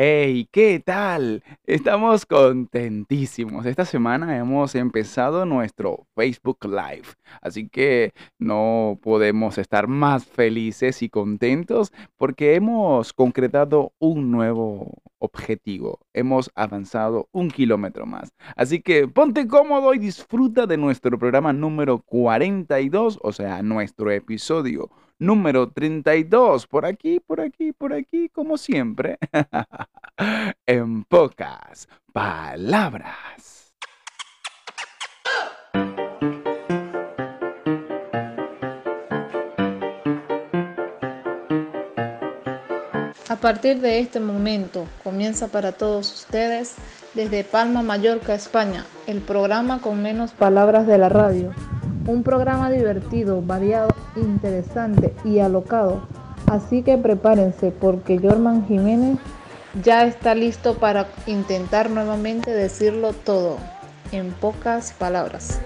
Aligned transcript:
Hey, 0.00 0.48
¿qué 0.52 0.78
tal? 0.78 1.42
Estamos 1.66 2.24
contentísimos. 2.24 3.66
Esta 3.66 3.84
semana 3.84 4.38
hemos 4.38 4.76
empezado 4.76 5.44
nuestro 5.44 6.06
Facebook 6.14 6.58
Live, 6.66 7.08
así 7.42 7.68
que 7.68 8.14
no 8.38 9.00
podemos 9.02 9.58
estar 9.58 9.88
más 9.88 10.24
felices 10.24 11.02
y 11.02 11.08
contentos 11.08 11.92
porque 12.16 12.54
hemos 12.54 13.12
concretado 13.12 13.92
un 13.98 14.30
nuevo 14.30 15.02
objetivo. 15.18 16.00
Hemos 16.12 16.50
avanzado 16.54 17.28
un 17.32 17.50
kilómetro 17.50 18.06
más. 18.06 18.32
Así 18.56 18.80
que 18.80 19.08
ponte 19.08 19.46
cómodo 19.46 19.94
y 19.94 19.98
disfruta 19.98 20.66
de 20.66 20.76
nuestro 20.76 21.18
programa 21.18 21.52
número 21.52 22.00
42, 22.00 23.18
o 23.22 23.32
sea, 23.32 23.62
nuestro 23.62 24.10
episodio 24.10 24.90
número 25.18 25.70
32. 25.70 26.66
Por 26.66 26.86
aquí, 26.86 27.20
por 27.20 27.40
aquí, 27.40 27.72
por 27.72 27.92
aquí, 27.92 28.28
como 28.28 28.56
siempre. 28.56 29.18
en 30.66 31.04
pocas 31.04 31.88
palabras. 32.12 33.57
A 43.28 43.36
partir 43.36 43.82
de 43.82 43.98
este 43.98 44.20
momento 44.20 44.86
comienza 45.04 45.48
para 45.48 45.72
todos 45.72 46.10
ustedes 46.14 46.76
desde 47.12 47.44
Palma, 47.44 47.82
Mallorca, 47.82 48.34
España, 48.34 48.86
el 49.06 49.20
programa 49.20 49.82
con 49.82 50.02
menos 50.02 50.30
palabras 50.32 50.86
de 50.86 50.96
la 50.96 51.10
radio. 51.10 51.52
Un 52.06 52.22
programa 52.22 52.70
divertido, 52.70 53.42
variado, 53.42 53.94
interesante 54.16 55.14
y 55.26 55.40
alocado. 55.40 56.08
Así 56.46 56.82
que 56.82 56.96
prepárense 56.96 57.70
porque 57.70 58.18
Jorman 58.18 58.66
Jiménez 58.66 59.18
ya 59.82 60.06
está 60.06 60.34
listo 60.34 60.78
para 60.78 61.06
intentar 61.26 61.90
nuevamente 61.90 62.50
decirlo 62.50 63.12
todo 63.12 63.58
en 64.10 64.32
pocas 64.32 64.92
palabras. 64.92 65.60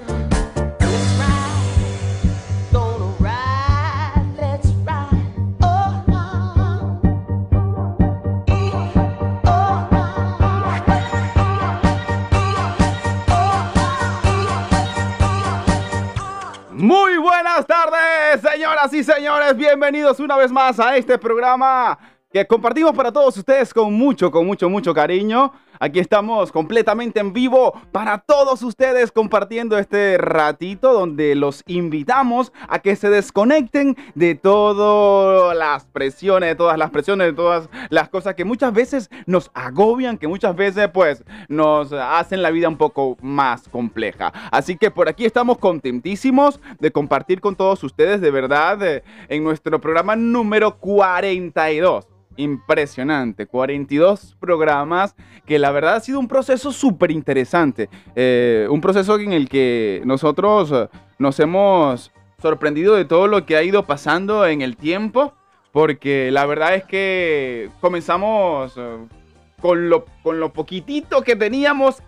Muy 16.83 17.17
buenas 17.17 17.65
tardes, 17.65 18.41
señoras 18.43 18.93
y 18.93 19.05
señores. 19.05 19.57
Bienvenidos 19.57 20.19
una 20.19 20.37
vez 20.37 20.51
más 20.51 20.81
a 20.81 20.97
este 20.97 21.17
programa 21.17 21.97
que 22.29 22.45
compartimos 22.45 22.93
para 22.93 23.13
todos 23.13 23.37
ustedes 23.37 23.73
con 23.73 23.95
mucho, 23.95 24.33
con 24.33 24.45
mucho, 24.45 24.69
mucho 24.69 24.93
cariño. 24.93 25.53
Aquí 25.83 25.99
estamos 25.99 26.53
completamente 26.53 27.19
en 27.19 27.33
vivo 27.33 27.73
para 27.91 28.19
todos 28.19 28.63
ustedes 28.63 29.11
compartiendo 29.11 29.77
este 29.77 30.17
ratito 30.17 30.93
donde 30.93 31.35
los 31.35 31.65
invitamos 31.67 32.53
a 32.69 32.79
que 32.79 32.95
se 32.95 33.11
desconecten 33.11 33.97
de 34.15 34.37
todas 34.37 35.57
las 35.57 35.87
presiones, 35.87 36.51
de 36.51 36.55
todas 36.55 36.79
las 36.79 36.91
presiones, 36.91 37.27
de 37.27 37.33
todas 37.33 37.69
las 37.91 38.09
cosas 38.11 38.37
que 38.37 38.45
muchas 38.45 38.73
veces 38.73 39.11
nos 39.27 39.51
agobian, 39.55 40.19
que 40.19 40.29
muchas 40.29 40.55
veces 40.55 40.89
pues 40.95 41.25
nos 41.49 41.93
hacen 41.93 42.43
la 42.43 42.53
vida 42.53 42.69
un 42.69 42.77
poco 42.77 43.17
más 43.21 43.69
compleja. 43.69 44.33
Así 44.53 44.77
que 44.77 44.93
por 44.93 45.09
aquí 45.09 45.25
estamos 45.25 45.59
contentísimos 45.59 46.61
de 46.79 46.93
compartir 46.93 47.41
con 47.41 47.57
todos 47.57 47.83
ustedes 47.83 48.21
de 48.21 48.31
verdad 48.31 48.81
eh, 48.85 49.03
en 49.29 49.43
nuestro 49.43 49.81
programa 49.81 50.15
número 50.15 50.79
42 50.79 52.12
impresionante. 52.37 53.47
42 53.47 54.37
programas 54.41 55.15
que 55.47 55.59
la 55.59 55.71
verdad 55.71 55.97
ha 55.97 56.01
sido 56.01 56.19
un 56.19 56.29
proceso 56.29 56.73
súper 56.73 57.11
interesante. 57.11 57.89
Eh, 58.15 58.67
un 58.71 58.81
proceso 58.81 59.19
en 59.19 59.33
el 59.33 59.49
que 59.49 60.03
nosotros 60.05 60.71
eh, 60.73 60.89
nos 61.19 61.39
hemos 61.41 62.13
sorprendido 62.41 62.95
de 62.95 63.05
todo 63.05 63.27
lo 63.27 63.47
que 63.47 63.57
ha 63.57 63.63
ido 63.63 63.85
pasando 63.85 64.47
en 64.47 64.63
el 64.63 64.77
tiempo. 64.77 65.35
Porque 65.73 66.31
la 66.31 66.45
verdad 66.45 66.75
es 66.75 66.85
que 66.85 67.71
comenzamos 67.81 68.75
eh, 68.77 68.99
con 69.61 69.89
lo, 69.89 70.05
con 70.23 70.39
lo 70.39 70.53
poquitito 70.53 71.23
que 71.23 71.37
teníamos 71.37 72.03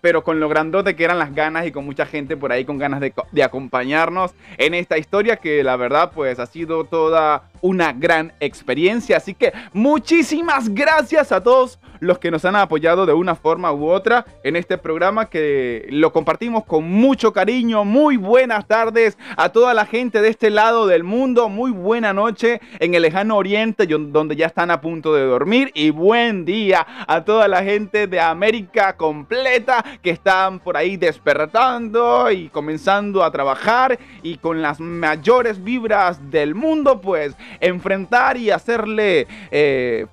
pero 0.00 0.24
con 0.24 0.40
lo 0.40 0.48
grandote 0.48 0.96
que 0.96 1.04
eran 1.04 1.20
las 1.20 1.32
ganas 1.32 1.64
y 1.64 1.70
con 1.70 1.86
mucha 1.86 2.04
gente 2.04 2.36
por 2.36 2.50
ahí 2.50 2.64
con 2.64 2.76
ganas 2.76 3.00
de, 3.00 3.14
de, 3.30 3.42
acompañarnos 3.44 4.34
en 4.58 4.74
esta 4.74 4.98
historia 4.98 5.36
que 5.36 5.62
la 5.62 5.76
verdad 5.76 6.10
pues 6.12 6.40
ha 6.40 6.46
sido 6.46 6.84
toda 6.84 7.51
una 7.62 7.94
gran 7.94 8.34
experiencia. 8.40 9.16
Así 9.16 9.32
que 9.32 9.54
muchísimas 9.72 10.68
gracias 10.68 11.32
a 11.32 11.42
todos 11.42 11.78
los 12.00 12.18
que 12.18 12.32
nos 12.32 12.44
han 12.44 12.56
apoyado 12.56 13.06
de 13.06 13.12
una 13.12 13.36
forma 13.36 13.72
u 13.72 13.88
otra 13.88 14.26
en 14.42 14.56
este 14.56 14.76
programa 14.76 15.30
que 15.30 15.86
lo 15.90 16.12
compartimos 16.12 16.64
con 16.64 16.90
mucho 16.90 17.32
cariño. 17.32 17.84
Muy 17.84 18.16
buenas 18.16 18.66
tardes 18.66 19.16
a 19.36 19.50
toda 19.50 19.72
la 19.72 19.86
gente 19.86 20.20
de 20.20 20.28
este 20.28 20.50
lado 20.50 20.88
del 20.88 21.04
mundo. 21.04 21.48
Muy 21.48 21.70
buena 21.70 22.12
noche 22.12 22.60
en 22.80 22.94
el 22.94 23.02
lejano 23.02 23.36
oriente 23.36 23.86
donde 23.86 24.34
ya 24.34 24.46
están 24.46 24.72
a 24.72 24.80
punto 24.80 25.14
de 25.14 25.22
dormir. 25.22 25.70
Y 25.74 25.90
buen 25.90 26.44
día 26.44 26.84
a 27.06 27.24
toda 27.24 27.46
la 27.46 27.62
gente 27.62 28.08
de 28.08 28.20
América 28.20 28.96
completa 28.96 29.84
que 30.02 30.10
están 30.10 30.58
por 30.58 30.76
ahí 30.76 30.96
despertando 30.96 32.32
y 32.32 32.48
comenzando 32.48 33.22
a 33.22 33.30
trabajar 33.30 33.96
y 34.24 34.38
con 34.38 34.60
las 34.60 34.80
mayores 34.80 35.62
vibras 35.62 36.30
del 36.32 36.56
mundo 36.56 37.00
pues 37.00 37.36
enfrentar 37.60 38.36
y 38.36 38.50
hacerle 38.50 39.26
eh, 39.50 40.06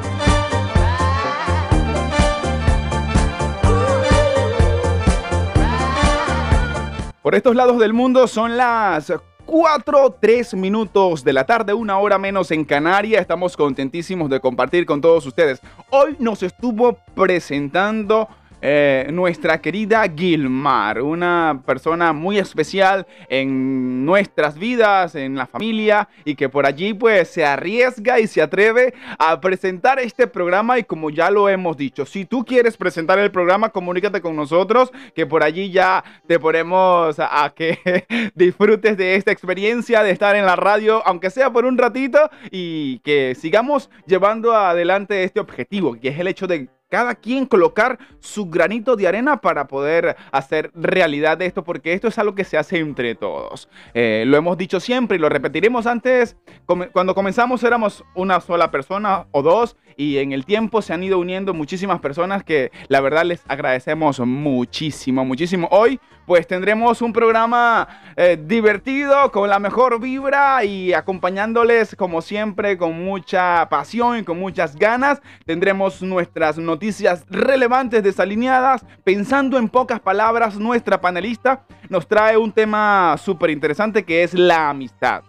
Por 7.29 7.35
estos 7.35 7.55
lados 7.55 7.79
del 7.79 7.93
mundo 7.93 8.27
son 8.27 8.57
las 8.57 9.13
4, 9.45 10.17
3 10.19 10.55
minutos 10.55 11.23
de 11.23 11.35
la 11.35 11.45
tarde, 11.45 11.75
una 11.75 11.99
hora 11.99 12.17
menos 12.17 12.51
en 12.53 12.65
Canarias. 12.65 13.21
Estamos 13.21 13.55
contentísimos 13.55 14.31
de 14.31 14.41
compartir 14.41 14.87
con 14.87 15.03
todos 15.03 15.27
ustedes. 15.27 15.61
Hoy 15.91 16.17
nos 16.21 16.43
estuvo 16.43 16.97
presentando 17.15 18.31
eh, 18.61 19.09
nuestra 19.13 19.61
querida 19.61 20.05
Gilmar, 20.09 21.03
una 21.03 21.63
persona 21.65 22.13
muy 22.13 22.39
especial 22.39 23.07
en 23.29 24.05
nuestras 24.05 24.59
vidas, 24.59 25.15
en 25.15 25.37
la 25.37 25.47
familia, 25.47 26.09
y 26.25 26.35
que 26.35 26.49
por 26.49 26.67
allí 26.67 26.95
pues 26.95 27.29
se 27.29 27.45
arriesga 27.45 28.19
y 28.19 28.27
se 28.27 28.43
atreve 28.43 28.95
a 29.19 29.41
presentar 29.41 29.99
este 30.01 30.27
programa 30.27 30.79
y 30.79 30.85
como 30.85 31.11
ya 31.11 31.31
lo 31.31 31.49
hemos 31.49 31.77
dicho, 31.77 32.05
si 32.05 32.25
tú 32.25 32.45
quieres 32.45 32.77
presentar 32.77 33.19
el 33.19 33.31
programa, 33.31 33.69
comunícate 33.69 34.21
con 34.21 34.35
nosotros, 34.35 34.91
que 35.15 35.27
por 35.27 35.43
allí 35.43 35.71
ya 35.71 36.03
te 36.27 36.39
ponemos 36.39 37.19
a, 37.19 37.45
a 37.45 37.51
que 37.51 37.79
disfrutes 38.35 38.97
de 38.97 39.15
esta 39.15 39.33
experiencia 39.33 40.03
de 40.03 40.11
estar 40.11 40.35
en 40.37 40.47
la 40.47 40.57
radio, 40.57 41.03
aunque 41.07 41.31
sea 41.31 41.53
por 41.53 41.65
un 41.65 41.79
ratito, 41.79 42.31
y 42.51 42.99
que 43.01 43.37
sigamos 43.39 43.91
llevando 44.07 44.55
adelante 44.55 45.23
este 45.25 45.41
objetivo, 45.41 45.99
que 46.01 46.09
es 46.09 46.19
el 46.19 46.29
hecho 46.29 46.47
de 46.47 46.69
cada 46.89 47.15
quien 47.15 47.47
colocar 47.47 47.99
su 48.21 48.47
granito 48.47 48.97
de 48.97 49.07
arena 49.09 49.41
para 49.41 49.67
poder 49.67 50.17
hacer 50.33 50.71
realidad 50.75 51.39
de 51.39 51.47
esto, 51.47 51.65
porque 51.65 51.93
esto 51.93 52.09
es 52.09 52.19
algo 52.19 52.35
que 52.35 52.45
se 52.45 52.57
hace 52.59 52.79
entre 52.79 53.15
todos. 53.15 53.69
Eh, 53.95 54.25
lo 54.27 54.37
hemos 54.37 54.57
dicho 54.57 54.81
siempre 54.81 55.17
y 55.17 55.21
lo 55.21 55.29
repetiremos 55.29 55.87
antes. 55.87 56.37
Cuando 56.93 57.15
comenzamos 57.15 57.63
éramos 57.63 58.05
una 58.15 58.41
sola 58.41 58.71
persona 58.71 59.27
o 59.31 59.43
dos 59.43 59.77
y 59.97 60.19
en 60.19 60.33
el 60.33 60.45
tiempo 60.45 60.81
se 60.81 60.93
han 60.95 61.03
ido 61.03 61.19
uniendo 61.19 61.55
muchísimas 61.55 62.01
personas 62.01 62.45
que 62.45 62.71
la 62.89 63.01
verdad 63.01 63.25
les 63.25 63.43
agradecemos 63.49 64.21
muchísimo, 64.21 65.25
muchísimo. 65.25 65.69
Hoy 65.71 66.01
pues 66.29 66.47
tendremos 66.47 67.01
un 67.01 67.15
programa 67.15 67.89
eh, 68.15 68.39
divertido, 68.39 69.33
con 69.33 69.49
la 69.49 69.59
mejor 69.59 69.99
vibra 69.99 70.63
y 70.63 70.93
acompañándoles 70.93 71.97
como 71.97 72.21
siempre 72.21 72.77
con 72.77 73.03
mucha 73.03 73.67
pasión 73.71 74.19
y 74.19 74.25
con 74.25 74.39
muchas 74.39 74.77
ganas. 74.77 75.23
Tendremos 75.47 76.03
nuestras 76.03 76.59
noticias 76.59 77.25
relevantes 77.31 78.03
desalineadas. 78.03 78.85
Pensando 79.05 79.57
en 79.57 79.71
pocas 79.71 80.01
palabras, 80.01 80.59
nuestra 80.59 81.01
panelista 81.01 81.65
nos 81.89 82.07
trae 82.07 82.37
un 82.37 82.53
tema 82.53 83.17
súper 83.17 83.49
interesante 83.49 84.05
que 84.05 84.23
es 84.23 84.35
la 84.35 84.69
amistad. 84.69 85.23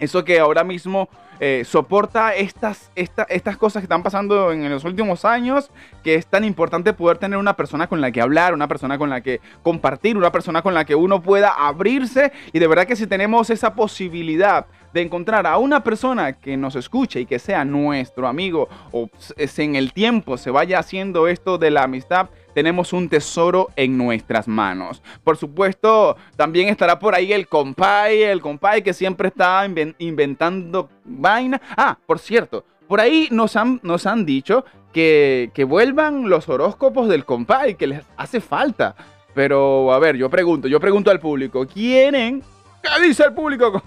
Eso 0.00 0.24
que 0.24 0.40
ahora 0.40 0.64
mismo 0.64 1.08
eh, 1.40 1.64
soporta 1.64 2.34
estas, 2.34 2.90
estas 2.94 3.56
cosas 3.56 3.80
que 3.80 3.84
están 3.84 4.02
pasando 4.02 4.52
en, 4.52 4.68
los 4.70 4.84
últimos 4.84 5.24
años, 5.24 5.70
que 6.04 6.14
es 6.14 6.26
tan 6.26 6.44
importante 6.44 6.92
poder 6.92 7.18
tener 7.18 7.38
una 7.38 7.56
persona 7.56 7.88
con 7.88 8.00
la 8.00 8.12
que 8.12 8.20
hablar, 8.20 8.54
una 8.54 8.68
persona 8.68 8.98
con 8.98 9.10
la 9.10 9.20
que 9.20 9.40
compartir, 9.62 10.16
una 10.16 10.30
persona 10.30 10.62
con 10.62 10.74
la 10.74 10.84
que 10.84 10.94
uno 10.94 11.22
pueda 11.22 11.50
abrirse. 11.50 12.32
Y 12.52 12.58
de 12.58 12.66
verdad 12.66 12.86
que 12.86 12.96
si 12.96 13.06
tenemos 13.06 13.50
esa 13.50 13.74
posibilidad 13.74 14.66
de 14.92 15.02
encontrar 15.02 15.46
a 15.46 15.58
una 15.58 15.82
persona 15.82 16.34
que 16.34 16.56
nos 16.56 16.76
escuche 16.76 17.20
y 17.20 17.26
que 17.26 17.38
sea 17.38 17.64
nuestro 17.64 18.28
amigo 18.28 18.68
o 18.90 19.08
en 19.36 19.76
el 19.76 19.92
tiempo 19.92 20.36
se 20.36 20.50
vaya 20.50 20.78
haciendo 20.78 21.28
esto 21.28 21.58
de 21.58 21.70
la 21.70 21.84
amistad, 21.84 22.28
tenemos 22.54 22.92
un 22.92 23.08
tesoro 23.08 23.68
en 23.76 23.96
nuestras 23.96 24.48
manos. 24.48 25.02
Por 25.24 25.36
supuesto, 25.36 26.16
también 26.36 26.68
estará 26.68 26.98
por 26.98 27.14
ahí 27.14 27.32
el 27.32 27.48
compay, 27.48 28.22
el 28.22 28.40
compay 28.40 28.82
que 28.82 28.92
siempre 28.92 29.28
está 29.28 29.66
inventando 29.98 30.88
vaina. 31.04 31.60
Ah, 31.76 31.96
por 32.06 32.18
cierto, 32.18 32.64
por 32.86 33.00
ahí 33.00 33.28
nos 33.30 33.56
han, 33.56 33.80
nos 33.82 34.06
han 34.06 34.26
dicho 34.26 34.64
que, 34.92 35.50
que 35.54 35.64
vuelvan 35.64 36.28
los 36.28 36.48
horóscopos 36.48 37.08
del 37.08 37.24
compay, 37.24 37.74
que 37.76 37.86
les 37.86 38.02
hace 38.16 38.40
falta. 38.40 38.94
Pero 39.34 39.92
a 39.92 39.98
ver, 39.98 40.16
yo 40.16 40.28
pregunto, 40.28 40.68
yo 40.68 40.78
pregunto 40.78 41.10
al 41.10 41.20
público, 41.20 41.66
¿quieren 41.66 42.42
¿Qué 43.00 43.06
dice 43.06 43.24
el 43.24 43.32
público? 43.32 43.82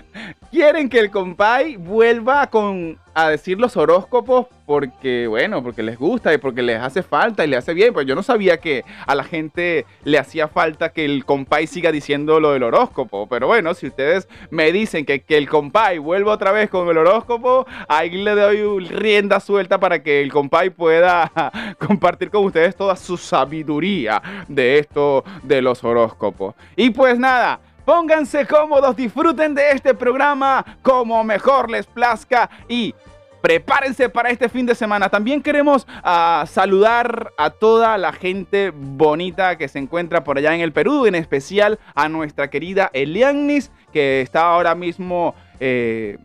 Quieren 0.50 0.88
que 0.88 1.00
el 1.00 1.10
compay 1.10 1.76
vuelva 1.76 2.46
con, 2.48 2.98
a 3.14 3.30
decir 3.30 3.58
los 3.58 3.76
horóscopos 3.76 4.46
porque, 4.66 5.26
bueno, 5.26 5.62
porque 5.62 5.82
les 5.82 5.98
gusta 5.98 6.32
y 6.32 6.38
porque 6.38 6.62
les 6.62 6.80
hace 6.80 7.02
falta 7.02 7.44
y 7.44 7.48
le 7.48 7.56
hace 7.56 7.74
bien. 7.74 7.92
Pues 7.92 8.06
yo 8.06 8.14
no 8.14 8.22
sabía 8.22 8.58
que 8.58 8.84
a 9.06 9.14
la 9.14 9.24
gente 9.24 9.86
le 10.04 10.18
hacía 10.18 10.46
falta 10.46 10.90
que 10.90 11.04
el 11.04 11.24
compay 11.24 11.66
siga 11.66 11.90
diciendo 11.90 12.38
lo 12.38 12.52
del 12.52 12.62
horóscopo. 12.62 13.26
Pero 13.28 13.46
bueno, 13.46 13.74
si 13.74 13.86
ustedes 13.86 14.28
me 14.50 14.70
dicen 14.72 15.04
que, 15.04 15.22
que 15.22 15.38
el 15.38 15.48
compay 15.48 15.98
vuelva 15.98 16.32
otra 16.32 16.52
vez 16.52 16.70
con 16.70 16.88
el 16.88 16.98
horóscopo, 16.98 17.66
ahí 17.88 18.10
le 18.10 18.34
doy 18.34 18.86
rienda 18.86 19.40
suelta 19.40 19.80
para 19.80 20.02
que 20.02 20.22
el 20.22 20.30
compay 20.30 20.70
pueda 20.70 21.32
compartir 21.78 22.30
con 22.30 22.44
ustedes 22.44 22.76
toda 22.76 22.94
su 22.94 23.16
sabiduría 23.16 24.22
de 24.48 24.78
esto 24.78 25.24
de 25.42 25.62
los 25.62 25.82
horóscopos. 25.82 26.54
Y 26.76 26.90
pues 26.90 27.18
nada. 27.18 27.58
Pónganse 27.84 28.46
cómodos, 28.46 28.96
disfruten 28.96 29.54
de 29.54 29.72
este 29.72 29.92
programa 29.92 30.64
como 30.80 31.22
mejor 31.22 31.70
les 31.70 31.86
plazca 31.86 32.48
y 32.66 32.94
prepárense 33.42 34.08
para 34.08 34.30
este 34.30 34.48
fin 34.48 34.64
de 34.64 34.74
semana. 34.74 35.10
También 35.10 35.42
queremos 35.42 35.86
ah, 36.02 36.46
saludar 36.48 37.30
a 37.36 37.50
toda 37.50 37.98
la 37.98 38.14
gente 38.14 38.72
bonita 38.74 39.58
que 39.58 39.68
se 39.68 39.78
encuentra 39.78 40.24
por 40.24 40.38
allá 40.38 40.54
en 40.54 40.62
el 40.62 40.72
Perú, 40.72 41.04
en 41.04 41.14
especial 41.14 41.78
a 41.94 42.08
nuestra 42.08 42.48
querida 42.48 42.88
Elianis, 42.94 43.70
que 43.92 44.22
está 44.22 44.46
ahora 44.46 44.74
mismo... 44.74 45.34
Eh, 45.60 46.16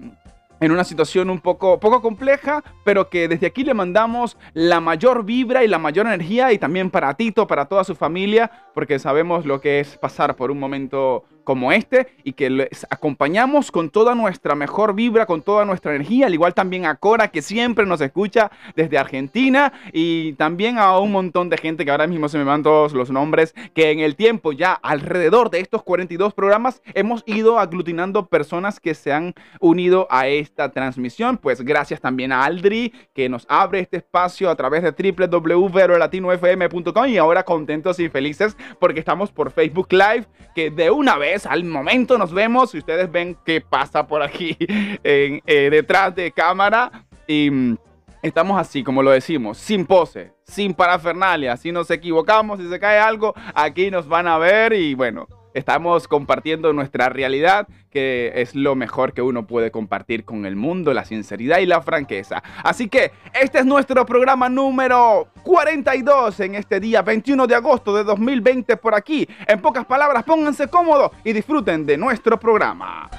en 0.62 0.72
una 0.72 0.84
situación 0.84 1.30
un 1.30 1.40
poco, 1.40 1.80
poco 1.80 2.02
compleja, 2.02 2.64
pero 2.84 3.10
que 3.10 3.28
desde 3.28 3.48
aquí 3.48 3.64
le 3.64 3.74
mandamos 3.74 4.38
la 4.54 4.80
mayor 4.80 5.24
vibra 5.24 5.64
y 5.64 5.68
la 5.68 5.80
mayor 5.80 6.06
energía 6.08 6.52
y 6.52 6.58
también 6.58 6.90
para 6.90 7.14
Tito, 7.14 7.48
para 7.48 7.66
toda 7.66 7.84
su 7.84 7.96
familia, 7.96 8.52
porque 8.80 8.98
sabemos 8.98 9.46
lo 9.46 9.60
que 9.60 9.82
es 9.82 9.98
pasar 9.98 10.38
por 10.38 10.52
un 10.52 10.58
momento 10.58 11.26
como 11.50 11.72
este 11.72 12.06
y 12.24 12.34
que 12.34 12.52
les 12.52 12.86
acompañamos 12.92 13.72
con 13.72 13.90
toda 13.90 14.14
nuestra 14.14 14.54
mejor 14.54 14.94
vibra, 14.94 15.26
con 15.26 15.42
toda 15.42 15.66
nuestra 15.66 15.96
energía, 15.96 16.28
al 16.28 16.34
igual 16.36 16.54
también 16.54 16.86
a 16.86 16.98
Cora 16.98 17.30
que 17.30 17.42
siempre 17.42 17.88
nos 17.88 18.02
escucha 18.02 18.52
desde 18.76 19.00
Argentina 19.00 19.74
y 19.92 20.34
también 20.34 20.78
a 20.78 21.00
un 21.00 21.12
montón 21.12 21.50
de 21.50 21.58
gente 21.58 21.86
que 21.86 21.92
ahora 21.92 22.06
mismo 22.06 22.30
se 22.30 22.38
me 22.38 22.44
van 22.44 22.62
todos 22.62 22.94
los 22.94 23.10
nombres, 23.10 23.56
que 23.74 23.90
en 23.90 24.00
el 24.00 24.16
tiempo 24.16 24.52
ya 24.52 24.74
alrededor 24.74 25.50
de 25.50 25.62
estos 25.62 25.82
42 25.82 26.36
programas 26.36 26.84
hemos 26.94 27.24
ido 27.26 27.58
aglutinando 27.58 28.28
personas 28.28 28.80
que 28.80 28.94
se 28.94 29.12
han 29.12 29.34
unido 29.60 30.06
a 30.12 30.28
esta 30.28 30.72
transmisión, 30.72 31.38
pues 31.38 31.62
gracias 31.62 32.00
también 32.00 32.32
a 32.32 32.44
Aldri 32.44 32.94
que 33.16 33.28
nos 33.28 33.48
abre 33.50 33.80
este 33.80 33.98
espacio 33.98 34.52
a 34.52 34.56
través 34.56 34.84
de 34.84 34.92
www.latinofm.com 34.92 37.08
y 37.08 37.18
ahora 37.18 37.44
contentos 37.44 38.00
y 38.00 38.08
felices 38.10 38.56
porque 38.80 39.00
estamos 39.00 39.32
por 39.32 39.52
Facebook 39.52 39.88
Live 39.92 40.26
que 40.54 40.70
de 40.70 40.92
una 40.92 41.18
vez 41.18 41.46
al 41.46 41.64
momento 41.64 42.18
nos 42.18 42.34
vemos 42.34 42.74
y 42.76 42.80
ustedes 42.80 43.12
ven 43.12 43.38
qué 43.46 43.62
pasa 43.62 44.06
por 44.08 44.22
aquí 44.22 44.58
eh, 44.60 45.42
detrás 45.72 46.16
de 46.16 46.32
cámara. 46.32 47.06
Y 47.28 47.50
mm, 47.52 47.78
estamos 48.22 48.60
así, 48.60 48.84
como 48.84 49.04
lo 49.04 49.12
decimos, 49.12 49.58
sin 49.58 49.86
pose, 49.86 50.34
sin 50.44 50.74
parafernalia. 50.74 51.58
Si 51.58 51.72
nos 51.72 51.90
equivocamos, 51.92 52.60
si 52.60 52.70
se 52.70 52.80
cae 52.80 53.00
algo, 53.00 53.34
aquí 53.54 53.92
nos 53.92 54.08
van 54.08 54.28
a 54.28 54.38
ver 54.38 54.74
y 54.74 54.94
bueno, 54.94 55.28
Estamos 55.54 56.08
compartiendo 56.08 56.74
nuestra 56.74 57.10
realidad, 57.10 57.68
que 57.90 58.32
es 58.36 58.54
lo 58.56 58.76
mejor 58.76 59.14
que 59.14 59.22
uno 59.22 59.48
puede 59.48 59.72
compartir 59.72 60.24
con 60.24 60.46
el 60.46 60.56
mundo, 60.56 60.94
la 60.94 61.06
sinceridad 61.06 61.60
y 61.60 61.66
la 61.66 61.82
franqueza. 61.82 62.44
Así 62.64 62.88
que 62.88 63.12
este 63.34 63.60
es 63.60 63.66
nuestro 63.66 64.06
programa 64.06 64.48
número 64.48 65.28
42 65.44 66.40
en 66.42 66.56
este 66.56 66.80
día 66.80 67.02
21 67.02 67.48
de 67.48 67.56
agosto 67.56 67.96
de 67.96 68.04
2020 68.04 68.78
por 68.78 68.94
aquí. 68.94 69.28
En 69.48 69.60
pocas 69.60 69.86
palabras, 69.86 70.24
pónganse 70.24 70.68
cómodos 70.68 71.12
y 71.24 71.34
disfruten 71.34 71.86
de 71.86 71.98
nuestro 71.98 72.40
programa. 72.40 73.10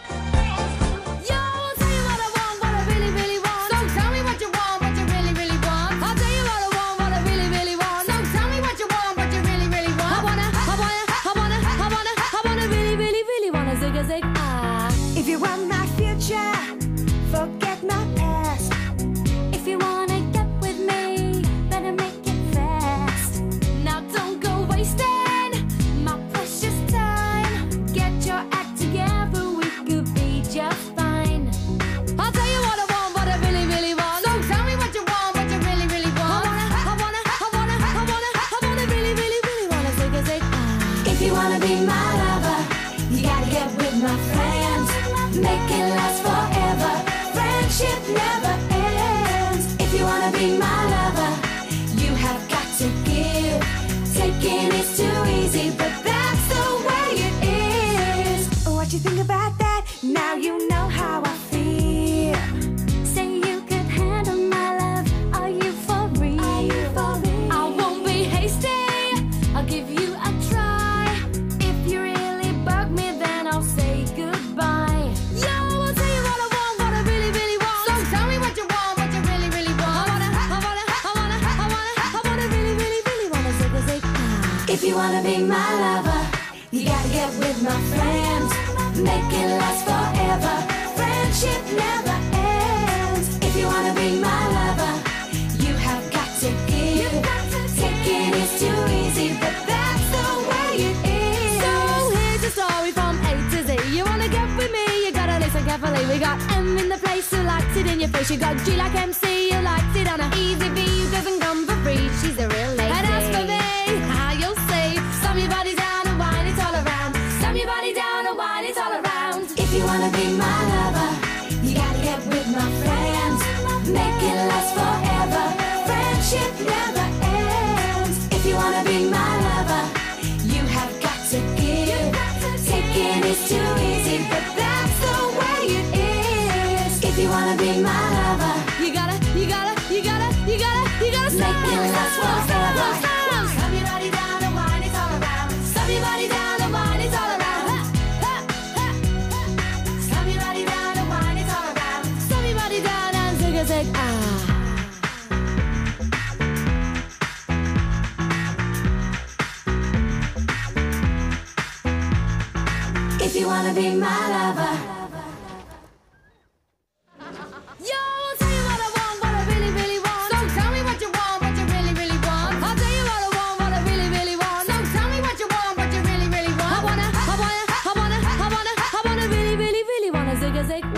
się 126.31 126.37
tle. 126.37 126.80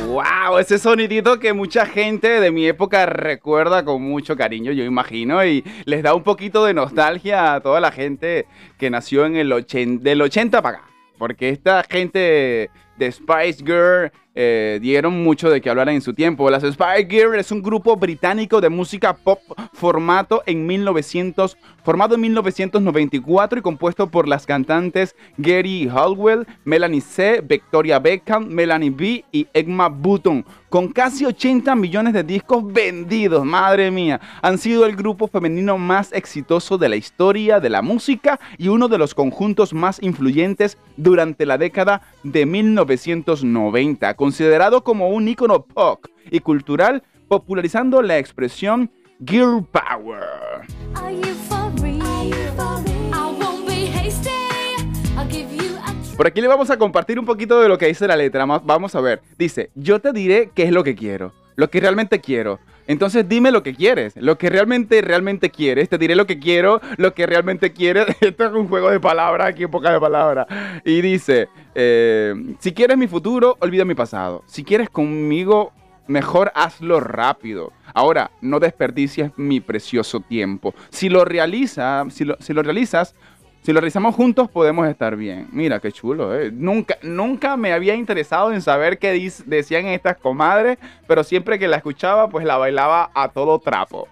Wow, 0.07 0.59
ese 0.59 0.78
sonidito 0.78 1.40
que 1.40 1.52
mucha 1.52 1.87
gente 1.87 2.28
de 2.40 2.50
mi 2.50 2.66
época 2.66 3.07
recuerda 3.07 3.85
con 3.85 4.02
mucho 4.02 4.37
cariño, 4.37 4.71
yo 4.71 4.85
imagino, 4.85 5.45
y 5.45 5.64
les 5.87 6.02
da 6.02 6.14
un 6.14 6.23
poquito 6.23 6.64
de 6.64 6.75
nostalgia 6.75 7.54
a 7.54 7.61
toda 7.61 7.81
la 7.81 7.90
gente 7.90 8.47
que 8.78 8.90
nació 8.90 9.25
en 9.25 9.37
el 9.37 9.52
80, 9.52 10.04
del 10.04 10.21
80 10.21 10.61
para 10.62 10.78
acá. 10.78 10.92
Porque 11.23 11.50
esta 11.50 11.85
gente 11.88 12.69
de 12.97 13.12
Spice 13.12 13.62
Girl 13.64 14.11
eh, 14.35 14.79
dieron 14.81 15.23
mucho 15.23 15.51
de 15.51 15.61
que 15.61 15.69
hablar 15.69 15.89
en 15.91 16.01
su 16.01 16.15
tiempo. 16.15 16.49
Las 16.51 16.62
Spice 16.62 17.07
Girls 17.09 17.39
es 17.39 17.53
un 17.53 17.62
grupo 17.62 17.97
británico 17.97 18.61
de 18.61 18.71
música 18.71 19.15
pop 19.15 19.41
formato 19.73 20.43
en 20.47 20.67
1900, 20.67 21.59
formado 21.85 22.15
en 22.15 22.23
1994 22.23 23.59
y 23.59 23.62
compuesto 23.62 24.11
por 24.11 24.27
las 24.27 24.47
cantantes 24.47 25.15
Gary 25.37 25.89
Hallwell, 25.89 26.47
Melanie 26.65 27.01
C, 27.01 27.43
Victoria 27.43 27.99
Beckham, 27.99 28.47
Melanie 28.47 28.91
B 28.91 29.25
y 29.33 29.47
Emma 29.53 29.89
Button. 29.89 30.45
Con 30.71 30.89
casi 30.89 31.27
80 31.27 31.75
millones 31.75 32.15
de 32.15 32.25
discos 32.25 32.65
vendidos, 32.73 33.45
madre 33.45 33.91
mía, 33.91 34.19
han 34.41 34.57
sido 34.57 34.87
el 34.87 34.97
grupo 34.97 35.29
femenino 35.29 35.77
más 35.77 36.11
exitoso 36.15 36.79
de 36.79 36.89
la 36.89 36.97
historia 36.97 37.61
de 37.61 37.69
la 37.69 37.83
música 37.83 38.41
y 38.57 38.69
uno 38.69 38.89
de 38.89 38.97
los 38.97 39.15
conjuntos 39.15 39.75
más 39.75 40.03
influyentes 40.03 40.79
durante 40.97 41.45
la 41.45 41.59
década 41.59 42.01
de 42.23 42.47
1990 42.47 44.15
considerado 44.23 44.85
como 44.85 45.09
un 45.09 45.26
icono 45.26 45.64
pop 45.64 46.07
y 46.31 46.38
cultural, 46.38 47.02
popularizando 47.26 48.02
la 48.02 48.19
expresión 48.19 48.88
Girl 49.26 49.67
Power. 49.67 50.23
Por 56.17 56.26
aquí 56.29 56.41
le 56.41 56.47
vamos 56.47 56.71
a 56.71 56.79
compartir 56.79 57.19
un 57.19 57.25
poquito 57.25 57.61
de 57.61 57.69
lo 57.69 57.76
que 57.76 57.87
dice 57.87 58.07
la 58.07 58.14
letra. 58.14 58.47
Vamos 58.47 58.95
a 58.95 59.00
ver. 59.00 59.23
Dice, 59.37 59.73
yo 59.75 60.00
te 60.00 60.12
diré 60.12 60.52
qué 60.55 60.62
es 60.62 60.71
lo 60.71 60.85
que 60.85 60.95
quiero, 60.95 61.33
lo 61.57 61.71
que 61.71 61.81
realmente 61.81 62.21
quiero. 62.21 62.59
Entonces 62.87 63.29
dime 63.29 63.51
lo 63.51 63.63
que 63.63 63.75
quieres, 63.75 64.15
lo 64.17 64.39
que 64.39 64.51
realmente, 64.51 65.01
realmente 65.03 65.51
quieres. 65.51 65.89
Te 65.89 65.99
diré 65.99 66.17
lo 66.17 66.27
que 66.27 66.39
quiero, 66.39 66.81
lo 66.97 67.15
que 67.15 67.27
realmente 67.27 67.73
quieres. 67.73 68.07
Esto 68.21 68.47
es 68.47 68.53
un 68.53 68.69
juego 68.69 68.91
de 68.91 69.01
palabras, 69.01 69.49
aquí 69.49 69.67
poca 69.67 69.93
de 69.93 70.01
palabras. 70.01 70.47
Y 70.85 71.01
dice, 71.01 71.49
eh, 71.75 72.35
si 72.59 72.73
quieres 72.73 72.97
mi 72.97 73.07
futuro, 73.07 73.57
olvida 73.61 73.85
mi 73.85 73.95
pasado. 73.95 74.43
Si 74.47 74.65
quieres 74.65 74.91
conmigo, 74.91 75.73
mejor 76.07 76.51
hazlo 76.55 77.01
rápido. 77.01 77.73
Ahora, 77.95 78.31
no 78.41 78.59
desperdicies 78.59 79.31
mi 79.37 79.61
precioso 79.61 80.21
tiempo. 80.21 80.75
Si 80.91 81.09
lo, 81.09 81.25
realiza, 81.25 82.05
si 82.11 82.25
lo, 82.25 82.37
si 82.41 82.53
lo 82.53 82.63
realizas, 82.63 83.15
si 83.62 83.73
lo 83.73 83.81
realizamos 83.81 84.14
juntos 84.16 84.50
podemos 84.50 84.87
estar 84.88 85.14
bien. 85.16 85.47
Mira, 85.52 85.78
qué 85.78 85.92
chulo, 85.92 86.35
¿eh? 86.35 86.50
Nunca, 86.52 86.99
nunca 87.02 87.57
me 87.57 87.73
había 87.73 87.95
interesado 87.95 88.52
en 88.52 88.61
saber 88.61 88.99
qué 88.99 89.12
decían 89.47 89.87
estas 89.87 90.16
comadres, 90.16 90.78
pero 91.07 91.23
siempre 91.23 91.61
que 91.61 91.69
la 91.69 91.76
escuchaba, 91.76 92.28
pues 92.28 92.45
la 92.45 92.57
bailaba 92.57 93.12
a 93.14 93.28
todo 93.28 93.61
trapo. 93.61 94.09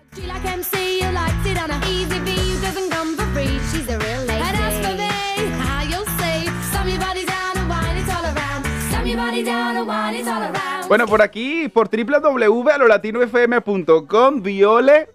Bueno, 10.88 11.06
por 11.06 11.22
aquí, 11.22 11.68
por 11.68 11.88
www.alolatinofm.com, 11.88 14.42
Viole 14.42 15.08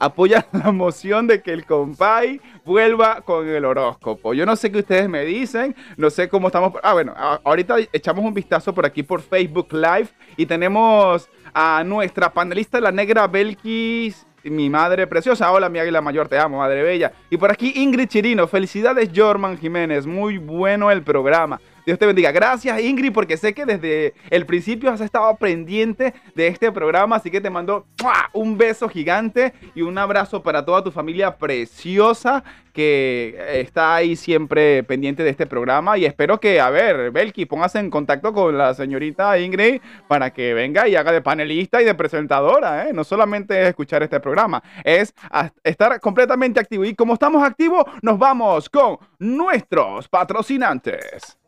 apoya 0.00 0.46
la 0.52 0.72
moción 0.72 1.28
de 1.28 1.42
que 1.42 1.52
el 1.52 1.64
compay 1.64 2.40
vuelva 2.64 3.20
con 3.22 3.48
el 3.48 3.64
horóscopo. 3.64 4.34
Yo 4.34 4.46
no 4.46 4.56
sé 4.56 4.70
qué 4.70 4.78
ustedes 4.78 5.08
me 5.08 5.24
dicen, 5.24 5.74
no 5.96 6.10
sé 6.10 6.28
cómo 6.28 6.48
estamos. 6.48 6.72
Ah, 6.82 6.92
bueno, 6.92 7.14
ahorita 7.16 7.76
echamos 7.92 8.24
un 8.24 8.34
vistazo 8.34 8.74
por 8.74 8.86
aquí 8.86 9.02
por 9.02 9.20
Facebook 9.22 9.68
Live 9.72 10.08
y 10.36 10.46
tenemos 10.46 11.28
a 11.52 11.82
nuestra 11.84 12.32
panelista, 12.32 12.80
la 12.80 12.92
negra 12.92 13.26
Belkis 13.26 14.26
mi 14.44 14.70
madre 14.70 15.06
preciosa. 15.06 15.52
Hola, 15.52 15.68
mi 15.68 15.78
águila 15.78 16.00
mayor, 16.00 16.28
te 16.28 16.38
amo, 16.38 16.58
madre 16.58 16.82
bella. 16.82 17.12
Y 17.28 17.36
por 17.36 17.50
aquí 17.50 17.72
Ingrid 17.76 18.08
Chirino. 18.08 18.46
Felicidades, 18.46 19.10
Jorman 19.14 19.58
Jiménez. 19.58 20.06
Muy 20.06 20.38
bueno 20.38 20.90
el 20.90 21.02
programa. 21.02 21.60
Dios 21.86 21.98
te 21.98 22.06
bendiga. 22.06 22.32
Gracias 22.32 22.80
Ingrid 22.80 23.12
porque 23.12 23.36
sé 23.36 23.54
que 23.54 23.66
desde 23.66 24.14
el 24.30 24.46
principio 24.46 24.90
has 24.90 25.00
estado 25.00 25.34
pendiente 25.36 26.14
de 26.34 26.48
este 26.48 26.72
programa, 26.72 27.16
así 27.16 27.30
que 27.30 27.40
te 27.40 27.50
mando 27.50 27.86
un 28.32 28.58
beso 28.58 28.88
gigante 28.88 29.52
y 29.74 29.82
un 29.82 29.98
abrazo 29.98 30.42
para 30.42 30.64
toda 30.64 30.82
tu 30.84 30.90
familia 30.90 31.36
preciosa 31.36 32.44
que 32.72 33.36
está 33.60 33.96
ahí 33.96 34.16
siempre 34.16 34.82
pendiente 34.84 35.22
de 35.22 35.30
este 35.30 35.46
programa 35.46 35.98
y 35.98 36.04
espero 36.04 36.38
que, 36.38 36.60
a 36.60 36.70
ver, 36.70 37.10
Belki, 37.10 37.46
póngase 37.46 37.78
en 37.78 37.90
contacto 37.90 38.32
con 38.32 38.56
la 38.56 38.74
señorita 38.74 39.38
Ingrid 39.38 39.80
para 40.08 40.30
que 40.30 40.54
venga 40.54 40.86
y 40.86 40.96
haga 40.96 41.12
de 41.12 41.20
panelista 41.20 41.82
y 41.82 41.84
de 41.84 41.94
presentadora, 41.94 42.88
¿eh? 42.88 42.92
no 42.92 43.04
solamente 43.04 43.66
escuchar 43.68 44.02
este 44.02 44.20
programa, 44.20 44.62
es 44.84 45.14
estar 45.64 45.98
completamente 46.00 46.60
activo 46.60 46.84
y 46.84 46.94
como 46.94 47.14
estamos 47.14 47.42
activos, 47.42 47.84
nos 48.02 48.18
vamos 48.18 48.68
con 48.68 48.98
nuestros 49.18 50.08
patrocinantes. 50.08 51.39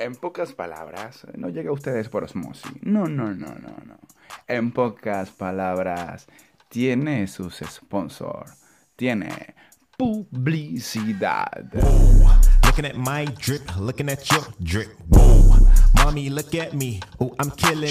En 0.00 0.14
pocas 0.14 0.54
palabras, 0.54 1.26
no 1.36 1.50
llega 1.50 1.68
a 1.68 1.74
ustedes 1.74 2.08
por 2.08 2.24
osmosis. 2.24 2.72
No, 2.80 3.04
no, 3.04 3.34
no, 3.34 3.48
no, 3.48 3.76
no. 3.84 3.98
En 4.48 4.72
pocas 4.72 5.28
palabras, 5.28 6.26
tiene 6.70 7.26
sus 7.26 7.56
sponsors. 7.56 8.50
Tiene 8.96 9.54
publicidad. 9.98 11.68
looking 12.64 12.86
at 12.86 12.96
my 12.96 13.26
drip, 13.38 13.60
looking 13.78 14.08
at 14.08 14.26
your 14.30 14.46
drip. 14.62 14.88
Mommy, 15.94 16.30
look 16.30 16.54
at 16.54 16.72
me. 16.72 17.00
Oh, 17.20 17.34
I'm 17.38 17.50
killing 17.50 17.90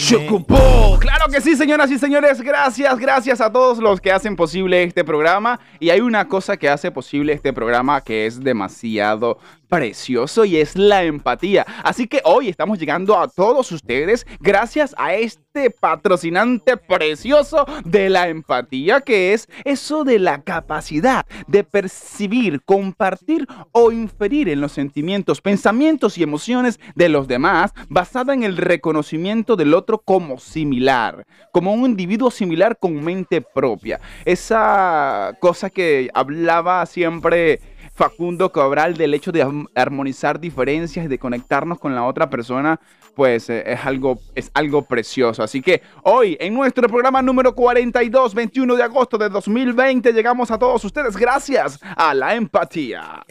Claro 0.99 1.27
que 1.31 1.41
sí, 1.41 1.55
señoras 1.55 1.91
y 1.91 1.99
señores. 1.99 2.41
Gracias, 2.41 2.97
gracias 2.97 3.39
a 3.39 3.51
todos 3.51 3.77
los 3.77 4.01
que 4.01 4.11
hacen 4.11 4.35
posible 4.35 4.83
este 4.83 5.03
programa. 5.03 5.59
Y 5.79 5.91
hay 5.91 5.99
una 5.99 6.27
cosa 6.27 6.57
que 6.57 6.69
hace 6.69 6.91
posible 6.91 7.33
este 7.33 7.53
programa 7.53 8.01
que 8.01 8.25
es 8.25 8.39
demasiado 8.39 9.37
precioso 9.69 10.43
y 10.43 10.57
es 10.57 10.75
la 10.75 11.03
empatía. 11.03 11.65
Así 11.83 12.07
que 12.07 12.21
hoy 12.25 12.49
estamos 12.49 12.79
llegando 12.79 13.17
a 13.17 13.27
todos 13.27 13.71
ustedes 13.71 14.25
gracias 14.39 14.95
a 14.97 15.13
este 15.13 15.69
patrocinante 15.69 16.75
precioso 16.75 17.65
de 17.85 18.09
la 18.09 18.27
empatía 18.27 19.01
que 19.01 19.33
es 19.33 19.47
eso 19.63 20.03
de 20.03 20.19
la 20.19 20.41
capacidad 20.41 21.25
de 21.47 21.63
percibir, 21.63 22.61
compartir 22.63 23.47
o 23.71 23.91
inferir 23.91 24.49
en 24.49 24.61
los 24.61 24.71
sentimientos, 24.71 25.41
pensamientos 25.41 26.17
y 26.17 26.23
emociones 26.23 26.79
de 26.95 27.09
los 27.09 27.27
demás 27.27 27.73
basada 27.89 28.33
en 28.33 28.43
el 28.43 28.57
reconocimiento 28.57 29.55
del 29.55 29.73
otro 29.73 29.99
como 29.99 30.39
similar, 30.39 31.25
como 31.51 31.73
un 31.73 31.91
individuo 31.91 32.31
similar 32.31 32.77
con 32.79 33.03
mente 33.03 33.41
propia. 33.41 33.99
Esa 34.25 35.37
cosa 35.39 35.69
que 35.69 36.09
hablaba 36.13 36.85
siempre 36.85 37.59
Facundo 37.99 38.49
Cabral 38.53 38.95
del 38.95 39.13
hecho 39.13 39.33
de 39.33 39.45
armonizar 39.75 40.39
diferencias 40.39 41.05
y 41.05 41.09
de 41.09 41.19
conectarnos 41.19 41.79
con 41.79 41.93
la 41.93 42.05
otra 42.05 42.29
persona 42.29 42.79
pues 43.13 43.49
eh, 43.49 43.73
es, 43.73 43.85
algo, 43.85 44.21
es 44.33 44.49
algo 44.53 44.83
precioso. 44.83 45.43
Así 45.43 45.61
que 45.61 45.81
hoy, 46.03 46.37
en 46.39 46.53
nuestro 46.53 46.87
programa 46.87 47.21
número 47.21 47.53
42, 47.53 48.33
21 48.33 48.77
de 48.77 48.83
agosto 48.83 49.17
de 49.17 49.27
2020, 49.27 50.13
llegamos 50.13 50.49
a 50.49 50.57
todos 50.57 50.85
ustedes 50.85 51.17
gracias 51.17 51.77
a 51.97 52.13
la 52.13 52.35
empatía. 52.35 53.21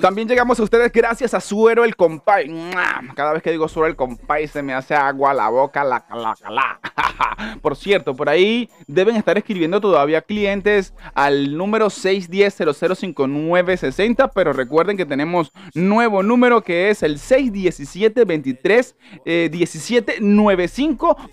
También 0.00 0.28
llegamos 0.28 0.58
a 0.58 0.64
ustedes 0.64 0.90
gracias 0.92 1.32
a 1.32 1.40
Suero 1.40 1.84
el 1.84 1.94
Compay. 1.94 2.72
Cada 3.14 3.32
vez 3.32 3.42
que 3.42 3.52
digo 3.52 3.68
Suero 3.68 3.86
el 3.86 3.94
Compay 3.94 4.48
se 4.48 4.62
me 4.62 4.74
hace 4.74 4.94
agua 4.94 5.32
la 5.32 5.48
boca, 5.48 5.84
la, 5.84 6.04
la, 6.10 6.34
la. 6.50 6.80
Por 7.62 7.76
cierto, 7.76 8.16
por 8.16 8.28
ahí 8.28 8.68
deben 8.86 9.16
estar 9.16 9.38
escribiendo 9.38 9.80
todavía 9.80 10.20
clientes 10.22 10.94
al 11.14 11.56
número 11.56 11.86
610-005960, 11.86 14.30
pero 14.34 14.52
recuerden 14.52 14.96
que 14.96 15.06
tenemos 15.06 15.50
nuevo 15.74 16.22
número 16.22 16.62
que 16.62 16.90
es 16.90 17.02
el 17.02 17.18
617-23-1795, 17.18 18.94
eh, 19.24 19.50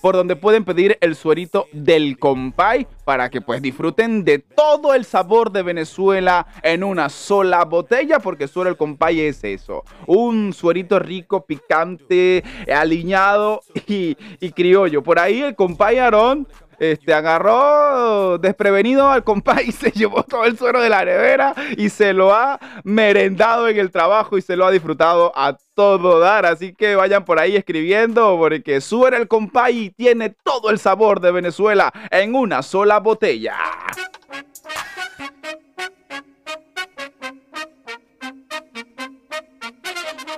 por 0.01 0.15
donde 0.15 0.35
pueden 0.35 0.65
pedir 0.65 0.97
el 1.01 1.15
suerito 1.15 1.67
del 1.71 2.17
compay 2.19 2.87
para 3.05 3.29
que 3.29 3.41
pues 3.41 3.61
disfruten 3.61 4.23
de 4.23 4.39
todo 4.39 4.93
el 4.93 5.05
sabor 5.05 5.51
de 5.51 5.63
Venezuela 5.63 6.47
en 6.61 6.83
una 6.83 7.09
sola 7.09 7.63
botella, 7.65 8.19
porque 8.19 8.47
suero 8.47 8.69
el 8.69 8.77
compay 8.77 9.21
es 9.21 9.43
eso, 9.43 9.83
un 10.07 10.53
suerito 10.53 10.99
rico, 10.99 11.45
picante, 11.45 12.43
aliñado 12.73 13.61
y, 13.87 14.17
y 14.39 14.51
criollo. 14.51 15.03
Por 15.03 15.19
ahí 15.19 15.41
el 15.41 15.55
compay 15.55 15.97
Aarón 15.97 16.47
este, 16.91 17.13
agarró 17.13 18.37
desprevenido 18.37 19.09
al 19.09 19.23
compay 19.23 19.69
y 19.69 19.71
se 19.71 19.91
llevó 19.91 20.23
todo 20.23 20.45
el 20.45 20.57
suero 20.57 20.81
de 20.81 20.89
la 20.89 21.05
nevera 21.05 21.53
y 21.77 21.89
se 21.89 22.13
lo 22.13 22.33
ha 22.33 22.59
merendado 22.83 23.67
en 23.67 23.77
el 23.77 23.91
trabajo 23.91 24.37
y 24.37 24.41
se 24.41 24.55
lo 24.55 24.65
ha 24.65 24.71
disfrutado 24.71 25.31
a 25.35 25.57
todo 25.73 26.19
dar. 26.19 26.45
Así 26.45 26.73
que 26.73 26.95
vayan 26.95 27.25
por 27.25 27.39
ahí 27.39 27.55
escribiendo 27.55 28.37
porque 28.37 28.81
suena 28.81 29.17
el 29.17 29.27
compay 29.27 29.77
y 29.77 29.89
tiene 29.91 30.29
todo 30.29 30.69
el 30.69 30.79
sabor 30.79 31.19
de 31.19 31.31
Venezuela 31.31 31.91
en 32.11 32.35
una 32.35 32.61
sola 32.61 32.99
botella. 32.99 33.55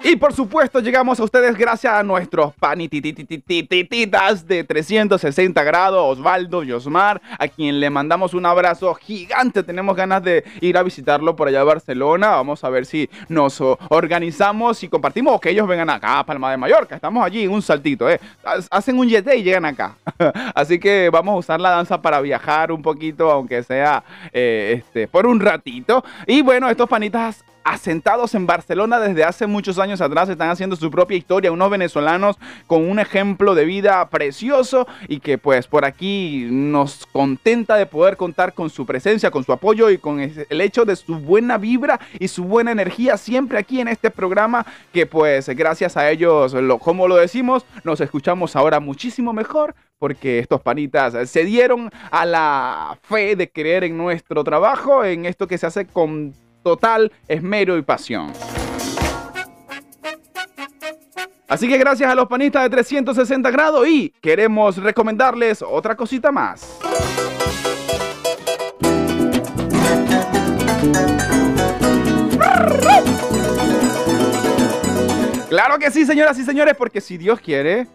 Y 0.08 0.18
por 0.18 0.34
supuesto 0.34 0.82
llegamos 0.82 1.20
a 1.20 1.24
ustedes 1.24 1.58
gracias 1.58 1.92
a 1.92 2.04
nuestros 2.04 2.54
panitititititas 2.54 4.48
de 4.48 4.64
360 4.64 5.64
grados, 5.64 6.20
Osvaldo 6.20 6.62
y 6.62 6.72
Osmar, 6.74 7.20
a 7.40 7.48
quien 7.48 7.80
le 7.80 7.90
mandamos 7.90 8.36
un 8.36 8.46
abrazo 8.46 8.94
gigante. 8.94 9.64
Tenemos 9.64 9.96
ganas 9.96 10.24
de 10.24 10.44
ir 10.62 10.78
a 10.78 10.84
visitarlo 10.84 11.36
por 11.36 11.48
allá 11.48 11.62
a 11.62 11.64
Barcelona. 11.64 12.28
Vamos 12.36 12.64
a 12.64 12.70
ver 12.70 12.86
si 12.86 13.10
nos 13.30 13.60
organizamos 13.90 14.84
y 14.84 14.90
compartimos 14.90 15.34
o 15.38 15.40
que 15.40 15.50
ellos 15.50 15.68
vengan 15.68 15.90
acá 15.90 16.20
a 16.20 16.24
Palma 16.24 16.52
de 16.52 16.58
Mallorca. 16.58 16.94
Estamos 16.94 17.26
allí, 17.26 17.48
un 17.48 17.64
saltito, 17.64 18.08
¿eh? 18.08 18.20
Hacen 18.70 19.00
un 19.00 19.10
jet 19.10 19.28
y 19.36 19.42
llegan 19.42 19.66
acá. 19.66 19.96
Así 20.54 20.78
que 20.78 21.10
vamos 21.12 21.34
a 21.34 21.38
usar 21.38 21.60
la 21.60 21.72
danza 21.72 22.00
para 22.00 22.22
viajar 22.22 22.72
un 22.72 22.84
poquito, 22.84 23.32
aunque 23.32 23.64
sea 23.64 24.04
eh, 24.32 24.76
este, 24.78 25.08
por 25.08 25.26
un 25.26 25.40
ratito. 25.40 26.04
Y 26.28 26.44
bueno, 26.44 26.70
estos 26.70 26.88
panitas 26.88 27.44
asentados 27.66 28.36
en 28.36 28.46
Barcelona 28.46 29.00
desde 29.00 29.24
hace 29.24 29.48
muchos 29.48 29.80
años 29.80 30.00
atrás, 30.00 30.30
están 30.30 30.52
haciendo 30.52 30.76
su 30.76 30.92
propia 30.92 31.18
historia, 31.18 31.52
unos 31.52 31.72
venezolanos 31.72 32.38
con 32.68 32.88
un 32.88 33.00
ejemplo 33.00 33.56
de 33.56 33.66
vida 33.66 34.08
precioso 34.10 34.88
y 35.08 35.20
que 35.20 35.40
pues 35.40 35.68
por 35.68 35.84
aquí 35.84 36.48
nos 36.50 37.08
contenta 37.08 37.76
de 37.76 37.88
poder 37.88 38.18
contar 38.18 38.54
con 38.54 38.70
su 38.70 38.86
presencia, 38.86 39.32
con 39.32 39.44
su 39.44 39.52
apoyo 39.52 39.90
y 39.90 39.98
con 39.98 40.20
el 40.20 40.62
hecho 40.62 40.86
de 40.86 40.96
su 40.96 41.18
buena 41.18 41.58
vibra 41.58 42.00
y 42.20 42.28
su 42.28 42.44
buena 42.44 42.72
energía 42.72 43.18
siempre 43.18 43.58
aquí 43.58 43.82
en 43.82 43.88
este 43.88 44.12
programa 44.12 44.64
que 44.94 45.08
pues 45.08 45.50
gracias 45.50 45.98
a 45.98 46.12
ellos, 46.12 46.54
lo, 46.54 46.78
como 46.78 47.08
lo 47.08 47.16
decimos, 47.16 47.66
nos 47.84 48.00
escuchamos 48.00 48.56
ahora 48.56 48.80
muchísimo 48.80 49.34
mejor 49.34 49.74
porque 49.98 50.38
estos 50.38 50.62
panitas 50.62 51.30
se 51.30 51.46
dieron 51.46 51.90
a 52.12 52.26
la 52.26 53.00
fe 53.02 53.36
de 53.36 53.50
creer 53.50 53.86
en 53.86 53.98
nuestro 53.98 54.44
trabajo, 54.44 55.04
en 55.04 55.26
esto 55.26 55.48
que 55.48 55.58
se 55.58 55.66
hace 55.66 55.88
con 55.88 56.34
total 56.66 57.12
esmero 57.28 57.78
y 57.78 57.84
pasión. 57.84 58.34
Así 61.48 61.68
que 61.68 61.78
gracias 61.78 62.10
a 62.10 62.16
los 62.16 62.28
panistas 62.28 62.64
de 62.64 62.72
360 62.72 63.52
grados 63.52 63.88
y 63.88 64.12
queremos 64.20 64.78
recomendarles 64.78 65.62
otra 65.62 65.96
cosita 65.96 66.32
más. 66.32 66.80
Claro 75.50 75.78
que 75.78 75.92
sí, 75.92 76.04
señoras 76.04 76.40
y 76.40 76.44
señores, 76.44 76.74
porque 76.76 77.00
si 77.00 77.20
Dios 77.20 77.40
quiere, 77.40 77.86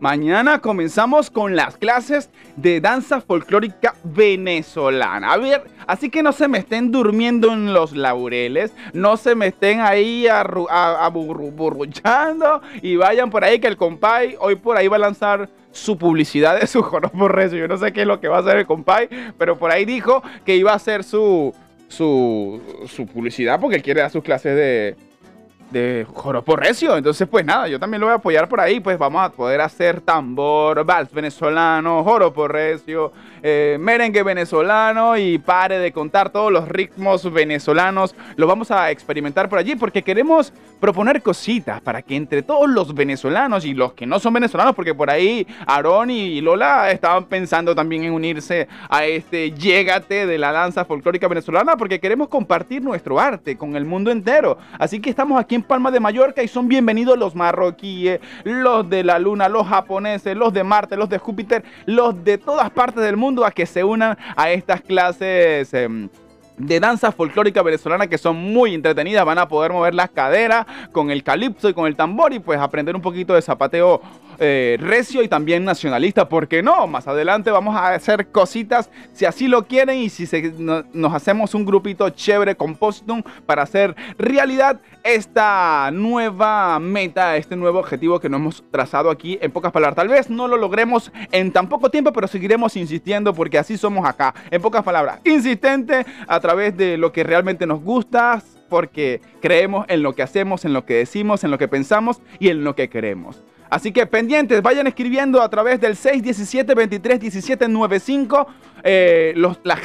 Mañana 0.00 0.58
comenzamos 0.58 1.30
con 1.30 1.54
las 1.54 1.76
clases 1.76 2.28
de 2.56 2.80
danza 2.80 3.20
folclórica 3.20 3.94
venezolana. 4.02 5.32
A 5.32 5.36
ver, 5.36 5.62
así 5.86 6.10
que 6.10 6.20
no 6.22 6.32
se 6.32 6.48
me 6.48 6.58
estén 6.58 6.90
durmiendo 6.90 7.52
en 7.52 7.72
los 7.72 7.92
laureles, 7.92 8.72
no 8.92 9.16
se 9.16 9.36
me 9.36 9.46
estén 9.46 9.80
ahí 9.80 10.26
aburruchando 10.28 12.60
y 12.82 12.96
vayan 12.96 13.30
por 13.30 13.44
ahí 13.44 13.60
que 13.60 13.68
el 13.68 13.76
compay 13.76 14.34
hoy 14.40 14.56
por 14.56 14.76
ahí 14.76 14.88
va 14.88 14.96
a 14.96 15.00
lanzar 15.00 15.48
su 15.70 15.96
publicidad 15.96 16.60
de 16.60 16.66
su 16.66 16.82
joropo 16.82 17.28
recio. 17.28 17.58
Yo 17.58 17.68
no 17.68 17.78
sé 17.78 17.92
qué 17.92 18.00
es 18.02 18.06
lo 18.06 18.20
que 18.20 18.28
va 18.28 18.38
a 18.38 18.40
hacer 18.40 18.56
el 18.56 18.66
compay, 18.66 19.08
pero 19.38 19.56
por 19.56 19.70
ahí 19.70 19.84
dijo 19.84 20.24
que 20.44 20.56
iba 20.56 20.72
a 20.72 20.76
hacer 20.76 21.04
su, 21.04 21.54
su, 21.86 22.60
su 22.88 23.06
publicidad 23.06 23.60
porque 23.60 23.80
quiere 23.80 24.00
dar 24.00 24.10
sus 24.10 24.24
clases 24.24 24.56
de, 24.56 24.96
de 25.74 26.06
Joropo 26.10 26.56
Recio. 26.56 26.96
Entonces, 26.96 27.28
pues 27.28 27.44
nada, 27.44 27.68
yo 27.68 27.78
también 27.78 28.00
lo 28.00 28.06
voy 28.06 28.12
a 28.12 28.16
apoyar 28.16 28.48
por 28.48 28.60
ahí. 28.60 28.80
Pues 28.80 28.96
vamos 28.96 29.22
a 29.22 29.30
poder 29.30 29.60
hacer 29.60 30.00
tambor, 30.00 30.84
vals 30.84 31.12
venezolano, 31.12 32.02
Joropo 32.04 32.48
Recio, 32.48 33.12
eh, 33.42 33.76
merengue 33.80 34.22
venezolano 34.22 35.16
y 35.16 35.38
pare 35.38 35.78
de 35.78 35.92
contar 35.92 36.30
todos 36.30 36.50
los 36.52 36.68
ritmos 36.68 37.30
venezolanos. 37.30 38.14
Lo 38.36 38.46
vamos 38.46 38.70
a 38.70 38.90
experimentar 38.90 39.48
por 39.48 39.58
allí 39.58 39.74
porque 39.74 40.02
queremos 40.02 40.52
proponer 40.80 41.22
cositas 41.22 41.80
para 41.80 42.02
que 42.02 42.14
entre 42.14 42.42
todos 42.42 42.68
los 42.70 42.94
venezolanos 42.94 43.64
y 43.64 43.74
los 43.74 43.94
que 43.94 44.06
no 44.06 44.20
son 44.20 44.34
venezolanos, 44.34 44.74
porque 44.74 44.94
por 44.94 45.10
ahí 45.10 45.46
Aaron 45.66 46.10
y 46.10 46.40
Lola 46.40 46.90
estaban 46.90 47.24
pensando 47.24 47.74
también 47.74 48.04
en 48.04 48.12
unirse 48.12 48.68
a 48.88 49.04
este 49.04 49.50
Llégate 49.50 50.26
de 50.26 50.38
la 50.38 50.52
danza 50.52 50.84
folclórica 50.84 51.26
venezolana, 51.26 51.76
porque 51.76 51.98
queremos 51.98 52.28
compartir 52.28 52.82
nuestro 52.82 53.18
arte 53.18 53.56
con 53.56 53.74
el 53.74 53.84
mundo 53.84 54.10
entero. 54.10 54.56
Así 54.78 55.00
que 55.00 55.10
estamos 55.10 55.40
aquí 55.40 55.56
en 55.56 55.63
Palma 55.64 55.90
de 55.90 56.00
Mallorca 56.00 56.42
y 56.42 56.48
son 56.48 56.68
bienvenidos 56.68 57.18
los 57.18 57.34
marroquíes, 57.34 58.20
los 58.44 58.88
de 58.88 59.02
la 59.04 59.18
luna, 59.18 59.48
los 59.48 59.66
japoneses, 59.66 60.36
los 60.36 60.52
de 60.52 60.64
Marte, 60.64 60.96
los 60.96 61.08
de 61.08 61.18
Júpiter, 61.18 61.64
los 61.86 62.22
de 62.24 62.38
todas 62.38 62.70
partes 62.70 63.02
del 63.02 63.16
mundo 63.16 63.44
a 63.44 63.50
que 63.50 63.66
se 63.66 63.82
unan 63.84 64.16
a 64.36 64.50
estas 64.50 64.80
clases. 64.80 65.72
Em, 65.74 66.08
de 66.56 66.78
danza 66.78 67.10
folclórica 67.10 67.62
venezolana 67.62 68.06
que 68.06 68.18
son 68.18 68.36
muy 68.36 68.74
entretenidas, 68.74 69.24
van 69.24 69.38
a 69.38 69.48
poder 69.48 69.72
mover 69.72 69.94
las 69.94 70.10
caderas 70.10 70.66
con 70.92 71.10
el 71.10 71.24
calipso 71.24 71.68
y 71.68 71.74
con 71.74 71.86
el 71.86 71.96
tambor 71.96 72.32
y 72.32 72.38
pues 72.38 72.60
aprender 72.60 72.94
un 72.94 73.02
poquito 73.02 73.34
de 73.34 73.42
zapateo 73.42 74.00
eh, 74.38 74.76
recio 74.80 75.22
y 75.22 75.28
también 75.28 75.64
nacionalista, 75.64 76.28
¿por 76.28 76.48
qué 76.48 76.62
no? 76.62 76.86
Más 76.86 77.06
adelante 77.08 77.50
vamos 77.50 77.76
a 77.76 77.94
hacer 77.94 78.28
cositas 78.28 78.90
si 79.12 79.24
así 79.24 79.48
lo 79.48 79.66
quieren 79.66 79.98
y 79.98 80.08
si 80.08 80.28
nos 80.58 81.14
hacemos 81.14 81.54
un 81.54 81.64
grupito 81.64 82.08
chévere 82.10 82.56
con 82.56 82.74
Postum 82.74 83.22
para 83.46 83.62
hacer 83.62 83.94
realidad 84.18 84.80
esta 85.02 85.90
nueva 85.92 86.78
meta, 86.78 87.36
este 87.36 87.56
nuevo 87.56 87.78
objetivo 87.78 88.20
que 88.20 88.28
nos 88.28 88.40
hemos 88.40 88.64
trazado 88.70 89.10
aquí 89.10 89.38
en 89.40 89.50
pocas 89.50 89.72
palabras. 89.72 89.96
Tal 89.96 90.08
vez 90.08 90.30
no 90.30 90.48
lo 90.48 90.56
logremos 90.56 91.12
en 91.30 91.52
tan 91.52 91.68
poco 91.68 91.90
tiempo, 91.90 92.12
pero 92.12 92.26
seguiremos 92.26 92.76
insistiendo 92.76 93.34
porque 93.34 93.58
así 93.58 93.76
somos 93.76 94.06
acá. 94.06 94.34
En 94.50 94.62
pocas 94.62 94.82
palabras, 94.82 95.20
insistente 95.24 96.06
a 96.26 96.40
través 96.40 96.76
de 96.76 96.96
lo 96.96 97.12
que 97.12 97.24
realmente 97.24 97.66
nos 97.66 97.80
gusta, 97.80 98.42
porque 98.68 99.20
creemos 99.40 99.86
en 99.88 100.02
lo 100.02 100.14
que 100.14 100.22
hacemos, 100.22 100.64
en 100.64 100.72
lo 100.72 100.84
que 100.84 100.94
decimos, 100.94 101.44
en 101.44 101.50
lo 101.50 101.58
que 101.58 101.68
pensamos 101.68 102.20
y 102.38 102.48
en 102.48 102.64
lo 102.64 102.74
que 102.74 102.88
queremos. 102.88 103.42
Así 103.74 103.90
que 103.90 104.06
pendientes, 104.06 104.62
vayan 104.62 104.86
escribiendo 104.86 105.42
a 105.42 105.48
través 105.48 105.80
del 105.80 105.96
617 105.96 106.76
23 106.76 107.18
17 107.18 107.66
95 107.66 108.46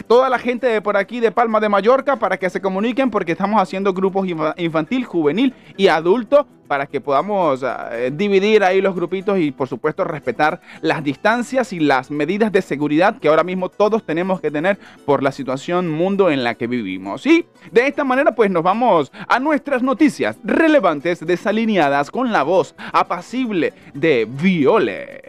toda 0.08 0.30
la 0.30 0.40
gente 0.40 0.68
de 0.68 0.82
por 0.82 0.98
aquí 0.98 1.20
de 1.20 1.32
Palma 1.32 1.60
de 1.60 1.70
Mallorca 1.70 2.18
para 2.18 2.38
que 2.38 2.50
se 2.50 2.62
comuniquen 2.62 3.10
porque 3.10 3.32
estamos 3.32 3.62
haciendo 3.62 3.94
grupos 3.94 4.28
infantil, 4.58 5.06
juvenil 5.06 5.54
y 5.78 5.88
adulto 5.88 6.46
para 6.68 6.86
que 6.86 7.02
podamos 7.02 7.64
eh, 7.64 8.12
dividir 8.14 8.64
ahí 8.64 8.80
los 8.80 8.96
grupitos 8.96 9.40
y 9.40 9.52
por 9.52 9.68
supuesto 9.68 10.04
respetar 10.04 10.62
las 10.82 11.04
distancias 11.04 11.74
y 11.74 11.80
las 11.80 12.12
medidas 12.12 12.52
de 12.52 12.62
seguridad 12.62 13.18
que 13.20 13.28
ahora 13.28 13.44
mismo 13.44 13.70
todos 13.70 14.06
tenemos 14.06 14.40
que 14.40 14.52
tener 14.52 14.78
por 15.06 15.24
la 15.24 15.32
situación 15.32 15.90
mundo 15.90 16.30
en 16.30 16.44
la 16.44 16.56
que 16.56 16.68
vivimos. 16.68 17.26
Y 17.26 17.46
de 17.72 17.88
esta 17.88 18.04
manera 18.04 18.36
pues 18.36 18.52
nos 18.52 18.64
vamos 18.64 19.12
a 19.28 19.40
nuestras 19.40 19.82
noticias 19.82 20.38
relevantes 20.44 21.26
desalineadas 21.26 22.12
con 22.12 22.32
la 22.32 22.44
voz 22.44 22.76
apacible 22.94 23.74
de 23.96 24.28
Viole. 24.30 25.24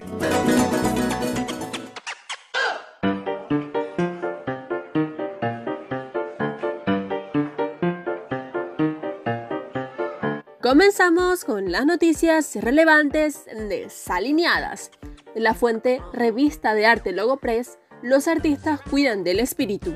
Comenzamos 10.62 11.46
con 11.46 11.73
las 11.73 11.87
noticias 11.87 12.55
relevantes 12.57 13.46
desalineadas. 13.46 14.90
En 15.35 15.44
la 15.44 15.55
fuente 15.55 16.03
Revista 16.12 16.75
de 16.75 16.85
Arte 16.85 17.12
Logopress, 17.12 17.79
los 18.03 18.29
artistas 18.29 18.83
cuidan 18.83 19.25
del 19.25 19.40
espíritu. 19.40 19.94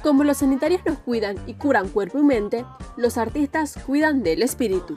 Como 0.00 0.22
los 0.22 0.36
sanitarios 0.36 0.82
nos 0.86 0.98
cuidan 0.98 1.36
y 1.48 1.54
curan 1.54 1.88
cuerpo 1.88 2.20
y 2.20 2.22
mente, 2.22 2.64
los 2.96 3.18
artistas 3.18 3.76
cuidan 3.84 4.22
del 4.22 4.44
espíritu. 4.44 4.96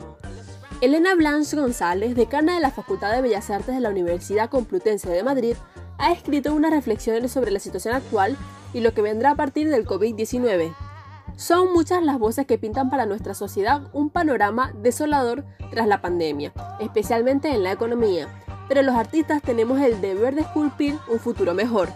Elena 0.80 1.16
Blanche 1.16 1.58
González, 1.58 2.16
decana 2.16 2.54
de 2.54 2.62
la 2.62 2.70
Facultad 2.70 3.16
de 3.16 3.24
Bellas 3.24 3.50
Artes 3.50 3.74
de 3.74 3.82
la 3.82 3.90
Universidad 3.90 4.52
Complutense 4.52 5.10
de 5.10 5.24
Madrid, 5.24 5.56
ha 5.98 6.12
escrito 6.12 6.54
unas 6.54 6.70
reflexiones 6.70 7.32
sobre 7.32 7.50
la 7.50 7.60
situación 7.60 7.96
actual 7.96 8.38
y 8.76 8.82
lo 8.82 8.94
que 8.94 9.02
vendrá 9.02 9.32
a 9.32 9.36
partir 9.36 9.72
del 9.72 9.88
COVID-19. 9.88 10.72
Son 11.38 11.72
muchas 11.72 12.02
las 12.02 12.18
voces 12.18 12.48
que 12.48 12.58
pintan 12.58 12.90
para 12.90 13.06
nuestra 13.06 13.36
sociedad 13.36 13.84
un 13.94 14.10
panorama 14.10 14.74
desolador 14.82 15.46
tras 15.70 15.86
la 15.86 16.02
pandemia, 16.02 16.52
especialmente 16.80 17.50
en 17.54 17.62
la 17.62 17.72
economía, 17.72 18.28
pero 18.68 18.82
los 18.82 18.96
artistas 18.96 19.44
tenemos 19.44 19.80
el 19.80 20.02
deber 20.02 20.34
de 20.34 20.42
esculpir 20.42 20.98
un 21.08 21.20
futuro 21.20 21.54
mejor. 21.54 21.90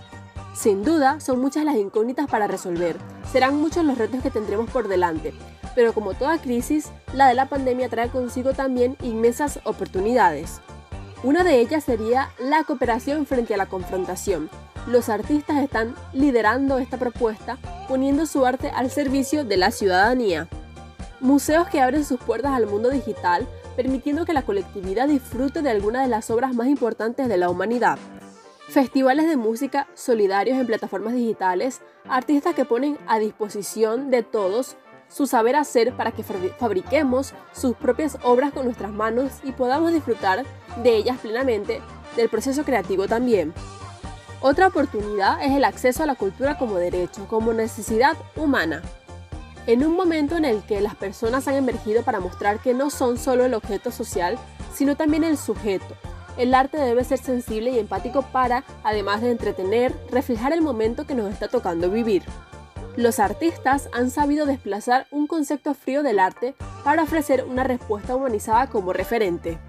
Sin 0.54 0.84
duda, 0.84 1.20
son 1.20 1.42
muchas 1.42 1.66
las 1.66 1.76
incógnitas 1.76 2.28
para 2.28 2.46
resolver, 2.46 2.98
serán 3.32 3.56
muchos 3.56 3.84
los 3.84 3.98
retos 3.98 4.22
que 4.22 4.30
tendremos 4.30 4.70
por 4.70 4.88
delante, 4.88 5.34
pero 5.74 5.94
como 5.94 6.14
toda 6.14 6.38
crisis, 6.38 6.92
la 7.16 7.28
de 7.28 7.34
la 7.34 7.50
pandemia 7.50 7.90
trae 7.90 8.10
consigo 8.10 8.54
también 8.54 8.96
inmensas 9.02 9.60
oportunidades. 9.64 10.62
Una 11.24 11.44
de 11.44 11.62
ellas 11.62 11.84
sería 11.84 12.30
la 12.38 12.64
cooperación 12.64 13.26
frente 13.26 13.56
a 13.56 13.58
la 13.58 13.66
confrontación. 13.66 14.52
Los 14.88 15.10
artistas 15.10 15.62
están 15.62 15.94
liderando 16.12 16.80
esta 16.80 16.98
propuesta, 16.98 17.58
poniendo 17.88 18.26
su 18.26 18.46
arte 18.46 18.72
al 18.72 18.90
servicio 18.90 19.46
de 19.46 19.58
la 19.58 19.70
ciudadanía. 19.70 20.48
Museos 21.20 21.68
que 21.68 21.82
abren 21.82 22.04
sus 22.04 22.20
puertas 22.20 22.54
al 22.54 22.66
mundo 22.66 22.90
digital, 22.90 23.48
permitiendo 23.76 24.26
que 24.26 24.34
la 24.34 24.42
colectividad 24.42 25.08
disfrute 25.08 25.62
de 25.62 25.70
algunas 25.70 26.02
de 26.02 26.10
las 26.10 26.32
obras 26.32 26.56
más 26.56 26.68
importantes 26.68 27.28
de 27.28 27.38
la 27.38 27.50
humanidad. 27.50 28.00
Festivales 28.70 29.28
de 29.28 29.38
música 29.38 29.88
solidarios 29.94 30.58
en 30.58 30.66
plataformas 30.66 31.14
digitales, 31.14 31.82
artistas 32.10 32.56
que 32.56 32.66
ponen 32.66 32.98
a 33.06 33.20
disposición 33.20 34.10
de 34.10 34.24
todos 34.24 34.78
su 35.10 35.28
saber 35.28 35.58
hacer 35.58 35.96
para 35.96 36.12
que 36.12 36.24
fabriquemos 36.24 37.34
sus 37.52 37.76
propias 37.76 38.18
obras 38.24 38.52
con 38.52 38.66
nuestras 38.66 38.92
manos 38.92 39.34
y 39.44 39.52
podamos 39.52 39.94
disfrutar 39.94 40.44
de 40.82 40.96
ellas 40.96 41.20
plenamente, 41.20 41.82
del 42.16 42.30
proceso 42.30 42.64
creativo 42.64 43.08
también. 43.08 43.54
Otra 44.44 44.68
oportunidad 44.68 45.44
es 45.44 45.52
el 45.52 45.64
acceso 45.64 46.02
a 46.02 46.08
la 46.08 46.16
cultura 46.16 46.58
como 46.58 46.78
derecho, 46.78 47.28
como 47.28 47.54
necesidad 47.54 48.18
humana. 48.36 48.82
En 49.68 49.86
un 49.86 49.96
momento 49.96 50.36
en 50.36 50.46
el 50.46 50.64
que 50.64 50.82
las 50.82 50.96
personas 50.96 51.48
han 51.48 51.54
emergido 51.54 52.02
para 52.02 52.20
mostrar 52.20 52.60
que 52.60 52.74
no 52.74 52.90
son 52.90 53.20
solo 53.20 53.46
el 53.46 53.54
objeto 53.54 53.92
social, 53.92 54.40
sino 54.74 54.96
también 54.98 55.24
el 55.24 55.38
sujeto. 55.38 55.96
El 56.38 56.56
arte 56.56 56.80
debe 56.80 57.04
ser 57.04 57.20
sensible 57.20 57.70
y 57.70 57.78
empático 57.78 58.24
para, 58.24 58.64
además 58.84 59.22
de 59.22 59.30
entretener, 59.30 59.94
reflejar 60.10 60.54
el 60.54 60.64
momento 60.64 61.06
que 61.06 61.14
nos 61.14 61.32
está 61.32 61.48
tocando 61.48 61.92
vivir. 61.92 62.24
Los 62.96 63.20
artistas 63.20 63.90
han 63.94 64.10
sabido 64.10 64.48
desplazar 64.48 65.06
un 65.12 65.28
concepto 65.28 65.76
frío 65.76 66.02
del 66.02 66.18
arte 66.18 66.56
para 66.84 67.04
ofrecer 67.04 67.46
una 67.48 67.64
respuesta 67.64 68.16
humanizada 68.16 68.72
como 68.72 68.92
referente. 68.92 69.60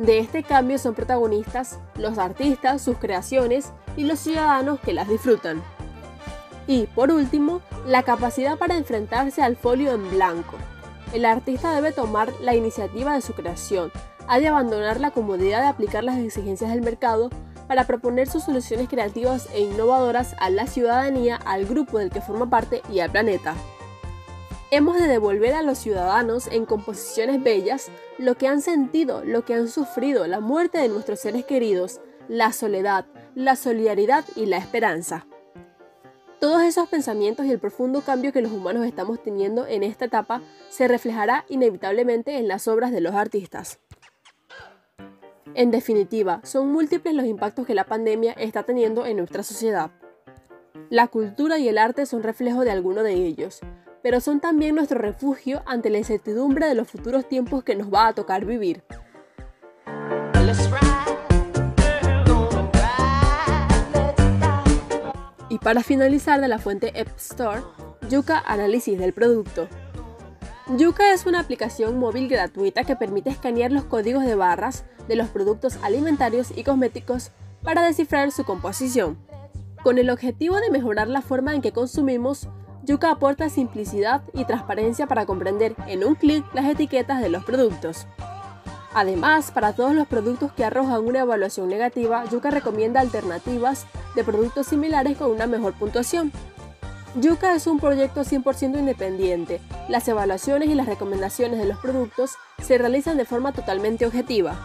De 0.00 0.18
este 0.18 0.42
cambio 0.42 0.78
son 0.78 0.94
protagonistas 0.94 1.78
los 1.94 2.16
artistas, 2.16 2.80
sus 2.80 2.96
creaciones 2.96 3.70
y 3.98 4.04
los 4.04 4.18
ciudadanos 4.18 4.80
que 4.80 4.94
las 4.94 5.06
disfrutan. 5.06 5.62
Y, 6.66 6.86
por 6.86 7.10
último, 7.10 7.60
la 7.86 8.02
capacidad 8.02 8.56
para 8.56 8.78
enfrentarse 8.78 9.42
al 9.42 9.56
folio 9.56 9.92
en 9.92 10.08
blanco. 10.10 10.56
El 11.12 11.26
artista 11.26 11.74
debe 11.74 11.92
tomar 11.92 12.32
la 12.40 12.54
iniciativa 12.54 13.12
de 13.12 13.20
su 13.20 13.34
creación, 13.34 13.92
ha 14.26 14.40
de 14.40 14.48
abandonar 14.48 15.00
la 15.00 15.10
comodidad 15.10 15.60
de 15.60 15.68
aplicar 15.68 16.02
las 16.02 16.16
exigencias 16.16 16.70
del 16.70 16.80
mercado 16.80 17.28
para 17.68 17.86
proponer 17.86 18.26
sus 18.26 18.44
soluciones 18.44 18.88
creativas 18.88 19.50
e 19.52 19.60
innovadoras 19.60 20.34
a 20.40 20.48
la 20.48 20.66
ciudadanía, 20.66 21.36
al 21.44 21.66
grupo 21.66 21.98
del 21.98 22.08
que 22.08 22.22
forma 22.22 22.48
parte 22.48 22.80
y 22.90 23.00
al 23.00 23.10
planeta. 23.10 23.54
Hemos 24.72 25.00
de 25.00 25.08
devolver 25.08 25.54
a 25.54 25.62
los 25.62 25.78
ciudadanos 25.78 26.46
en 26.46 26.64
composiciones 26.64 27.42
bellas 27.42 27.90
lo 28.18 28.36
que 28.36 28.46
han 28.46 28.62
sentido, 28.62 29.24
lo 29.24 29.44
que 29.44 29.54
han 29.54 29.68
sufrido, 29.68 30.28
la 30.28 30.38
muerte 30.38 30.78
de 30.78 30.88
nuestros 30.88 31.18
seres 31.18 31.44
queridos, 31.44 32.00
la 32.28 32.52
soledad, 32.52 33.06
la 33.34 33.56
solidaridad 33.56 34.24
y 34.36 34.46
la 34.46 34.58
esperanza. 34.58 35.26
Todos 36.38 36.62
esos 36.62 36.88
pensamientos 36.88 37.46
y 37.46 37.50
el 37.50 37.58
profundo 37.58 38.02
cambio 38.02 38.32
que 38.32 38.42
los 38.42 38.52
humanos 38.52 38.86
estamos 38.86 39.20
teniendo 39.20 39.66
en 39.66 39.82
esta 39.82 40.04
etapa 40.04 40.40
se 40.68 40.86
reflejará 40.86 41.44
inevitablemente 41.48 42.38
en 42.38 42.46
las 42.46 42.68
obras 42.68 42.92
de 42.92 43.00
los 43.00 43.14
artistas. 43.16 43.80
En 45.54 45.72
definitiva, 45.72 46.42
son 46.44 46.70
múltiples 46.70 47.12
los 47.14 47.26
impactos 47.26 47.66
que 47.66 47.74
la 47.74 47.86
pandemia 47.86 48.34
está 48.34 48.62
teniendo 48.62 49.04
en 49.04 49.16
nuestra 49.16 49.42
sociedad. 49.42 49.90
La 50.90 51.08
cultura 51.08 51.58
y 51.58 51.68
el 51.68 51.76
arte 51.76 52.06
son 52.06 52.22
reflejo 52.22 52.64
de 52.64 52.70
alguno 52.70 53.02
de 53.02 53.14
ellos, 53.14 53.60
pero 54.02 54.20
son 54.20 54.40
también 54.40 54.74
nuestro 54.74 54.98
refugio 54.98 55.62
ante 55.66 55.90
la 55.90 55.98
incertidumbre 55.98 56.66
de 56.66 56.74
los 56.74 56.88
futuros 56.88 57.28
tiempos 57.28 57.64
que 57.64 57.76
nos 57.76 57.92
va 57.92 58.08
a 58.08 58.12
tocar 58.14 58.44
vivir. 58.44 58.82
Y 65.48 65.58
para 65.58 65.82
finalizar 65.82 66.40
de 66.40 66.48
la 66.48 66.58
fuente 66.58 66.92
App 66.98 67.16
Store, 67.18 67.62
Yuka 68.08 68.42
Análisis 68.46 68.98
del 68.98 69.12
producto. 69.12 69.68
Yuka 70.76 71.12
es 71.12 71.26
una 71.26 71.40
aplicación 71.40 71.98
móvil 71.98 72.28
gratuita 72.28 72.84
que 72.84 72.94
permite 72.94 73.30
escanear 73.30 73.72
los 73.72 73.84
códigos 73.84 74.24
de 74.24 74.36
barras 74.36 74.84
de 75.08 75.16
los 75.16 75.28
productos 75.28 75.78
alimentarios 75.82 76.52
y 76.56 76.62
cosméticos 76.62 77.32
para 77.64 77.82
descifrar 77.82 78.30
su 78.30 78.44
composición. 78.44 79.18
Con 79.82 79.98
el 79.98 80.10
objetivo 80.10 80.60
de 80.60 80.70
mejorar 80.70 81.08
la 81.08 81.22
forma 81.22 81.54
en 81.54 81.62
que 81.62 81.72
consumimos, 81.72 82.48
Yuka 82.82 83.10
aporta 83.10 83.48
simplicidad 83.50 84.22
y 84.32 84.44
transparencia 84.44 85.06
para 85.06 85.26
comprender 85.26 85.74
en 85.86 86.04
un 86.04 86.14
clic 86.14 86.44
las 86.54 86.66
etiquetas 86.66 87.20
de 87.20 87.28
los 87.28 87.44
productos. 87.44 88.06
Además, 88.92 89.52
para 89.52 89.72
todos 89.72 89.94
los 89.94 90.08
productos 90.08 90.52
que 90.52 90.64
arrojan 90.64 91.04
una 91.06 91.20
evaluación 91.20 91.68
negativa, 91.68 92.24
Yuka 92.24 92.50
recomienda 92.50 93.00
alternativas 93.00 93.86
de 94.16 94.24
productos 94.24 94.66
similares 94.66 95.16
con 95.16 95.30
una 95.30 95.46
mejor 95.46 95.74
puntuación. 95.74 96.32
Yuka 97.16 97.54
es 97.54 97.66
un 97.66 97.78
proyecto 97.78 98.22
100% 98.22 98.78
independiente. 98.78 99.60
Las 99.88 100.08
evaluaciones 100.08 100.68
y 100.68 100.74
las 100.74 100.86
recomendaciones 100.86 101.58
de 101.58 101.66
los 101.66 101.78
productos 101.78 102.32
se 102.62 102.78
realizan 102.78 103.16
de 103.16 103.24
forma 103.24 103.52
totalmente 103.52 104.06
objetiva. 104.06 104.56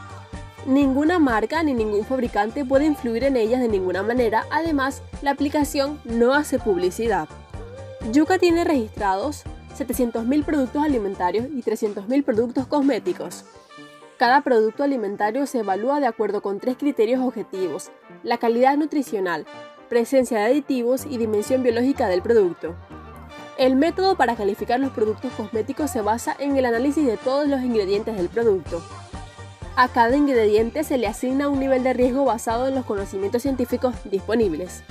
Ninguna 0.66 1.20
marca 1.20 1.62
ni 1.62 1.74
ningún 1.74 2.06
fabricante 2.06 2.66
puede 2.66 2.86
influir 2.86 3.24
en 3.24 3.38
ellas 3.38 3.62
de 3.62 3.68
ninguna 3.68 4.02
manera, 4.02 4.46
además 4.50 5.04
la 5.22 5.32
aplicación 5.32 6.00
no 6.06 6.34
hace 6.34 6.58
publicidad. 6.58 7.28
Yuka 8.12 8.38
tiene 8.38 8.64
registrados 8.64 9.44
700.000 9.78 10.46
productos 10.46 10.84
alimentarios 10.84 11.48
y 11.48 11.64
300.000 11.64 12.24
productos 12.24 12.68
cosméticos. 12.68 13.46
Cada 14.18 14.42
producto 14.42 14.84
alimentario 14.84 15.48
se 15.48 15.60
evalúa 15.60 16.00
de 16.00 16.06
acuerdo 16.06 16.42
con 16.42 16.60
tres 16.60 16.78
criterios 16.78 17.22
objetivos, 17.22 17.92
la 18.24 18.38
calidad 18.38 18.78
nutricional, 18.78 19.46
presencia 19.90 20.38
de 20.38 20.46
aditivos 20.46 21.06
y 21.10 21.18
dimensión 21.18 21.64
biológica 21.64 22.08
del 22.08 22.22
producto. 22.22 22.76
El 23.58 23.76
método 23.76 24.16
para 24.16 24.36
calificar 24.36 24.80
los 24.80 24.92
productos 24.92 25.32
cosméticos 25.34 25.90
se 25.90 26.02
basa 26.02 26.36
en 26.38 26.56
el 26.58 26.66
análisis 26.66 27.06
de 27.06 27.18
todos 27.18 27.48
los 27.48 27.62
ingredientes 27.62 28.16
del 28.16 28.30
producto. 28.30 28.84
A 29.76 29.88
cada 29.88 30.16
ingrediente 30.16 30.84
se 30.84 30.98
le 30.98 31.08
asigna 31.08 31.50
un 31.50 31.60
nivel 31.60 31.84
de 31.84 31.94
riesgo 31.94 32.24
basado 32.24 32.68
en 32.68 32.76
los 32.76 32.86
conocimientos 32.86 33.42
científicos 33.42 33.96
disponibles. 34.06 34.84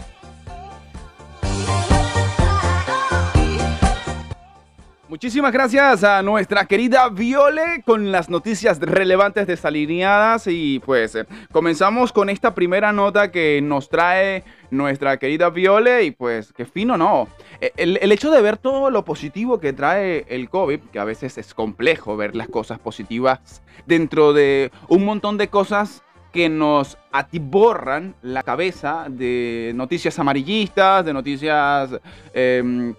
Muchísimas 5.14 5.52
gracias 5.52 6.02
a 6.02 6.22
nuestra 6.22 6.64
querida 6.64 7.08
Viole 7.08 7.84
con 7.86 8.10
las 8.10 8.28
noticias 8.28 8.80
relevantes 8.80 9.46
desalineadas 9.46 10.48
y 10.48 10.80
pues 10.80 11.14
eh, 11.14 11.24
comenzamos 11.52 12.12
con 12.12 12.30
esta 12.30 12.52
primera 12.52 12.92
nota 12.92 13.30
que 13.30 13.60
nos 13.62 13.88
trae 13.88 14.42
nuestra 14.72 15.16
querida 15.18 15.50
Viole 15.50 16.02
y 16.02 16.10
pues 16.10 16.52
qué 16.52 16.64
fino, 16.64 16.96
¿no? 16.96 17.28
E, 17.60 17.72
el, 17.76 17.96
el, 18.02 18.10
hecho 18.10 18.32
de 18.32 18.42
ver 18.42 18.56
todo 18.56 18.90
lo 18.90 19.04
positivo 19.04 19.60
que 19.60 19.72
trae 19.72 20.26
el 20.28 20.50
COVID, 20.50 20.80
que 20.92 20.98
a 20.98 21.04
veces 21.04 21.38
es 21.38 21.54
complejo 21.54 22.16
ver 22.16 22.34
las 22.34 22.48
cosas 22.48 22.80
positivas 22.80 23.62
dentro 23.86 24.32
de 24.32 24.72
un 24.88 25.04
montón 25.04 25.38
de 25.38 25.46
cosas 25.46 26.02
que 26.34 26.48
nos 26.48 26.98
atiborran 27.12 28.16
la 28.20 28.42
cabeza 28.42 29.06
de 29.08 29.70
noticias 29.76 30.18
amarillistas, 30.18 31.04
de 31.04 31.12
noticias, 31.12 31.90
em, 32.32 32.92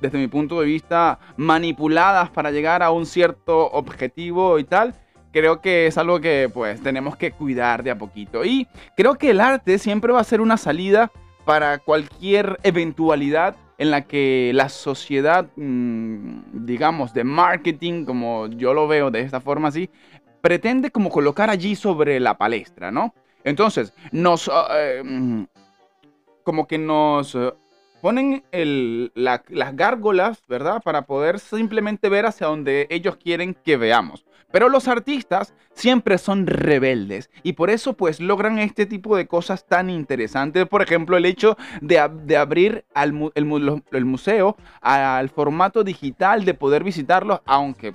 desde, 0.00 0.18
mi, 0.18 0.26
punto 0.26 0.58
de 0.58 0.66
vista, 0.66 1.20
manipuladas 1.36 2.30
para 2.30 2.50
llegar 2.50 2.82
a 2.82 2.90
un 2.90 3.06
cierto 3.06 3.70
objetivo 3.70 4.58
y 4.58 4.64
tal. 4.64 4.92
Creo 5.32 5.60
que 5.60 5.86
es 5.86 5.96
algo 5.98 6.20
que 6.20 6.50
pues 6.52 6.82
tenemos 6.82 7.14
que 7.14 7.30
cuidar 7.30 7.84
de 7.84 7.92
a 7.92 7.96
poquito. 7.96 8.44
Y 8.44 8.66
creo 8.96 9.14
que 9.14 9.30
el 9.30 9.38
arte 9.38 9.78
siempre 9.78 10.12
va 10.12 10.18
a 10.18 10.24
ser 10.24 10.40
una 10.40 10.56
salida 10.56 11.12
para 11.44 11.78
cualquier 11.78 12.58
eventualidad 12.64 13.54
en 13.80 13.90
la 13.92 14.02
que 14.02 14.50
la 14.52 14.68
sociedad, 14.68 15.46
mm, 15.56 16.66
digamos, 16.66 17.14
de 17.14 17.24
marketing, 17.24 18.04
como 18.04 18.48
yo 18.48 18.74
lo 18.74 18.86
veo 18.86 19.10
de 19.10 19.20
esta 19.20 19.40
forma 19.40 19.68
así, 19.68 19.88
pretende 20.40 20.90
como 20.90 21.10
colocar 21.10 21.50
allí 21.50 21.76
sobre 21.76 22.20
la 22.20 22.36
palestra, 22.38 22.90
¿no? 22.90 23.14
Entonces, 23.44 23.92
nos... 24.12 24.48
Ah, 24.48 24.68
eh, 24.72 25.46
como 26.42 26.66
que 26.66 26.78
nos... 26.78 27.36
ponen 28.00 28.42
las 29.14 29.76
gárgolas, 29.76 30.42
¿verdad? 30.48 30.82
Para 30.82 31.02
poder 31.02 31.38
simplemente 31.38 32.08
ver 32.08 32.26
hacia 32.26 32.46
donde 32.46 32.86
ellos 32.90 33.16
quieren 33.16 33.54
que 33.54 33.76
veamos. 33.76 34.24
Pero 34.52 34.68
los 34.68 34.88
artistas 34.88 35.54
siempre 35.74 36.18
son 36.18 36.46
rebeldes 36.46 37.30
y 37.42 37.52
por 37.52 37.70
eso 37.70 37.92
pues 37.92 38.20
logran 38.20 38.58
este 38.58 38.84
tipo 38.84 39.16
de 39.16 39.26
cosas 39.26 39.64
tan 39.66 39.90
interesantes. 39.90 40.66
Por 40.66 40.82
ejemplo, 40.82 41.16
el 41.16 41.24
hecho 41.24 41.56
de, 41.80 41.98
abrir 42.36 42.84
el, 42.94 44.04
museo 44.04 44.56
al 44.80 45.28
formato 45.28 45.84
digital, 45.84 46.44
de 46.44 46.54
poder 46.54 46.82
visitarlo, 46.82 47.42
aunque 47.46 47.94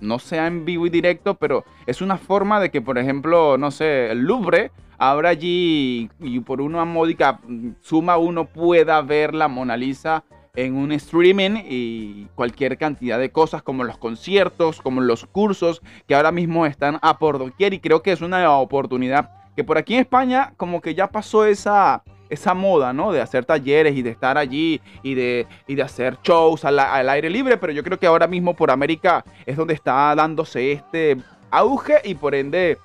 no 0.00 0.18
sea 0.18 0.46
en 0.46 0.64
vivo 0.64 0.86
y 0.86 0.90
directo, 0.90 1.34
pero 1.34 1.64
es 1.86 2.02
una 2.02 2.18
forma 2.18 2.60
de 2.60 2.70
que, 2.70 2.82
por 2.82 2.98
ejemplo, 2.98 3.56
no 3.56 3.70
sé, 3.70 4.10
el 4.10 4.20
Louvre 4.20 4.70
abra 4.98 5.30
allí 5.30 6.10
y 6.20 6.40
por 6.40 6.60
una 6.60 6.84
módica 6.84 7.40
suma 7.80 8.16
uno 8.16 8.46
pueda 8.46 9.00
ver 9.02 9.34
la 9.34 9.48
Mona 9.48 9.76
Lisa 9.76 10.24
en 10.54 10.74
un 10.74 10.92
streaming 10.92 11.62
y 11.68 12.26
cualquier 12.34 12.78
cantidad 12.78 13.18
de 13.18 13.30
cosas 13.30 13.62
como 13.62 13.84
los 13.84 13.98
conciertos, 13.98 14.80
como 14.80 15.00
los 15.00 15.26
cursos 15.26 15.82
que 16.06 16.14
ahora 16.14 16.32
mismo 16.32 16.66
están 16.66 16.98
a 17.02 17.18
por 17.18 17.38
doquier. 17.38 17.74
Y 17.74 17.80
creo 17.80 18.02
que 18.02 18.12
es 18.12 18.22
una 18.22 18.50
oportunidad 18.58 19.30
que 19.54 19.64
por 19.64 19.78
aquí 19.78 19.94
en 19.94 20.00
España 20.00 20.54
como 20.56 20.80
que 20.80 20.94
ya 20.94 21.08
pasó 21.08 21.44
esa, 21.44 22.02
esa 22.28 22.54
moda, 22.54 22.92
¿no? 22.92 23.12
De 23.12 23.20
hacer 23.20 23.44
talleres 23.44 23.96
y 23.96 24.02
de 24.02 24.10
estar 24.10 24.38
allí 24.38 24.80
y 25.02 25.14
de, 25.14 25.46
y 25.66 25.74
de 25.74 25.82
hacer 25.82 26.18
shows 26.22 26.64
al, 26.64 26.78
al 26.78 27.08
aire 27.08 27.30
libre, 27.30 27.56
pero 27.56 27.72
yo 27.72 27.82
creo 27.82 27.98
que 27.98 28.06
ahora 28.06 28.26
mismo 28.26 28.54
por 28.54 28.70
América 28.70 29.24
es 29.44 29.56
donde 29.56 29.74
está 29.74 30.14
dándose 30.14 30.72
este 30.72 31.16
auge 31.50 32.00
y 32.04 32.14
por 32.14 32.34
ende 32.34 32.78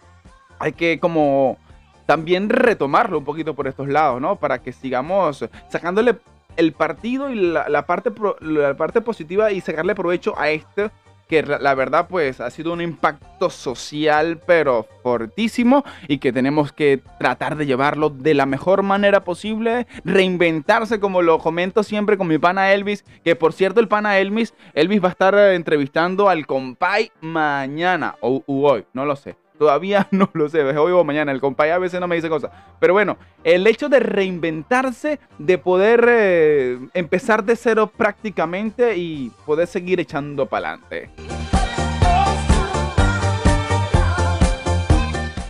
hay 0.60 0.73
que 0.73 0.99
como 0.99 1.58
también 2.06 2.49
retomarlo 2.49 3.17
un 3.17 3.25
poquito 3.25 3.54
por 3.54 3.67
estos 3.67 3.88
lados, 3.88 4.21
¿no? 4.21 4.36
Para 4.36 4.62
que 4.62 4.71
sigamos 4.71 5.45
sacándole 5.69 6.17
el 6.58 6.73
partido 6.73 7.30
y 7.30 7.36
la, 7.36 7.86
parte, 7.86 8.12
la 8.41 8.75
parte 8.75 9.01
positiva 9.01 9.51
y 9.51 9.62
sacarle 9.62 9.95
provecho 9.95 10.38
a 10.38 10.49
esto 10.49 10.91
que 11.32 11.44
la 11.44 11.74
verdad 11.76 12.08
pues 12.10 12.41
ha 12.41 12.50
sido 12.50 12.74
un 12.74 12.82
impacto 12.82 13.50
social 13.50 14.41
pero 14.46 14.86
fortísimo 15.02 15.86
y 16.10 16.17
que 16.17 16.34
tenemos 16.34 16.74
que 16.74 17.00
tratar 17.20 17.56
de 17.56 17.65
llevarlo 17.65 18.10
de 18.10 18.34
la 18.34 18.46
mejor 18.46 18.84
manera 18.84 19.24
posible, 19.24 19.88
reinventarse 20.04 21.00
como 21.00 21.22
lo 21.22 21.39
comento 21.39 21.84
siempre 21.84 22.17
con 22.17 22.28
mi 22.28 22.38
pana 22.38 22.74
Elvis, 22.74 23.06
que 23.24 23.38
por 23.38 23.54
cierto 23.54 23.80
el 23.80 23.88
pana 23.88 24.20
Elvis, 24.20 24.54
Elvis 24.74 25.02
va 25.02 25.08
a 25.08 25.12
estar 25.12 25.34
entrevistando 25.54 26.28
al 26.28 26.46
compay 26.46 27.13
mañana 27.22 28.17
o 28.20 28.44
hoy, 28.46 28.84
no 28.91 29.06
lo 29.06 29.15
sé. 29.15 29.38
Todavía 29.62 30.08
no 30.12 30.28
lo 30.34 30.50
sé, 30.50 30.63
hoy 30.63 30.91
o 30.91 31.04
mañana. 31.04 31.32
El 31.32 31.39
compañero 31.39 31.76
a 31.76 31.80
veces 31.80 32.00
no 32.00 32.08
me 32.08 32.15
dice 32.15 32.30
cosas. 32.30 32.50
Pero 32.80 32.93
bueno, 32.93 33.17
el 33.43 33.67
hecho 33.67 33.89
de 33.89 34.00
reinventarse, 34.00 35.19
de 35.38 35.58
poder 35.60 36.04
eh, 36.10 36.80
empezar 36.95 37.43
de 37.43 37.56
cero 37.56 37.86
prácticamente 37.95 38.97
y 38.97 39.32
poder 39.45 39.67
seguir 39.67 40.00
echando 40.00 40.47
para 40.47 40.69
adelante. 40.69 41.12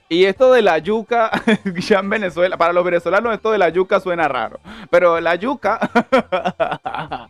Y 0.09 0.25
esto 0.25 0.51
de 0.51 0.61
la 0.61 0.77
yuca, 0.79 1.31
ya 1.79 1.99
en 1.99 2.09
Venezuela, 2.09 2.57
para 2.57 2.73
los 2.73 2.83
venezolanos 2.83 3.33
esto 3.33 3.53
de 3.53 3.59
la 3.59 3.69
yuca 3.69 4.01
suena 4.01 4.27
raro. 4.27 4.59
Pero 4.89 5.21
la 5.21 5.35
yuca, 5.35 5.89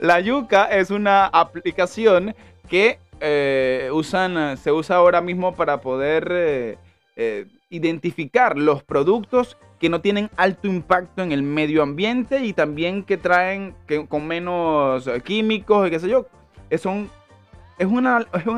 la 0.00 0.20
yuca 0.20 0.64
es 0.64 0.90
una 0.90 1.26
aplicación 1.26 2.34
que 2.70 2.98
eh, 3.24 3.88
usan, 3.92 4.56
se 4.56 4.72
usa 4.72 4.96
ahora 4.96 5.20
mismo 5.20 5.54
para 5.54 5.80
poder 5.80 6.28
eh, 6.32 6.78
eh, 7.14 7.46
identificar 7.70 8.58
los 8.58 8.82
productos 8.82 9.56
que 9.78 9.88
no 9.88 10.00
tienen 10.00 10.28
alto 10.36 10.66
impacto 10.66 11.22
en 11.22 11.30
el 11.30 11.44
medio 11.44 11.84
ambiente 11.84 12.44
y 12.44 12.52
también 12.52 13.04
que 13.04 13.16
traen 13.16 13.76
que, 13.86 14.06
con 14.08 14.26
menos 14.26 15.08
químicos 15.24 15.86
y 15.86 15.90
qué 15.90 16.00
sé 16.00 16.08
yo. 16.08 16.26
Es 16.68 16.84
un, 16.84 17.08
es, 17.78 17.86
un 17.86 18.06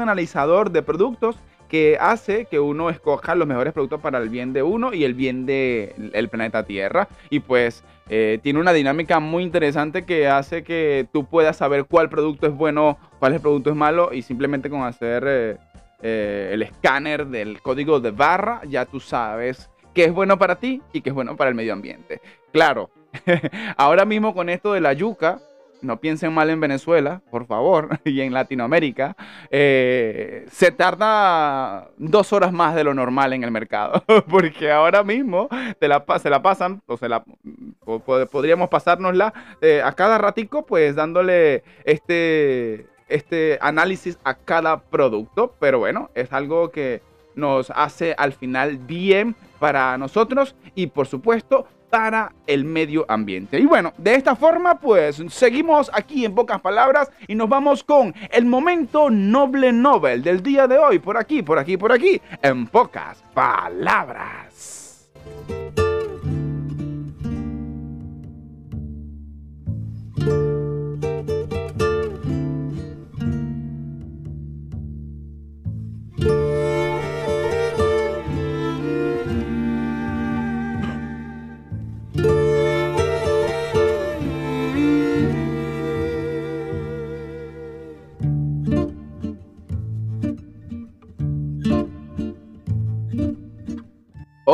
analizador 0.01 0.71
de 0.71 0.83
productos 0.83 1.37
que 1.69 1.99
hace 2.01 2.47
que 2.47 2.59
uno 2.59 2.89
escoja 2.89 3.35
los 3.35 3.47
mejores 3.47 3.75
productos 3.75 4.01
para 4.01 4.17
el 4.17 4.31
bien 4.31 4.55
de 4.55 4.63
uno 4.63 4.95
y 4.95 5.05
el 5.05 5.13
bien 5.13 5.45
del 5.45 6.11
el 6.15 6.29
planeta 6.31 6.63
Tierra. 6.63 7.09
Y 7.29 7.41
pues 7.41 7.85
eh, 8.09 8.39
tiene 8.43 8.61
una 8.61 8.73
dinámica 8.73 9.19
muy 9.19 9.43
interesante 9.43 10.05
que 10.05 10.29
hace 10.29 10.63
que 10.63 11.07
tú 11.11 11.25
puedas 11.25 11.57
saber 11.57 11.87
cuál 11.87 12.11
producto 12.11 12.47
es 12.47 12.55
bueno, 12.55 12.99
cuál 13.19 13.41
producto 13.41 13.71
es 13.71 13.77
malo 13.77 14.13
y 14.13 14.23
simplemente 14.23 14.69
con 14.69 14.83
hacer 14.83 15.25
eh, 15.27 15.57
eh, 16.03 16.51
el 16.53 16.63
escáner 16.63 17.27
del 17.27 17.63
código 17.63 18.01
de 18.01 18.11
barra 18.11 18.61
ya 18.69 18.85
tú 18.85 19.01
sabes 19.01 19.71
qué 19.95 20.05
es 20.05 20.13
bueno 20.13 20.39
para 20.39 20.57
ti 20.57 20.83
y 20.93 21.01
qué 21.01 21.11
es 21.11 21.15
bueno 21.15 21.37
para 21.37 21.49
el 21.49 21.57
medio 21.57 21.73
ambiente. 21.73 22.21
Claro, 22.53 22.91
ahora 23.79 24.05
mismo 24.05 24.35
con 24.35 24.51
esto 24.51 24.75
de 24.75 24.83
la 24.83 24.93
yuca, 24.93 25.39
no 25.81 25.99
piensen 25.99 26.33
mal 26.33 26.51
en 26.51 26.61
Venezuela, 26.61 27.23
por 27.31 27.47
favor, 27.47 28.01
y 28.05 28.21
en 28.21 28.35
Latinoamérica, 28.35 29.17
se 29.51 30.75
tarda 30.77 31.89
dos 31.97 32.35
horas 32.35 32.53
más 32.53 32.75
de 32.75 32.85
lo 32.85 32.93
normal 32.93 33.33
en 33.33 33.45
el 33.45 33.51
mercado, 33.51 34.05
porque 34.29 34.71
ahora 34.71 35.03
mismo 35.05 35.49
se 35.81 35.89
la 35.89 36.43
pasan, 36.43 36.83
o 36.87 36.97
se 36.97 37.09
la, 37.09 37.25
podríamos 37.85 38.69
pasárnosla 38.69 39.33
eh, 39.61 39.83
a 39.83 39.93
cada 39.93 40.19
ratico, 40.19 40.65
pues 40.65 40.95
dándole 40.95 41.65
este, 41.85 42.87
este 43.09 43.59
análisis 43.61 44.19
a 44.25 44.35
cada 44.35 44.81
producto, 44.81 45.55
pero 45.59 45.79
bueno, 45.79 46.11
es 46.15 46.33
algo 46.33 46.71
que 46.71 47.03
nos 47.35 47.71
hace 47.71 48.15
al 48.17 48.33
final 48.33 48.79
bien 48.79 49.35
para 49.59 49.97
nosotros 49.99 50.55
y 50.75 50.87
por 50.89 51.07
supuesto 51.07 51.67
para 51.91 52.33
el 52.49 52.65
medio 52.65 53.05
ambiente. 53.09 53.59
Y 53.59 53.67
bueno, 53.67 53.93
de 53.99 54.17
esta 54.17 54.35
forma 54.35 54.81
pues 54.81 55.23
seguimos 55.29 55.91
aquí 55.95 56.25
en 56.25 56.35
pocas 56.35 56.61
palabras 56.61 57.11
y 57.29 57.35
nos 57.35 57.49
vamos 57.49 57.85
con 57.85 58.13
el 58.33 58.47
momento 58.47 59.11
noble 59.11 59.73
Nobel 59.73 60.23
del 60.23 60.43
día 60.43 60.67
de 60.67 60.79
hoy, 60.79 60.99
por 60.99 61.17
aquí, 61.17 61.43
por 61.43 61.59
aquí, 61.59 61.77
por 61.77 61.93
aquí, 61.93 62.21
en 62.43 62.67
pocas 62.67 63.23
palabras. 63.33 65.09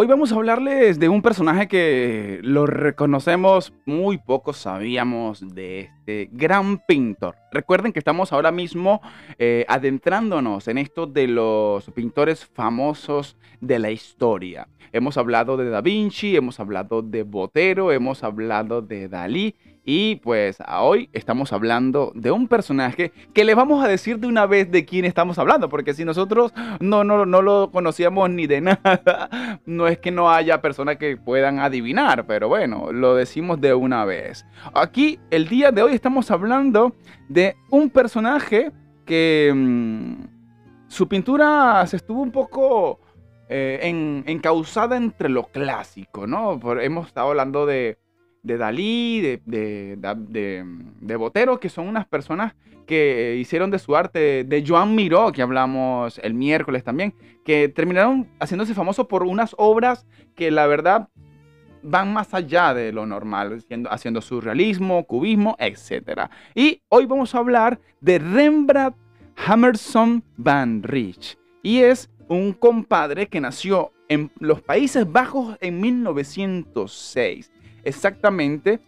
Hoy 0.02 0.06
vamos 0.06 0.32
a 0.32 0.36
hablarles 0.36 0.98
de 0.98 1.10
un 1.10 1.20
personaje 1.20 1.68
que 1.68 2.40
lo 2.42 2.64
reconocemos, 2.64 3.74
muy 3.84 4.16
pocos 4.16 4.56
sabíamos 4.56 5.46
de 5.54 5.80
este 5.80 6.30
gran 6.32 6.78
pintor. 6.78 7.36
Recuerden 7.52 7.92
que 7.92 7.98
estamos 7.98 8.32
ahora 8.32 8.50
mismo 8.50 9.02
eh, 9.38 9.66
adentrándonos 9.68 10.68
en 10.68 10.78
esto 10.78 11.06
de 11.06 11.28
los 11.28 11.90
pintores 11.90 12.46
famosos 12.46 13.36
de 13.60 13.78
la 13.78 13.90
historia. 13.90 14.68
Hemos 14.90 15.18
hablado 15.18 15.58
de 15.58 15.68
Da 15.68 15.82
Vinci, 15.82 16.34
hemos 16.34 16.60
hablado 16.60 17.02
de 17.02 17.22
Botero, 17.22 17.92
hemos 17.92 18.24
hablado 18.24 18.80
de 18.80 19.06
Dalí 19.06 19.54
y 19.92 20.14
pues 20.14 20.59
hoy 20.68 21.11
estamos 21.12 21.53
hablando 21.53 22.12
de 22.14 22.31
un 22.31 22.46
personaje 22.46 23.11
que 23.35 23.42
le 23.42 23.57
vamos 23.57 23.85
a 23.85 23.88
decir 23.88 24.20
de 24.20 24.29
una 24.29 24.46
vez 24.46 24.70
de 24.70 24.85
quién 24.85 25.05
estamos 25.05 25.37
hablando, 25.37 25.68
porque 25.68 25.94
si 25.94 26.05
nosotros 26.05 26.53
no, 26.79 27.03
no, 27.03 27.26
no 27.26 27.42
lo 27.42 27.72
conocíamos 27.72 28.31
ni 28.31 28.46
de 28.46 28.61
nada, 28.61 29.61
no 29.66 29.88
es 29.88 29.98
que 29.98 30.12
no 30.12 30.31
haya 30.31 30.62
personas 30.62 30.96
que 30.96 31.16
puedan 31.16 31.59
adivinar, 31.59 32.24
pero 32.24 32.46
bueno, 32.46 32.92
lo 32.92 33.16
decimos 33.16 33.61
de 33.61 33.74
una 33.74 34.05
vez. 34.05 34.46
Aquí, 34.74 35.18
el 35.33 35.48
día 35.48 35.72
de 35.72 35.83
hoy 35.83 35.94
estamos 35.94 36.31
hablando 36.31 36.94
de 37.29 37.57
un 37.70 37.90
personaje 37.90 38.70
que 39.05 39.53
mm, 39.53 40.87
su 40.87 41.09
pintura 41.09 41.85
se 41.88 41.96
estuvo 41.96 42.22
un 42.22 42.31
poco 42.31 43.00
eh, 43.48 43.81
en, 43.83 44.22
encausada 44.29 44.96
entre 44.96 45.29
lo 45.29 45.48
clásico, 45.48 46.29
¿no? 46.29 46.61
hemos 46.81 47.09
estado 47.09 47.31
hablando 47.31 47.66
de 47.66 47.98
de 48.42 48.57
Dalí, 48.57 49.20
de, 49.20 49.40
de, 49.46 51.16
Botero, 51.16 51.61
que 51.61 51.68
son 51.68 51.88
unas 51.88 52.07
personas 52.07 52.55
que 52.87 53.37
hicieron 53.38 53.70
de 53.70 53.79
su 53.79 53.94
arte, 53.94 54.44
de 54.44 54.64
Joan 54.66 54.94
Miró, 54.94 55.31
que 55.33 55.42
hablamos 55.42 56.18
el 56.22 56.35
miércoles 56.35 56.83
también, 56.83 57.14
que 57.44 57.68
terminaron 57.68 58.29
haciéndose 58.40 58.74
famosos 58.74 59.07
por 59.07 59.22
unas 59.22 59.55
obras 59.59 60.07
que 60.35 60.50
la 60.50 60.66
verdad 60.66 61.09
van 61.83 62.12
más 62.12 62.35
allá 62.35 62.74
de 62.74 62.92
lo 62.92 63.07
normal, 63.07 63.64
haciendo 63.90 64.20
surrealismo, 64.20 65.05
cubismo, 65.05 65.57
etc. 65.59 66.29
Y 66.55 66.83
hoy 66.88 67.07
vamos 67.07 67.35
a 67.35 67.38
hablar 67.38 67.81
de 68.00 68.18
Rembrandt 68.18 68.96
Hammerson 69.46 70.22
van 70.37 70.83
Rich. 70.83 71.38
Y 71.62 71.81
es 71.81 72.11
un 72.29 72.53
compadre 72.53 73.29
que 73.29 73.40
nació 73.40 73.92
en 74.09 74.31
los 74.38 74.61
Países 74.61 75.11
Bajos 75.11 75.57
en 75.61 75.81
1906 75.81 77.53
exactamente 77.84 78.80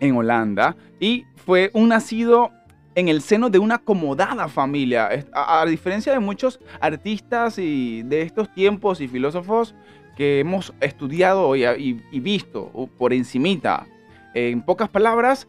en 0.00 0.16
Holanda 0.16 0.76
y 1.00 1.24
fue 1.36 1.70
un 1.74 1.88
nacido 1.88 2.50
en 2.96 3.08
el 3.08 3.20
seno 3.20 3.50
de 3.50 3.58
una 3.58 3.76
acomodada 3.76 4.48
familia. 4.48 5.08
A, 5.32 5.64
diferencia 5.66 6.12
de 6.12 6.18
muchos 6.18 6.58
artistas 6.80 7.58
y 7.58 8.02
de 8.02 8.22
estos 8.22 8.52
tiempos 8.52 9.00
y 9.00 9.06
filósofos 9.06 9.74
que 10.16 10.40
hemos 10.40 10.72
estudiado 10.80 11.54
y, 11.54 11.92
visto 12.20 12.70
por 12.96 13.12
encimita, 13.12 13.86
en 14.34 14.62
pocas 14.62 14.88
palabras, 14.88 15.46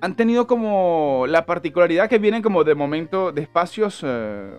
han 0.00 0.16
tenido 0.16 0.46
como 0.46 1.26
la 1.28 1.44
particularidad 1.44 2.08
que 2.08 2.18
vienen 2.18 2.42
como 2.42 2.64
de 2.64 2.74
momento 2.74 3.32
de 3.32 3.42
espacios 3.42 4.00
eh, 4.02 4.50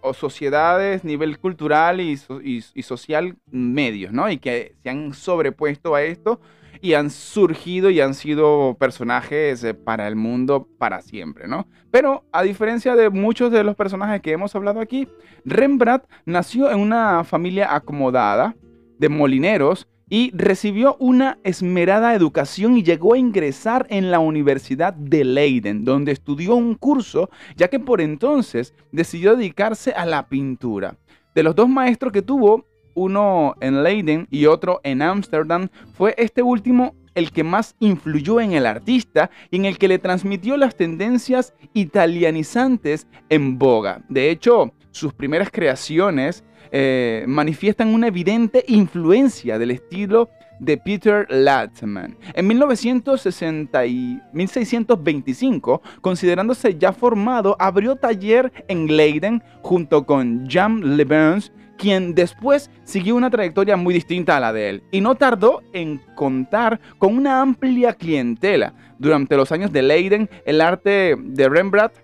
o 0.00 0.12
sociedades, 0.12 1.04
nivel 1.04 1.38
cultural 1.38 2.00
y, 2.00 2.18
y, 2.42 2.82
social 2.82 3.36
medios, 3.50 4.12
¿no? 4.12 4.28
Y 4.28 4.38
que 4.38 4.74
se 4.82 4.90
han 4.90 5.14
sobrepuesto 5.14 5.94
a 5.94 6.02
esto 6.02 6.40
y 6.80 6.94
han 6.94 7.10
surgido 7.10 7.90
y 7.90 8.00
han 8.00 8.14
sido 8.14 8.76
personajes 8.78 9.62
eh, 9.64 9.74
para 9.74 10.08
el 10.08 10.16
mundo 10.16 10.68
para 10.78 11.00
siempre, 11.00 11.48
¿no? 11.48 11.66
Pero 11.90 12.24
a 12.32 12.42
diferencia 12.42 12.96
de 12.96 13.10
muchos 13.10 13.50
de 13.50 13.64
los 13.64 13.76
personajes 13.76 14.20
que 14.20 14.32
hemos 14.32 14.54
hablado 14.54 14.80
aquí, 14.80 15.08
Rembrandt 15.44 16.04
nació 16.26 16.70
en 16.70 16.80
una 16.80 17.24
familia 17.24 17.74
acomodada 17.74 18.54
de 18.98 19.08
molineros 19.08 19.88
y 20.10 20.30
recibió 20.34 20.96
una 20.98 21.38
esmerada 21.44 22.14
educación 22.14 22.78
y 22.78 22.82
llegó 22.82 23.14
a 23.14 23.18
ingresar 23.18 23.86
en 23.90 24.10
la 24.10 24.20
Universidad 24.20 24.94
de 24.94 25.24
Leiden, 25.24 25.84
donde 25.84 26.12
estudió 26.12 26.54
un 26.54 26.74
curso, 26.74 27.30
ya 27.56 27.68
que 27.68 27.78
por 27.78 28.00
entonces 28.00 28.74
decidió 28.90 29.36
dedicarse 29.36 29.92
a 29.92 30.06
la 30.06 30.28
pintura. 30.28 30.96
De 31.34 31.42
los 31.42 31.54
dos 31.54 31.68
maestros 31.68 32.12
que 32.12 32.22
tuvo, 32.22 32.64
uno 32.98 33.54
en 33.60 33.82
Leiden 33.82 34.26
y 34.30 34.46
otro 34.46 34.80
en 34.82 35.02
Ámsterdam, 35.02 35.68
fue 35.94 36.14
este 36.18 36.42
último 36.42 36.94
el 37.14 37.32
que 37.32 37.44
más 37.44 37.74
influyó 37.80 38.40
en 38.40 38.52
el 38.52 38.66
artista 38.66 39.30
y 39.50 39.56
en 39.56 39.64
el 39.64 39.78
que 39.78 39.88
le 39.88 39.98
transmitió 39.98 40.56
las 40.56 40.76
tendencias 40.76 41.52
italianizantes 41.74 43.06
en 43.28 43.58
boga. 43.58 44.02
De 44.08 44.30
hecho, 44.30 44.72
sus 44.92 45.12
primeras 45.12 45.50
creaciones 45.50 46.44
eh, 46.70 47.24
manifiestan 47.26 47.94
una 47.94 48.08
evidente 48.08 48.64
influencia 48.68 49.58
del 49.58 49.72
estilo 49.72 50.28
de 50.60 50.76
Peter 50.76 51.26
Latman. 51.30 52.16
En 52.34 52.46
1960 52.46 53.86
y 53.86 54.20
1625, 54.32 55.82
considerándose 56.00 56.76
ya 56.76 56.92
formado, 56.92 57.56
abrió 57.58 57.96
taller 57.96 58.52
en 58.68 58.96
Leiden 58.96 59.42
junto 59.62 60.04
con 60.04 60.48
Jan 60.48 60.96
Lebens 60.96 61.52
quien 61.78 62.14
después 62.14 62.70
siguió 62.84 63.16
una 63.16 63.30
trayectoria 63.30 63.76
muy 63.76 63.94
distinta 63.94 64.36
a 64.36 64.40
la 64.40 64.52
de 64.52 64.68
él 64.68 64.82
y 64.90 65.00
no 65.00 65.14
tardó 65.14 65.62
en 65.72 65.98
contar 66.14 66.80
con 66.98 67.16
una 67.16 67.40
amplia 67.40 67.94
clientela. 67.94 68.74
Durante 68.98 69.36
los 69.36 69.52
años 69.52 69.72
de 69.72 69.82
Leiden, 69.82 70.28
el 70.44 70.60
arte 70.60 71.14
de 71.16 71.48
Rembrandt 71.48 71.94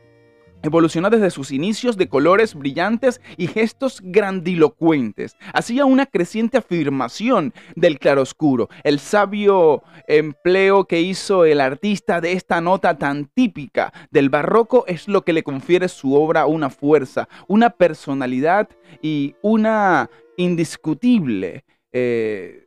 evolucionó 0.64 1.10
desde 1.10 1.30
sus 1.30 1.52
inicios 1.52 1.96
de 1.96 2.08
colores 2.08 2.54
brillantes 2.54 3.20
y 3.36 3.46
gestos 3.46 4.00
grandilocuentes. 4.02 5.36
Hacía 5.52 5.84
una 5.84 6.06
creciente 6.06 6.58
afirmación 6.58 7.52
del 7.76 7.98
claroscuro. 7.98 8.68
El 8.82 8.98
sabio 8.98 9.82
empleo 10.08 10.86
que 10.86 11.02
hizo 11.02 11.44
el 11.44 11.60
artista 11.60 12.20
de 12.20 12.32
esta 12.32 12.60
nota 12.60 12.98
tan 12.98 13.26
típica 13.26 13.92
del 14.10 14.30
barroco 14.30 14.84
es 14.86 15.06
lo 15.06 15.22
que 15.22 15.34
le 15.34 15.42
confiere 15.42 15.88
su 15.88 16.14
obra 16.14 16.46
una 16.46 16.70
fuerza, 16.70 17.28
una 17.46 17.70
personalidad 17.70 18.68
y 19.02 19.34
una 19.42 20.10
indiscutible 20.36 21.64
eh, 21.92 22.66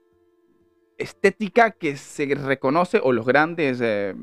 estética 0.98 1.72
que 1.72 1.98
se 1.98 2.26
reconoce 2.36 3.02
o 3.04 3.12
los 3.12 3.26
grandes... 3.26 3.80
Eh, 3.82 4.14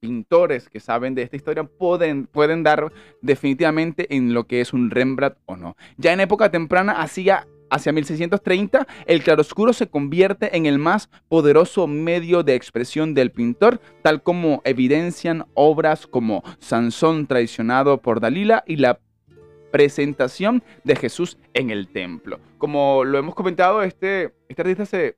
pintores 0.00 0.68
que 0.68 0.80
saben 0.80 1.14
de 1.14 1.22
esta 1.22 1.36
historia 1.36 1.64
pueden, 1.64 2.26
pueden 2.26 2.62
dar 2.62 2.92
definitivamente 3.22 4.14
en 4.14 4.34
lo 4.34 4.46
que 4.46 4.60
es 4.60 4.72
un 4.72 4.90
Rembrandt 4.90 5.38
o 5.46 5.56
no. 5.56 5.76
Ya 5.96 6.12
en 6.12 6.20
época 6.20 6.50
temprana, 6.50 6.92
hacia, 6.92 7.46
hacia 7.70 7.92
1630, 7.92 8.86
el 9.06 9.22
claroscuro 9.22 9.72
se 9.72 9.88
convierte 9.88 10.56
en 10.56 10.66
el 10.66 10.78
más 10.78 11.08
poderoso 11.28 11.86
medio 11.86 12.42
de 12.42 12.54
expresión 12.54 13.14
del 13.14 13.32
pintor, 13.32 13.80
tal 14.02 14.22
como 14.22 14.62
evidencian 14.64 15.46
obras 15.54 16.06
como 16.06 16.42
Sansón 16.58 17.26
traicionado 17.26 18.00
por 18.00 18.20
Dalila 18.20 18.64
y 18.66 18.76
la 18.76 19.00
presentación 19.70 20.62
de 20.84 20.96
Jesús 20.96 21.38
en 21.52 21.70
el 21.70 21.88
templo. 21.88 22.40
Como 22.58 23.04
lo 23.04 23.18
hemos 23.18 23.34
comentado, 23.34 23.82
este, 23.82 24.32
este 24.48 24.62
artista 24.62 24.86
se 24.86 25.16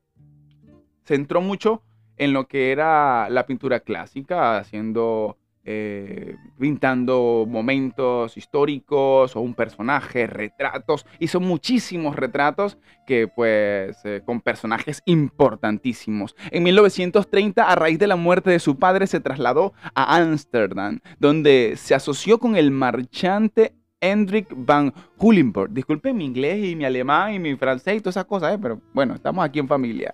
centró 1.05 1.41
mucho 1.41 1.81
en 2.19 2.33
lo 2.33 2.47
que 2.47 2.71
era 2.71 3.29
la 3.29 3.45
pintura 3.45 3.79
clásica, 3.79 4.57
haciendo, 4.57 5.37
eh, 5.63 6.35
pintando 6.59 7.45
momentos 7.47 8.35
históricos 8.35 9.37
o 9.37 9.39
un 9.39 9.53
personaje, 9.53 10.27
retratos. 10.27 11.05
Hizo 11.19 11.39
muchísimos 11.39 12.17
retratos 12.17 12.77
que 13.07 13.29
pues 13.29 13.97
eh, 14.03 14.21
con 14.25 14.41
personajes 14.41 15.01
importantísimos. 15.05 16.35
En 16.51 16.63
1930, 16.63 17.63
a 17.63 17.75
raíz 17.75 17.97
de 17.97 18.07
la 18.07 18.17
muerte 18.17 18.49
de 18.49 18.59
su 18.59 18.77
padre, 18.77 19.07
se 19.07 19.21
trasladó 19.21 19.73
a 19.95 20.17
Ámsterdam, 20.17 20.99
donde 21.19 21.75
se 21.77 21.95
asoció 21.95 22.37
con 22.37 22.57
el 22.57 22.69
marchante 22.69 23.73
Hendrik 24.01 24.47
van 24.51 24.93
Hulenburg. 25.17 25.71
Disculpen 25.71 26.17
mi 26.17 26.25
inglés 26.25 26.65
y 26.65 26.75
mi 26.75 26.83
alemán 26.83 27.33
y 27.33 27.39
mi 27.39 27.55
francés 27.55 27.97
y 27.97 27.99
todas 27.99 28.17
esas 28.17 28.25
cosas, 28.25 28.55
¿eh? 28.55 28.59
pero 28.61 28.81
bueno, 28.93 29.13
estamos 29.13 29.43
aquí 29.43 29.59
en 29.59 29.67
familia. 29.67 30.13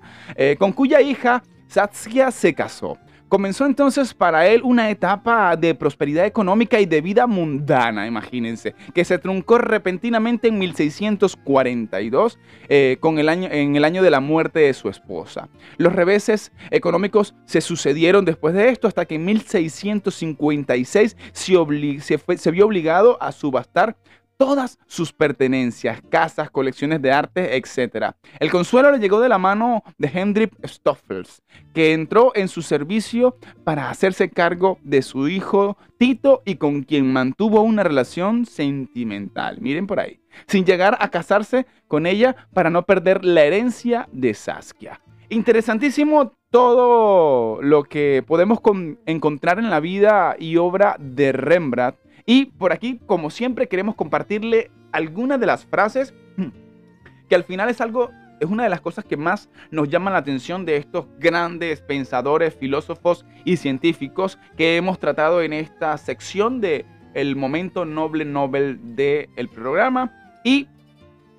con 0.57 0.71
cuya 0.71 1.01
hija 1.01 1.43
Saskia 1.67 2.31
se 2.31 2.53
casó. 2.53 2.97
Comenzó 3.27 3.65
entonces 3.65 4.13
para 4.13 4.45
él 4.47 4.61
una 4.63 4.91
etapa 4.91 5.55
de 5.55 5.73
prosperidad 5.73 6.27
económica 6.27 6.79
y 6.79 6.85
de 6.85 7.01
vida 7.01 7.25
mundana, 7.25 8.05
imagínense, 8.05 8.75
que 8.93 9.03
se 9.03 9.17
truncó 9.17 9.57
repentinamente 9.57 10.47
en 10.49 10.59
1642 10.59 12.37
eh, 12.69 12.97
con 12.99 13.17
el 13.17 13.27
año, 13.27 13.49
en 13.51 13.75
el 13.75 13.83
año 13.83 14.03
de 14.03 14.11
la 14.11 14.19
muerte 14.19 14.59
de 14.59 14.73
su 14.75 14.89
esposa. 14.89 15.49
Los 15.77 15.93
reveses 15.93 16.51
económicos 16.69 17.33
se 17.45 17.61
sucedieron 17.61 18.25
después 18.25 18.53
de 18.53 18.69
esto 18.69 18.87
hasta 18.87 19.05
que 19.05 19.15
en 19.15 19.25
1656 19.25 21.17
se, 21.33 22.37
se 22.37 22.51
vio 22.51 22.65
obligado 22.67 23.21
a 23.21 23.31
subastar 23.31 23.97
todas 24.37 24.79
sus 24.87 25.13
pertenencias, 25.13 26.01
casas, 26.09 26.49
colecciones 26.49 27.01
de 27.01 27.11
arte, 27.11 27.55
etc. 27.55 28.13
El 28.39 28.51
consuelo 28.51 28.91
le 28.91 28.99
llegó 28.99 29.19
de 29.19 29.29
la 29.29 29.37
mano 29.37 29.83
de 29.97 30.11
Hendrik 30.13 30.51
Stoffels, 30.65 31.41
que 31.73 31.93
entró 31.93 32.31
en 32.35 32.47
su 32.47 32.61
servicio 32.61 33.37
para 33.63 33.89
hacerse 33.89 34.29
cargo 34.29 34.77
de 34.83 35.01
su 35.01 35.27
hijo 35.27 35.77
Tito 35.97 36.41
y 36.45 36.55
con 36.55 36.83
quien 36.83 37.11
mantuvo 37.11 37.61
una 37.61 37.83
relación 37.83 38.45
sentimental. 38.45 39.59
Miren 39.61 39.87
por 39.87 39.99
ahí, 39.99 40.19
sin 40.47 40.65
llegar 40.65 40.97
a 40.99 41.09
casarse 41.09 41.65
con 41.87 42.05
ella 42.05 42.35
para 42.53 42.69
no 42.69 42.83
perder 42.83 43.23
la 43.23 43.43
herencia 43.43 44.07
de 44.11 44.33
Saskia. 44.33 45.01
Interesantísimo 45.29 46.33
todo 46.51 47.61
lo 47.61 47.83
que 47.83 48.23
podemos 48.25 48.59
encontrar 49.05 49.59
en 49.59 49.69
la 49.69 49.79
vida 49.79 50.35
y 50.37 50.57
obra 50.57 50.95
de 50.99 51.31
Rembrandt 51.31 51.97
y 52.25 52.45
por 52.45 52.73
aquí, 52.73 52.99
como 53.05 53.29
siempre, 53.29 53.67
queremos 53.67 53.95
compartirle 53.95 54.71
algunas 54.91 55.39
de 55.39 55.45
las 55.45 55.65
frases 55.65 56.13
que 57.29 57.35
al 57.35 57.43
final 57.43 57.69
es 57.69 57.81
algo, 57.81 58.11
es 58.39 58.49
una 58.49 58.63
de 58.63 58.69
las 58.69 58.81
cosas 58.81 59.05
que 59.05 59.17
más 59.17 59.49
nos 59.71 59.89
llaman 59.89 60.13
la 60.13 60.19
atención 60.19 60.65
de 60.65 60.77
estos 60.77 61.07
grandes 61.19 61.81
pensadores, 61.81 62.55
filósofos 62.55 63.25
y 63.43 63.57
científicos 63.57 64.39
que 64.57 64.77
hemos 64.77 64.99
tratado 64.99 65.41
en 65.41 65.53
esta 65.53 65.97
sección 65.97 66.61
de 66.61 66.85
el 67.13 67.35
momento 67.35 67.85
noble 67.85 68.25
Nobel 68.25 68.95
del 68.95 69.49
programa. 69.49 70.11
Y 70.43 70.67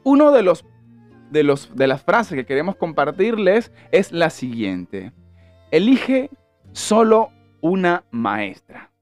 uno 0.05 0.33
de 0.33 0.43
los 0.43 0.65
de, 1.31 1.43
los, 1.43 1.75
de 1.75 1.87
las 1.87 2.03
frases 2.03 2.37
que 2.37 2.47
queremos 2.47 2.77
compartirles 2.77 3.73
es 3.91 4.13
la 4.13 4.31
siguiente. 4.31 5.13
Elige 5.71 6.31
solo 6.73 7.31
una 7.61 8.05
maestra. 8.11 8.93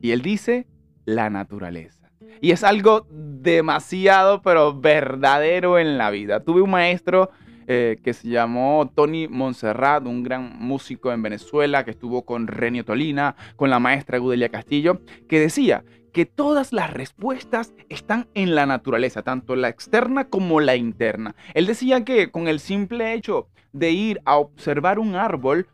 Y 0.00 0.12
él 0.12 0.22
dice, 0.22 0.66
la 1.04 1.30
naturaleza. 1.30 2.10
Y 2.40 2.50
es 2.50 2.64
algo 2.64 3.06
demasiado, 3.10 4.42
pero 4.42 4.78
verdadero 4.78 5.78
en 5.78 5.98
la 5.98 6.10
vida. 6.10 6.40
Tuve 6.40 6.60
un 6.60 6.70
maestro 6.70 7.30
eh, 7.66 7.98
que 8.02 8.12
se 8.12 8.28
llamó 8.28 8.90
Tony 8.94 9.28
Monserrat, 9.28 10.04
un 10.06 10.22
gran 10.22 10.58
músico 10.58 11.12
en 11.12 11.22
Venezuela 11.22 11.84
que 11.84 11.92
estuvo 11.92 12.24
con 12.24 12.48
Renio 12.48 12.84
Tolina, 12.84 13.36
con 13.56 13.70
la 13.70 13.78
maestra 13.78 14.18
Gudelia 14.18 14.48
Castillo, 14.48 15.00
que 15.28 15.38
decía 15.38 15.84
que 16.12 16.26
todas 16.26 16.72
las 16.72 16.92
respuestas 16.92 17.72
están 17.88 18.28
en 18.34 18.54
la 18.54 18.66
naturaleza, 18.66 19.22
tanto 19.22 19.56
la 19.56 19.68
externa 19.68 20.24
como 20.28 20.60
la 20.60 20.76
interna. 20.76 21.34
Él 21.54 21.66
decía 21.66 22.04
que 22.04 22.30
con 22.30 22.48
el 22.48 22.60
simple 22.60 23.14
hecho 23.14 23.48
de 23.72 23.92
ir 23.92 24.20
a 24.24 24.36
observar 24.36 24.98
un 24.98 25.14
árbol, 25.14 25.68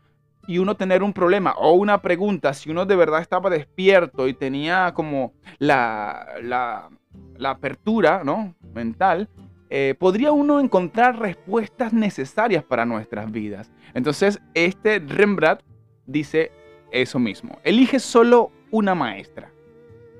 y 0.49 0.57
uno 0.57 0.75
tener 0.75 1.03
un 1.03 1.13
problema 1.13 1.53
o 1.59 1.73
una 1.73 2.01
pregunta, 2.01 2.55
si 2.55 2.71
uno 2.71 2.87
de 2.87 2.95
verdad 2.95 3.21
estaba 3.21 3.51
despierto 3.51 4.27
y 4.27 4.33
tenía 4.33 4.95
como 4.95 5.31
la, 5.59 6.25
la, 6.41 6.89
apertura 7.51 8.23
¿no? 8.23 8.55
mental, 8.73 9.29
eh, 9.69 9.93
podría 9.99 10.31
uno 10.31 10.59
encontrar 10.59 11.19
respuestas 11.19 11.93
necesarias 11.93 12.63
para 12.63 12.83
nuestras 12.83 13.31
vidas. 13.31 13.71
Entonces, 13.93 14.41
este 14.55 14.97
Rembrandt 14.97 15.61
dice, 16.07 16.51
eso 16.91 17.19
mismo. 17.19 17.59
Elige 17.63 17.99
solo 17.99 18.51
una 18.71 18.95
maestra, 18.95 19.51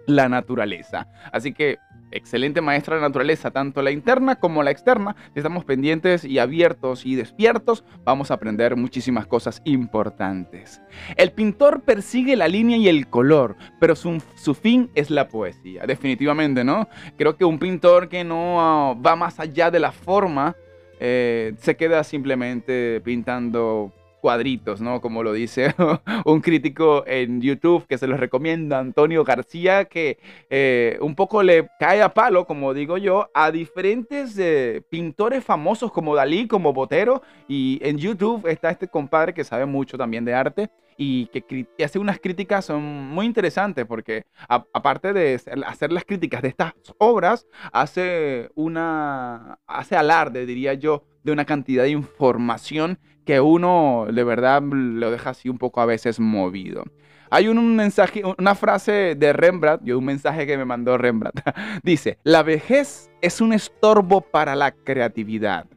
la 0.05 0.29
naturaleza. 0.29 1.07
Así 1.31 1.53
que 1.55 1.79
excelente 2.11 2.61
maestra 2.61 2.95
de 2.95 3.01
naturaleza, 3.01 3.51
tanto 3.51 3.81
la 3.81 3.91
interna 3.91 4.35
como 4.37 4.63
la 4.63 4.71
externa. 4.71 5.15
Estamos 5.35 5.65
pendientes 5.65 6.23
y 6.23 6.39
abiertos 6.39 7.05
y 7.05 7.15
despiertos, 7.15 7.83
vamos 8.03 8.31
a 8.31 8.35
aprender 8.35 8.75
muchísimas 8.75 9.27
cosas 9.27 9.61
importantes. 9.65 10.81
El 11.15 11.31
pintor 11.31 11.81
persigue 11.81 12.35
la 12.35 12.47
línea 12.47 12.77
y 12.77 12.87
el 12.87 13.07
color, 13.07 13.55
pero 13.79 13.95
su, 13.95 14.19
fin 14.55 14.89
es 14.95 15.09
la 15.09 15.27
poesía, 15.27 15.83
definitivamente, 15.85 16.63
¿no? 16.63 16.87
Creo 17.17 17.37
que 17.37 17.45
un 17.45 17.59
pintor 17.59 18.09
que 18.09 18.23
no 18.23 18.59
ah, 18.59 18.93
va 18.93 19.15
más 19.15 19.39
allá 19.39 19.71
de 19.71 19.79
la 19.79 19.91
forma, 19.91 20.55
eh, 20.99 21.53
se 21.59 21.77
queda 21.77 22.03
simplemente 22.03 23.01
pintando 23.01 23.93
cuadritos, 24.19 24.81
¿no? 24.81 25.01
Como 25.01 25.23
lo 25.23 25.33
dice 25.33 25.73
un 26.25 26.41
crítico 26.41 27.03
en 27.07 27.41
YouTube 27.41 27.85
que 27.87 27.97
se 27.97 28.07
los 28.07 28.19
recomienda, 28.19 28.79
Antonio 28.79 29.23
García, 29.23 29.85
que 29.85 30.17
eh, 30.49 30.97
un 31.01 31.15
poco 31.15 31.43
le 31.43 31.69
cae 31.79 32.01
a 32.01 32.13
palo, 32.13 32.45
como 32.45 32.73
digo 32.73 32.97
yo, 32.97 33.29
a 33.33 33.51
diferentes 33.51 34.37
eh, 34.37 34.81
pintores 34.89 35.43
famosos 35.43 35.91
como 35.91 36.15
Dalí, 36.15 36.47
como 36.47 36.73
Botero, 36.73 37.21
y 37.47 37.79
en 37.81 37.97
YouTube 37.97 38.47
está 38.47 38.69
este 38.69 38.87
compadre 38.87 39.33
que 39.33 39.43
sabe 39.43 39.65
mucho 39.65 39.97
también 39.97 40.25
de 40.25 40.33
arte 40.33 40.69
y 41.01 41.27
que 41.27 41.65
hace 41.81 41.97
unas 41.97 42.19
críticas 42.19 42.65
son 42.65 42.83
muy 42.83 43.25
interesantes 43.25 43.85
porque 43.85 44.25
aparte 44.49 45.13
de 45.13 45.41
hacer 45.65 45.93
las 45.93 46.03
críticas 46.03 46.41
de 46.41 46.49
estas 46.49 46.73
obras, 46.97 47.47
hace 47.71 48.49
una 48.53 49.59
hace 49.65 49.95
alarde, 49.95 50.45
diría 50.45 50.73
yo, 50.73 51.05
de 51.23 51.31
una 51.31 51.45
cantidad 51.45 51.83
de 51.83 51.91
información 51.91 52.99
que 53.29 53.39
uno 53.39 54.07
de 54.11 54.23
verdad 54.23 54.59
lo 54.63 55.11
deja 55.11 55.29
así 55.29 55.49
un 55.49 55.59
poco 55.59 55.81
a 55.81 55.85
veces 55.85 56.19
movido. 56.19 56.83
Hay 57.29 57.47
un 57.47 57.75
mensaje, 57.75 58.23
una 58.39 58.55
frase 58.55 59.13
de 59.15 59.33
Rembrandt, 59.33 59.83
yo 59.83 59.99
un 59.99 60.05
mensaje 60.05 60.47
que 60.47 60.57
me 60.57 60.65
mandó 60.65 60.97
Rembrandt. 60.97 61.39
Dice, 61.83 62.17
la 62.23 62.41
vejez 62.41 63.11
es 63.21 63.39
un 63.39 63.53
estorbo 63.53 64.21
para 64.21 64.55
la 64.55 64.71
creatividad, 64.71 65.67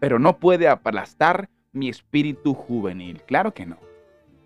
pero 0.00 0.18
no 0.18 0.38
puede 0.38 0.68
aplastar 0.68 1.50
mi 1.72 1.90
espíritu 1.90 2.54
juvenil. 2.54 3.20
Claro 3.26 3.52
que 3.52 3.66
no. 3.66 3.76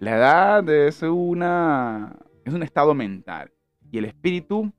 La 0.01 0.17
edad 0.17 0.69
es, 0.69 1.03
una, 1.03 2.17
es 2.45 2.53
un 2.53 2.65
estado 2.65 2.95
mental 2.95 3.53
y 3.93 3.99
el 3.99 4.07
espíritu 4.07 4.73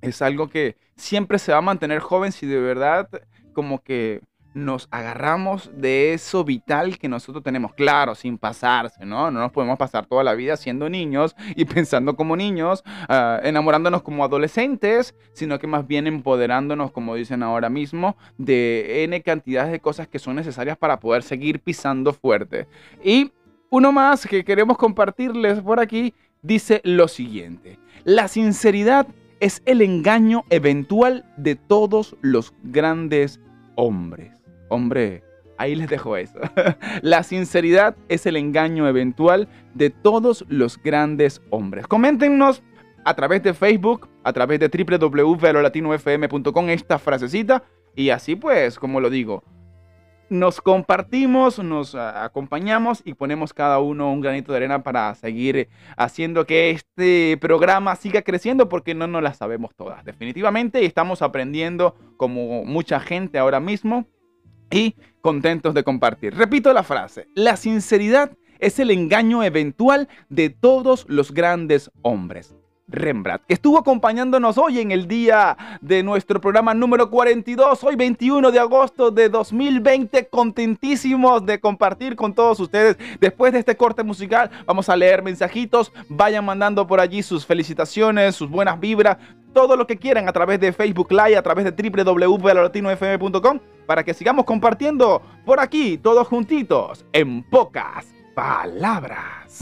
es 0.00 0.20
algo 0.20 0.48
que 0.48 0.76
siempre 0.96 1.38
se 1.38 1.52
va 1.52 1.58
a 1.58 1.62
mantener 1.62 2.00
joven 2.00 2.32
si 2.32 2.46
de 2.46 2.58
verdad 2.58 3.08
como 3.52 3.84
que 3.84 4.20
nos 4.54 4.88
agarramos 4.90 5.70
de 5.74 6.12
eso 6.12 6.44
vital 6.44 6.98
que 6.98 7.08
nosotros 7.08 7.44
tenemos, 7.44 7.74
claro, 7.74 8.14
sin 8.14 8.38
pasarse, 8.38 9.06
¿no? 9.06 9.30
No 9.30 9.40
nos 9.40 9.52
podemos 9.52 9.78
pasar 9.78 10.06
toda 10.06 10.24
la 10.24 10.34
vida 10.34 10.56
siendo 10.56 10.88
niños 10.88 11.36
y 11.54 11.64
pensando 11.66 12.16
como 12.16 12.36
niños, 12.36 12.82
ah, 13.08 13.40
enamorándonos 13.42 14.02
como 14.02 14.24
adolescentes, 14.24 15.14
sino 15.32 15.58
que 15.58 15.66
más 15.66 15.86
bien 15.86 16.06
empoderándonos, 16.06 16.90
como 16.92 17.14
dicen 17.14 17.42
ahora 17.42 17.68
mismo, 17.68 18.16
de 18.38 19.04
N 19.04 19.22
cantidades 19.22 19.72
de 19.72 19.80
cosas 19.80 20.08
que 20.08 20.18
son 20.18 20.36
necesarias 20.36 20.76
para 20.76 21.00
poder 21.00 21.22
seguir 21.22 21.60
pisando 21.60 22.12
fuerte. 22.12 22.66
Y 23.02 23.32
uno 23.70 23.92
más 23.92 24.26
que 24.26 24.44
queremos 24.44 24.76
compartirles 24.76 25.60
por 25.60 25.80
aquí 25.80 26.14
dice 26.42 26.80
lo 26.84 27.06
siguiente, 27.06 27.78
la 28.04 28.28
sinceridad 28.28 29.06
es 29.40 29.62
el 29.64 29.80
engaño 29.80 30.44
eventual 30.50 31.24
de 31.36 31.56
todos 31.56 32.16
los 32.20 32.52
grandes 32.62 33.40
hombres. 33.76 34.39
Hombre, 34.70 35.22
ahí 35.58 35.74
les 35.74 35.90
dejo 35.90 36.16
eso. 36.16 36.40
La 37.02 37.22
sinceridad 37.22 37.94
es 38.08 38.24
el 38.24 38.36
engaño 38.36 38.88
eventual 38.88 39.46
de 39.74 39.90
todos 39.90 40.46
los 40.48 40.82
grandes 40.82 41.42
hombres. 41.50 41.86
Coméntenos 41.86 42.62
a 43.04 43.14
través 43.14 43.42
de 43.42 43.52
Facebook, 43.52 44.08
a 44.24 44.32
través 44.32 44.58
de 44.60 44.68
www.latinofm.com 44.68 46.70
esta 46.70 46.98
frasecita 46.98 47.62
y 47.96 48.10
así 48.10 48.36
pues, 48.36 48.78
como 48.78 49.00
lo 49.00 49.10
digo, 49.10 49.42
nos 50.28 50.60
compartimos, 50.60 51.58
nos 51.58 51.96
acompañamos 51.96 53.02
y 53.04 53.14
ponemos 53.14 53.52
cada 53.52 53.80
uno 53.80 54.12
un 54.12 54.20
granito 54.20 54.52
de 54.52 54.58
arena 54.58 54.84
para 54.84 55.12
seguir 55.16 55.68
haciendo 55.96 56.46
que 56.46 56.70
este 56.70 57.36
programa 57.40 57.96
siga 57.96 58.22
creciendo 58.22 58.68
porque 58.68 58.94
no 58.94 59.08
nos 59.08 59.24
la 59.24 59.34
sabemos 59.34 59.74
todas. 59.74 60.04
Definitivamente 60.04 60.86
estamos 60.86 61.22
aprendiendo 61.22 61.96
como 62.16 62.64
mucha 62.64 63.00
gente 63.00 63.40
ahora 63.40 63.58
mismo 63.58 64.06
y 64.70 64.94
contentos 65.20 65.74
de 65.74 65.84
compartir. 65.84 66.34
Repito 66.34 66.72
la 66.72 66.82
frase, 66.82 67.28
la 67.34 67.56
sinceridad 67.56 68.32
es 68.58 68.78
el 68.78 68.90
engaño 68.90 69.42
eventual 69.42 70.08
de 70.28 70.50
todos 70.50 71.06
los 71.08 71.32
grandes 71.32 71.90
hombres. 72.02 72.54
Rembrandt, 72.90 73.44
que 73.46 73.54
estuvo 73.54 73.78
acompañándonos 73.78 74.58
hoy 74.58 74.80
en 74.80 74.90
el 74.90 75.06
día 75.06 75.56
de 75.80 76.02
nuestro 76.02 76.40
programa 76.40 76.74
número 76.74 77.10
42, 77.10 77.84
hoy 77.84 77.96
21 77.96 78.50
de 78.50 78.58
agosto 78.58 79.10
de 79.10 79.28
2020, 79.28 80.28
contentísimos 80.28 81.44
de 81.46 81.60
compartir 81.60 82.16
con 82.16 82.34
todos 82.34 82.60
ustedes. 82.60 82.96
Después 83.20 83.52
de 83.52 83.60
este 83.60 83.76
corte 83.76 84.02
musical, 84.02 84.50
vamos 84.66 84.88
a 84.88 84.96
leer 84.96 85.22
mensajitos, 85.22 85.92
vayan 86.08 86.44
mandando 86.44 86.86
por 86.86 87.00
allí 87.00 87.22
sus 87.22 87.46
felicitaciones, 87.46 88.34
sus 88.34 88.50
buenas 88.50 88.78
vibras, 88.80 89.18
todo 89.52 89.76
lo 89.76 89.86
que 89.86 89.96
quieran 89.96 90.28
a 90.28 90.32
través 90.32 90.60
de 90.60 90.72
Facebook 90.72 91.10
Live, 91.10 91.36
a 91.36 91.42
través 91.42 91.64
de 91.64 91.90
www.latinofm.com, 91.90 93.58
para 93.86 94.04
que 94.04 94.14
sigamos 94.14 94.44
compartiendo 94.44 95.22
por 95.44 95.60
aquí, 95.60 95.98
todos 95.98 96.26
juntitos, 96.28 97.04
en 97.12 97.42
pocas 97.42 98.06
palabras. 98.34 99.58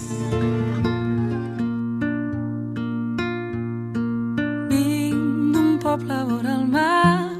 Poble 5.88 6.22
vora 6.28 6.54
el 6.60 6.66
mar 6.68 7.30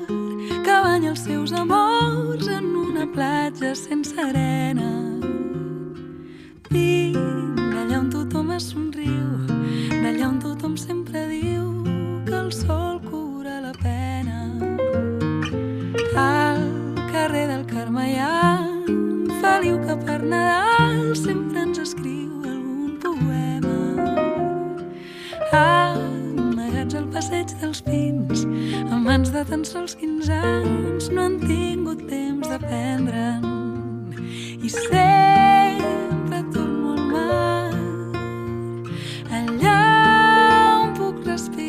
que 0.64 0.76
banya 0.84 1.11
els 1.11 1.20
seus 1.20 1.51
amors 1.53 2.46
en 2.49 2.68
una 2.80 3.05
platja 3.12 3.74
sense 3.76 4.14
arena. 4.22 4.88
Vinc 6.72 7.74
allà 7.80 7.99
on 7.99 8.09
tothom 8.14 8.55
es 8.57 8.70
somriu, 8.72 9.26
d'allà 9.90 10.30
on 10.30 10.38
tothom 10.40 10.78
sempre 10.80 11.26
diu 11.28 11.66
que 12.28 12.38
el 12.38 12.49
sol 12.57 12.96
cura 13.11 13.59
la 13.66 13.74
pena. 13.82 14.38
Al 16.24 16.64
carrer 17.12 17.44
del 17.53 17.66
Carme 17.74 18.07
hi 18.14 18.16
ha 18.16 18.55
un 18.94 19.28
feliu 19.42 19.76
que 19.84 19.99
per 20.07 20.22
Nadal 20.24 21.12
sempre 21.20 21.66
ens 21.66 21.84
escriu 21.84 22.49
algun 22.55 22.96
poema. 23.05 23.76
Al 25.53 25.88
passeig 27.12 27.52
dels 27.61 27.80
pins, 27.84 28.44
amb 28.88 29.06
mans 29.06 29.30
de 29.34 29.44
tan 29.48 29.64
sols 29.66 29.96
15 30.00 30.32
anys, 30.34 31.09
no 31.14 31.28
han 31.28 31.38
tingut 31.44 32.04
temps 32.11 32.48
d'aprendre'n. 32.50 33.46
I 34.59 34.68
sempre 34.74 36.42
torno 36.52 36.96
al 36.96 37.04
mar, 37.14 37.72
allà 39.40 39.80
on 40.82 40.94
puc 40.98 41.24
respirar. 41.28 41.67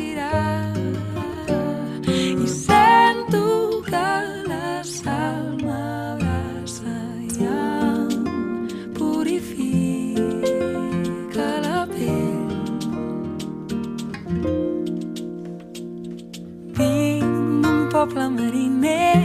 Poble 17.90 18.28
mariner 18.30 19.18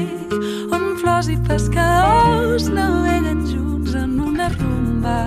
on 0.74 0.96
flors 0.98 1.28
i 1.30 1.36
pescadors 1.48 2.66
naveguen 2.74 3.44
junts 3.46 3.94
en 3.94 4.16
una 4.20 4.48
rumba. 4.56 5.20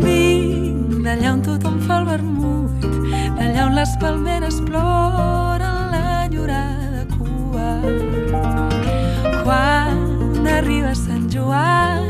Vinc 0.00 1.02
d'allà 1.04 1.34
on 1.34 1.42
tothom 1.44 1.76
fa 1.84 1.98
el 2.00 2.08
vermut, 2.08 2.86
d'allà 3.36 3.66
on 3.66 3.76
les 3.76 3.92
palmeres 4.00 4.62
ploren 4.64 5.92
l'enyorada 5.92 7.04
cua. 7.12 7.74
Quan 9.44 10.48
arriba 10.56 10.96
Sant 10.96 11.28
Joan 11.28 12.08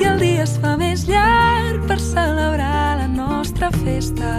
i 0.00 0.10
el 0.10 0.18
dia 0.24 0.42
es 0.48 0.58
fa 0.58 0.74
més 0.80 1.06
llarg 1.06 1.86
per 1.86 2.02
celebrar 2.02 2.98
la 3.04 3.08
nostra 3.14 3.70
festa. 3.78 4.34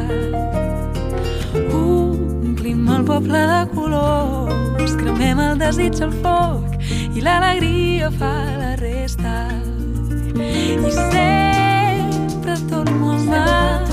Omplim 2.69 2.89
el 2.93 3.03
poble 3.03 3.39
de 3.49 3.61
colors, 3.73 4.91
cremem 4.99 5.39
el 5.41 5.55
desig 5.57 6.03
al 6.05 6.11
foc 6.21 6.75
i 7.17 7.23
l'alegria 7.25 8.11
fa 8.19 8.29
la 8.59 8.75
resta. 8.77 9.33
I 10.37 10.91
sempre 10.93 12.59
torno 12.69 13.15
al 13.15 13.25
mar, 13.25 13.88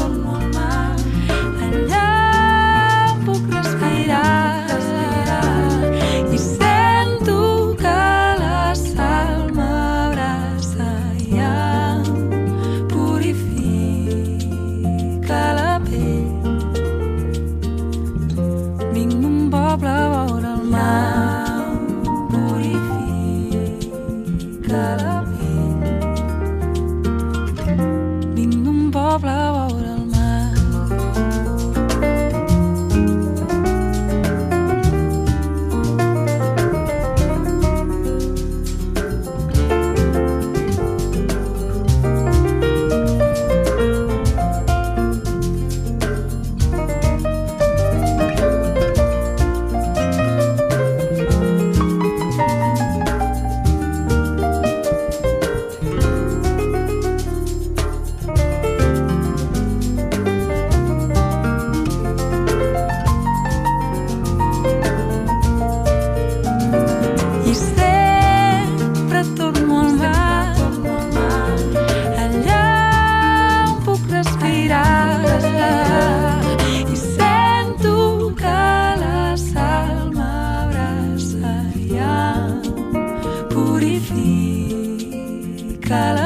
purifica 85.87 86.13
la 86.13 86.26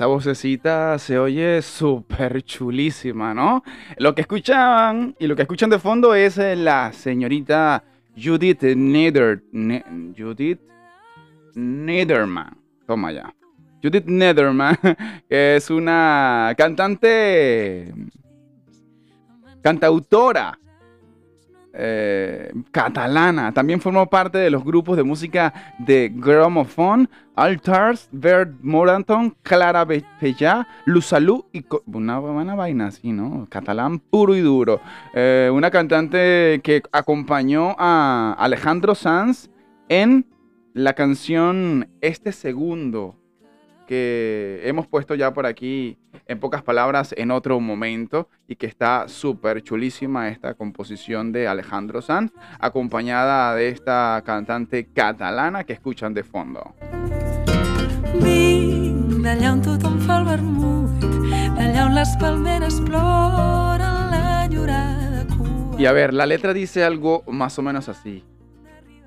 Esa 0.00 0.06
vocecita 0.06 0.98
se 0.98 1.18
oye 1.18 1.60
súper 1.60 2.42
chulísima, 2.42 3.34
¿no? 3.34 3.62
Lo 3.98 4.14
que 4.14 4.22
escuchaban 4.22 5.14
y 5.18 5.26
lo 5.26 5.36
que 5.36 5.42
escuchan 5.42 5.68
de 5.68 5.78
fondo 5.78 6.14
es 6.14 6.38
eh, 6.38 6.56
la 6.56 6.90
señorita 6.94 7.84
Judith 8.16 8.62
Nether... 8.62 9.42
Ne- 9.52 9.84
Judith 10.16 10.58
Nederman. 11.54 12.56
Toma 12.86 13.12
ya. 13.12 13.34
Judith 13.82 14.06
Nederman, 14.06 14.78
que 15.28 15.56
es 15.56 15.68
una 15.68 16.54
cantante, 16.56 17.92
cantautora 19.60 20.59
eh, 21.72 22.52
catalana. 22.70 23.52
También 23.52 23.80
formó 23.80 24.06
parte 24.06 24.38
de 24.38 24.50
los 24.50 24.64
grupos 24.64 24.96
de 24.96 25.02
música 25.02 25.52
de 25.78 26.10
Gramophone, 26.14 27.08
Altars, 27.36 28.08
Bert 28.12 28.52
Moranton, 28.62 29.36
Clara 29.42 29.86
Pellá, 29.86 30.66
Luzalú 30.84 31.46
y 31.52 31.64
una, 31.86 32.20
una 32.20 32.54
vaina 32.54 32.88
así, 32.88 33.12
¿no? 33.12 33.46
Catalán 33.48 33.98
puro 33.98 34.34
y 34.34 34.40
duro. 34.40 34.80
Eh, 35.14 35.50
una 35.52 35.70
cantante 35.70 36.60
que 36.62 36.82
acompañó 36.92 37.76
a 37.78 38.34
Alejandro 38.38 38.94
Sanz 38.94 39.48
en 39.88 40.26
la 40.74 40.94
canción 40.94 41.88
Este 42.00 42.32
Segundo 42.32 43.19
que 43.90 44.60
hemos 44.62 44.86
puesto 44.86 45.16
ya 45.16 45.34
por 45.34 45.46
aquí 45.46 45.98
en 46.28 46.38
pocas 46.38 46.62
palabras 46.62 47.12
en 47.18 47.32
otro 47.32 47.58
momento 47.58 48.28
y 48.46 48.54
que 48.54 48.66
está 48.66 49.08
súper 49.08 49.64
chulísima 49.64 50.28
esta 50.28 50.54
composición 50.54 51.32
de 51.32 51.48
Alejandro 51.48 52.00
Sanz, 52.00 52.30
acompañada 52.60 53.52
de 53.56 53.66
esta 53.66 54.22
cantante 54.24 54.86
catalana 54.94 55.64
que 55.64 55.72
escuchan 55.72 56.14
de 56.14 56.22
fondo. 56.22 56.76
Vinc 58.22 59.24
d'allà 59.24 59.54
on 59.54 59.60
tothom 59.66 59.98
fa 60.06 60.20
el 60.20 60.28
vermut, 60.30 61.10
d'allà 61.58 61.88
on 61.88 61.98
les 61.98 62.14
palmeres 62.22 62.78
ploren 62.86 63.98
la 64.14 64.46
llorada 64.46 65.26
cua. 65.34 65.80
Y 65.80 65.86
a 65.86 65.92
ver, 65.92 66.14
la 66.14 66.26
letra 66.26 66.52
dice 66.52 66.84
algo 66.84 67.24
más 67.26 67.58
o 67.58 67.62
menos 67.62 67.88
así. 67.88 68.22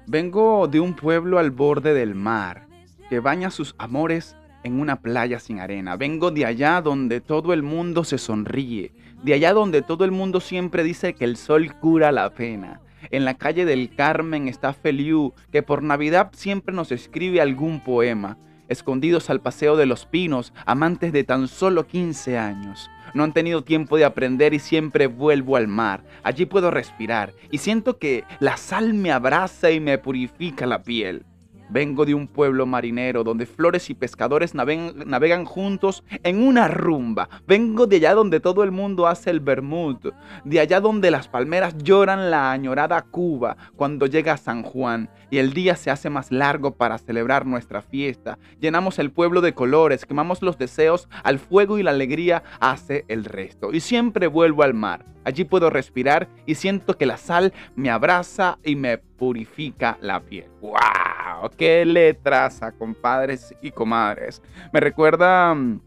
Vengo 0.07 0.67
de 0.67 0.81
un 0.81 0.93
pueblo 0.93 1.39
al 1.39 1.51
borde 1.51 1.93
del 1.93 2.15
mar, 2.15 2.67
que 3.09 3.21
baña 3.21 3.49
sus 3.49 3.75
amores 3.77 4.35
en 4.63 4.79
una 4.79 4.97
playa 4.97 5.39
sin 5.39 5.59
arena. 5.59 5.95
Vengo 5.97 6.31
de 6.31 6.45
allá 6.45 6.81
donde 6.81 7.21
todo 7.21 7.53
el 7.53 7.63
mundo 7.63 8.03
se 8.03 8.17
sonríe, 8.17 8.91
de 9.23 9.33
allá 9.33 9.53
donde 9.53 9.81
todo 9.81 10.05
el 10.05 10.11
mundo 10.11 10.39
siempre 10.39 10.83
dice 10.83 11.13
que 11.13 11.25
el 11.25 11.37
sol 11.37 11.73
cura 11.79 12.11
la 12.11 12.29
pena. 12.31 12.81
En 13.11 13.25
la 13.25 13.35
calle 13.35 13.65
del 13.65 13.93
Carmen 13.95 14.47
está 14.47 14.73
Feliu, 14.73 15.33
que 15.51 15.63
por 15.63 15.83
Navidad 15.83 16.31
siempre 16.33 16.73
nos 16.73 16.91
escribe 16.91 17.41
algún 17.41 17.81
poema. 17.81 18.37
Escondidos 18.69 19.29
al 19.29 19.41
paseo 19.41 19.75
de 19.75 19.85
los 19.85 20.05
pinos, 20.05 20.53
amantes 20.65 21.11
de 21.11 21.23
tan 21.23 21.47
solo 21.47 21.85
15 21.85 22.37
años. 22.37 22.89
No 23.13 23.23
han 23.23 23.33
tenido 23.33 23.63
tiempo 23.63 23.97
de 23.97 24.05
aprender 24.05 24.53
y 24.53 24.59
siempre 24.59 25.07
vuelvo 25.07 25.57
al 25.57 25.67
mar. 25.67 26.03
Allí 26.23 26.45
puedo 26.45 26.71
respirar 26.71 27.33
y 27.51 27.59
siento 27.59 27.99
que 27.99 28.23
la 28.39 28.57
sal 28.57 28.93
me 28.93 29.11
abraza 29.11 29.69
y 29.69 29.79
me 29.79 29.97
purifica 29.97 30.65
la 30.65 30.81
piel. 30.81 31.25
Vengo 31.69 32.05
de 32.05 32.13
un 32.13 32.27
pueblo 32.27 32.65
marinero 32.65 33.23
donde 33.23 33.45
flores 33.45 33.89
y 33.89 33.93
pescadores 33.93 34.53
navegan, 34.53 35.45
juntos 35.45 36.03
en 36.23 36.45
una 36.45 36.67
rumba. 36.67 37.29
Vengo 37.47 37.87
de 37.87 37.97
allá 37.97 38.13
donde 38.13 38.39
todo 38.39 38.63
el 38.63 38.71
mundo 38.71 39.07
hace 39.07 39.29
el 39.29 39.39
vermut. 39.39 40.13
De 40.43 40.59
allá 40.59 40.79
donde 40.79 41.11
las 41.11 41.27
palmeras 41.27 41.77
lloran 41.77 42.29
la 42.29 42.51
añorada 42.51 43.01
Cuba 43.01 43.57
cuando 43.75 44.05
llega 44.05 44.37
San 44.37 44.63
Juan 44.63 45.09
y 45.29 45.37
el 45.39 45.53
día 45.53 45.75
se 45.75 45.89
hace 45.89 46.09
más 46.09 46.31
largo 46.31 46.75
para 46.75 46.97
celebrar 46.97 47.45
nuestra 47.45 47.81
fiesta. 47.81 48.37
Llenamos 48.59 48.99
el 48.99 49.11
pueblo 49.11 49.41
de 49.41 49.53
colores, 49.53 50.05
quemamos 50.05 50.41
los 50.41 50.57
deseos 50.57 51.07
al 51.23 51.39
fuego 51.39 51.79
y 51.79 51.83
la 51.83 51.91
alegría 51.91 52.43
hace 52.59 53.05
el 53.07 53.25
resto. 53.25 53.73
Y 53.73 53.79
siempre 53.79 54.27
vuelvo 54.27 54.63
al 54.63 54.73
mar. 54.73 55.05
Allí 55.25 55.45
puedo 55.45 55.69
respirar 55.69 56.27
y 56.45 56.55
siento 56.55 56.97
que 56.97 57.05
la 57.05 57.17
sal 57.17 57.53
me 57.75 57.89
abraza 57.89 58.59
y 58.63 58.75
me 58.75 58.97
purifica 59.23 59.97
la 60.01 60.19
piel. 60.19 60.49
¡Wow! 60.59 61.49
¡Qué 61.57 61.85
letras, 61.85 62.59
compadres 62.77 63.55
y 63.61 63.71
comadres! 63.71 64.41
Me 64.73 64.81
recuerda 64.81 65.55
mm, 65.55 65.79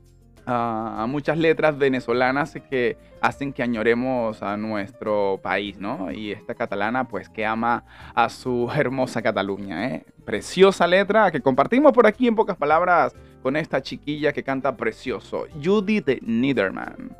a, 0.47 1.05
muchas 1.07 1.37
letras 1.37 1.77
venezolanas 1.77 2.55
que 2.71 2.97
hacen 3.21 3.53
que 3.53 3.63
añoremos 3.63 4.43
a 4.43 4.57
nuestro 4.57 5.39
país, 5.43 5.79
¿no? 5.79 6.11
Y 6.11 6.33
esta 6.33 6.55
catalana, 6.55 7.09
pues 7.09 7.29
que 7.29 7.45
ama 7.45 7.85
a 8.15 8.31
su 8.31 8.71
hermosa 8.75 9.21
Cataluña, 9.21 9.87
¿eh? 9.89 10.07
Preciosa 10.25 10.87
letra 10.87 11.31
que 11.31 11.43
compartimos 11.43 11.93
por 11.93 12.07
aquí 12.07 12.27
en 12.27 12.37
pocas 12.37 12.57
palabras 12.57 13.15
con 13.43 13.55
esta 13.55 13.83
chiquilla 13.83 14.33
que 14.33 14.43
canta 14.43 14.75
precioso, 14.79 15.45
Judith 15.63 16.23
Niederman. 16.23 17.15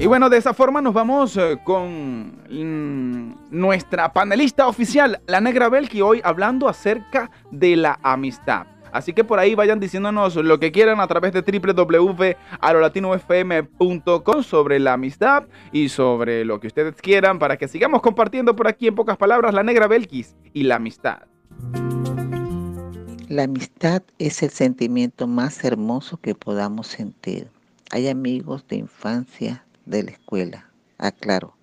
Y 0.00 0.06
bueno, 0.06 0.28
de 0.28 0.38
esa 0.38 0.54
forma 0.54 0.80
nos 0.80 0.94
vamos 0.94 1.36
eh, 1.36 1.58
con 1.64 2.27
nuestra 2.48 4.12
panelista 4.12 4.68
oficial, 4.68 5.20
la 5.26 5.40
Negra 5.40 5.68
Belki, 5.68 6.00
hoy 6.00 6.20
hablando 6.24 6.68
acerca 6.68 7.30
de 7.50 7.74
la 7.76 7.98
amistad. 8.02 8.66
Así 8.92 9.12
que 9.12 9.24
por 9.24 9.38
ahí 9.38 9.54
vayan 9.54 9.78
diciéndonos 9.80 10.36
lo 10.36 10.58
que 10.58 10.72
quieran 10.72 11.00
a 11.00 11.06
través 11.06 11.32
de 11.32 11.42
www.alolatinofm.com 11.42 14.42
sobre 14.42 14.78
la 14.78 14.94
amistad 14.94 15.44
y 15.72 15.90
sobre 15.90 16.44
lo 16.44 16.60
que 16.60 16.66
ustedes 16.68 16.94
quieran 16.96 17.38
para 17.38 17.56
que 17.56 17.68
sigamos 17.68 18.02
compartiendo 18.02 18.54
por 18.56 18.68
aquí 18.68 18.88
en 18.88 18.94
pocas 18.94 19.18
palabras 19.18 19.54
la 19.54 19.62
Negra 19.62 19.88
Belkis 19.88 20.36
y 20.52 20.64
la 20.64 20.76
amistad. 20.76 21.22
La 23.28 23.42
amistad 23.42 24.02
es 24.18 24.42
el 24.42 24.50
sentimiento 24.50 25.26
más 25.26 25.64
hermoso 25.64 26.18
que 26.18 26.34
podamos 26.34 26.86
sentir. 26.86 27.50
Hay 27.90 28.08
amigos 28.08 28.66
de 28.68 28.76
infancia, 28.76 29.66
de 29.84 30.04
la 30.04 30.12
escuela, 30.12 30.70
aclaro. 30.96 31.57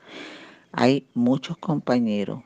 Hay 0.78 1.08
muchos 1.14 1.58
compañeros, 1.58 2.44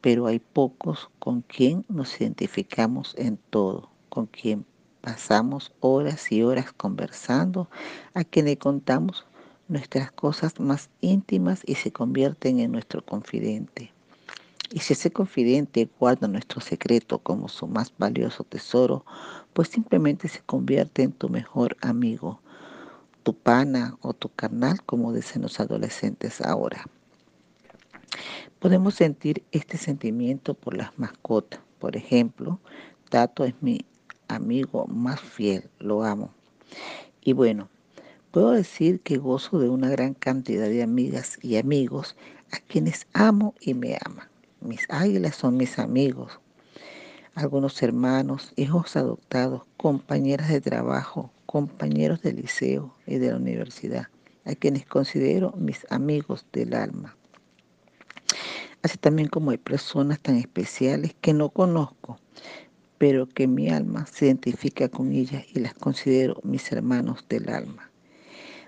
pero 0.00 0.26
hay 0.28 0.38
pocos 0.38 1.10
con 1.18 1.42
quien 1.42 1.84
nos 1.88 2.20
identificamos 2.20 3.16
en 3.18 3.38
todo, 3.50 3.90
con 4.08 4.26
quien 4.26 4.64
pasamos 5.00 5.72
horas 5.80 6.30
y 6.30 6.44
horas 6.44 6.72
conversando, 6.72 7.68
a 8.14 8.22
quien 8.22 8.44
le 8.44 8.56
contamos 8.56 9.26
nuestras 9.66 10.12
cosas 10.12 10.60
más 10.60 10.90
íntimas 11.00 11.60
y 11.66 11.74
se 11.74 11.90
convierten 11.90 12.60
en 12.60 12.70
nuestro 12.70 13.04
confidente. 13.04 13.92
Y 14.70 14.78
si 14.78 14.92
ese 14.92 15.10
confidente 15.10 15.88
guarda 15.98 16.28
nuestro 16.28 16.60
secreto 16.60 17.18
como 17.18 17.48
su 17.48 17.66
más 17.66 17.92
valioso 17.98 18.44
tesoro, 18.44 19.04
pues 19.54 19.70
simplemente 19.70 20.28
se 20.28 20.38
convierte 20.42 21.02
en 21.02 21.10
tu 21.10 21.28
mejor 21.28 21.76
amigo, 21.80 22.40
tu 23.24 23.34
pana 23.34 23.96
o 24.02 24.12
tu 24.12 24.28
carnal, 24.28 24.82
como 24.84 25.12
dicen 25.12 25.42
los 25.42 25.58
adolescentes 25.58 26.40
ahora. 26.42 26.84
Podemos 28.60 28.94
sentir 28.94 29.42
este 29.50 29.78
sentimiento 29.78 30.54
por 30.54 30.76
las 30.76 30.96
mascotas. 30.98 31.60
Por 31.78 31.96
ejemplo, 31.96 32.60
Tato 33.10 33.44
es 33.44 33.54
mi 33.60 33.84
amigo 34.28 34.86
más 34.86 35.20
fiel, 35.20 35.68
lo 35.78 36.04
amo. 36.04 36.32
Y 37.22 37.32
bueno, 37.32 37.68
puedo 38.30 38.52
decir 38.52 39.00
que 39.00 39.18
gozo 39.18 39.58
de 39.58 39.68
una 39.68 39.88
gran 39.88 40.14
cantidad 40.14 40.68
de 40.68 40.82
amigas 40.82 41.38
y 41.42 41.56
amigos 41.56 42.16
a 42.52 42.58
quienes 42.58 43.06
amo 43.14 43.54
y 43.60 43.74
me 43.74 43.98
aman. 44.04 44.28
Mis 44.60 44.86
águilas 44.88 45.36
son 45.36 45.56
mis 45.56 45.78
amigos, 45.78 46.40
algunos 47.34 47.82
hermanos, 47.82 48.52
hijos 48.56 48.96
adoptados, 48.96 49.62
compañeras 49.76 50.48
de 50.48 50.60
trabajo, 50.60 51.30
compañeros 51.54 52.20
de 52.20 52.32
liceo 52.32 52.92
y 53.06 53.18
de 53.18 53.30
la 53.30 53.36
universidad, 53.36 54.08
a 54.44 54.56
quienes 54.56 54.86
considero 54.86 55.52
mis 55.56 55.86
amigos 55.88 56.44
del 56.52 56.74
alma. 56.74 57.16
Así 58.82 58.98
también 58.98 59.28
como 59.28 59.52
hay 59.52 59.58
personas 59.58 60.18
tan 60.18 60.34
especiales 60.34 61.14
que 61.20 61.32
no 61.32 61.50
conozco, 61.50 62.18
pero 62.98 63.28
que 63.28 63.46
mi 63.46 63.68
alma 63.68 64.04
se 64.06 64.26
identifica 64.26 64.88
con 64.88 65.12
ellas 65.12 65.44
y 65.54 65.60
las 65.60 65.74
considero 65.74 66.40
mis 66.42 66.72
hermanos 66.72 67.24
del 67.28 67.48
alma. 67.48 67.88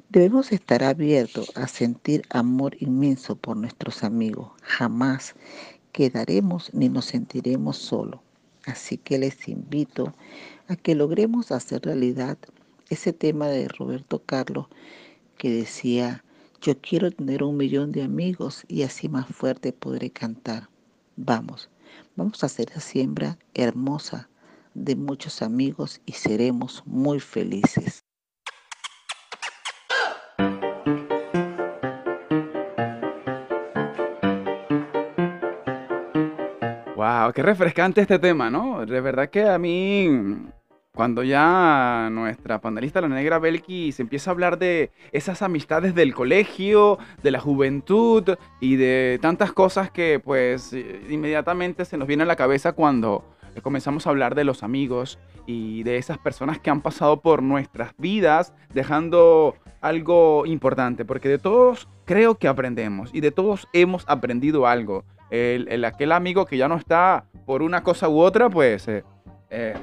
Debemos 0.09 0.53
estar 0.53 0.85
abiertos 0.85 1.51
a 1.57 1.67
sentir 1.67 2.23
amor 2.31 2.77
inmenso 2.79 3.35
por 3.35 3.57
nuestros 3.57 4.05
amigos. 4.05 4.53
Jamás 4.63 5.35
quedaremos 5.91 6.73
ni 6.73 6.89
nos 6.89 7.07
sentiremos 7.07 7.79
solos. 7.79 8.21
Así 8.65 8.97
que 8.97 9.19
les 9.19 9.49
invito 9.49 10.15
a 10.69 10.77
que 10.77 10.95
logremos 10.95 11.51
hacer 11.51 11.83
realidad 11.83 12.39
ese 12.89 13.13
tema 13.13 13.49
de 13.49 13.69
Roberto 13.69 14.23
Carlos 14.25 14.67
que 15.39 15.51
decía, 15.51 16.25
yo 16.61 16.81
quiero 16.81 17.11
tener 17.11 17.43
un 17.43 17.57
millón 17.57 17.93
de 17.93 18.03
amigos 18.03 18.65
y 18.69 18.83
así 18.83 19.09
más 19.09 19.27
fuerte 19.27 19.73
podré 19.73 20.11
cantar. 20.11 20.69
Vamos, 21.17 21.71
Vamos 22.15 22.43
a 22.43 22.47
hacer 22.47 22.69
la 22.75 22.81
siembra 22.81 23.39
hermosa 23.55 24.29
de 24.75 24.97
muchos 24.97 25.43
amigos 25.43 26.01
y 26.07 26.13
seremos 26.13 26.83
muy 26.87 27.21
felices. 27.21 28.03
Wow, 36.97 37.33
qué 37.35 37.43
refrescante 37.43 38.01
este 38.01 38.19
tema, 38.19 38.49
¿no? 38.51 38.87
De 38.87 39.01
verdad 39.03 39.29
que 39.29 39.47
a 39.47 39.59
mí 39.59 40.49
cuando 40.97 41.23
ya 41.23 42.09
nuestra 42.11 42.59
panelista, 42.63 43.03
la 43.03 43.09
negra 43.09 43.39
Belki, 43.39 43.93
se 43.93 44.01
empieza 44.01 44.31
a 44.31 44.33
hablar 44.33 44.59
de 44.59 44.91
esas 45.13 45.43
amistades 45.43 45.95
del 45.95 46.15
colegio, 46.15 46.99
de 47.23 47.31
la 47.31 47.39
juventud 47.39 48.37
y 48.61 48.77
de 48.77 49.19
tantas 49.21 49.53
cosas 49.53 49.91
que 49.91 50.21
pues 50.25 50.75
inmediatamente 51.11 51.85
se 51.85 51.99
nos 51.99 52.09
viene 52.09 52.23
a 52.23 52.27
la 52.27 52.35
cabeza 52.35 52.73
cuando 52.73 53.25
comenzamos 53.63 54.07
a 54.07 54.11
hablar 54.11 54.35
de 54.35 54.45
los 54.45 54.63
amigos 54.63 55.19
y 55.45 55.83
de 55.83 55.99
esas 55.99 56.17
personas 56.17 56.59
que 56.61 56.71
han 56.71 56.81
pasado 56.81 57.21
por 57.21 57.43
nuestras 57.43 57.93
vidas 57.99 58.55
dejando 58.73 59.55
algo 59.83 60.47
importante, 60.47 61.05
porque 61.05 61.29
de 61.29 61.39
todos 61.39 61.89
creo 62.07 62.37
que 62.37 62.49
aprendemos 62.49 63.11
y 63.13 63.21
de 63.21 63.33
todos 63.33 63.69
hemos 63.75 64.05
aprendido 64.09 64.67
algo. 64.67 65.05
El, 65.29 65.85
aquel 65.85 66.13
amigo 66.13 66.47
que 66.47 66.57
ya 66.57 66.69
no 66.69 66.77
está 66.77 67.27
por 67.45 67.61
una 67.61 67.83
cosa 67.83 68.09
u 68.09 68.19
otra, 68.19 68.49
pues... 68.49 68.89
Eh, 68.89 69.05
eh, 69.51 69.75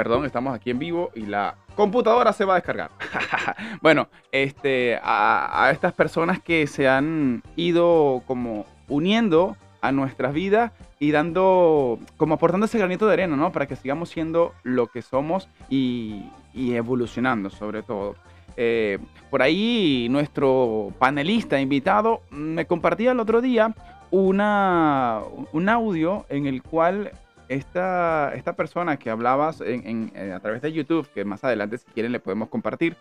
Perdón, 0.00 0.24
estamos 0.24 0.54
aquí 0.54 0.70
en 0.70 0.78
vivo 0.78 1.10
y 1.14 1.26
la 1.26 1.56
computadora 1.76 2.32
se 2.32 2.46
va 2.46 2.54
a 2.54 2.56
descargar. 2.56 2.90
bueno, 3.82 4.08
este, 4.32 4.98
a, 5.02 5.68
estas 5.74 5.92
personas 5.92 6.40
que 6.40 6.66
se 6.66 6.88
han 6.88 7.42
ido 7.54 8.22
como 8.26 8.64
uniendo 8.88 9.58
a 9.82 9.92
nuestras 9.92 10.32
vidas 10.32 10.72
y 10.98 11.10
dando, 11.10 11.98
como 12.16 12.36
aportando 12.36 12.64
ese 12.64 12.78
granito 12.78 13.06
de 13.06 13.12
arena, 13.12 13.36
¿no? 13.36 13.52
Para 13.52 13.66
que 13.66 13.76
sigamos 13.76 14.08
siendo 14.08 14.54
lo 14.62 14.86
que 14.86 15.02
somos 15.02 15.50
y, 15.68 16.30
evolucionando 16.54 17.50
sobre 17.50 17.82
todo. 17.82 18.14
Eh, 18.56 18.98
por 19.28 19.42
ahí 19.42 20.08
nuestro 20.10 20.94
panelista 20.98 21.60
invitado 21.60 22.22
me 22.30 22.64
compartía 22.64 23.12
el 23.12 23.20
otro 23.20 23.42
día 23.42 23.74
una, 24.10 25.20
un 25.52 25.68
audio 25.68 26.24
en 26.30 26.46
el 26.46 26.62
cual 26.62 27.12
esta, 27.50 28.32
esta 28.34 28.54
persona 28.54 28.96
que 28.96 29.10
hablabas 29.10 29.60
eh, 29.60 30.32
a 30.34 30.38
través 30.38 30.62
de 30.62 30.72
YouTube, 30.72 31.08
que 31.12 31.24
más 31.24 31.42
adelante 31.42 31.78
si 31.78 31.84
quieren 31.86 32.12
le 32.12 32.20
podemos 32.20 32.48
compartir, 32.48 32.96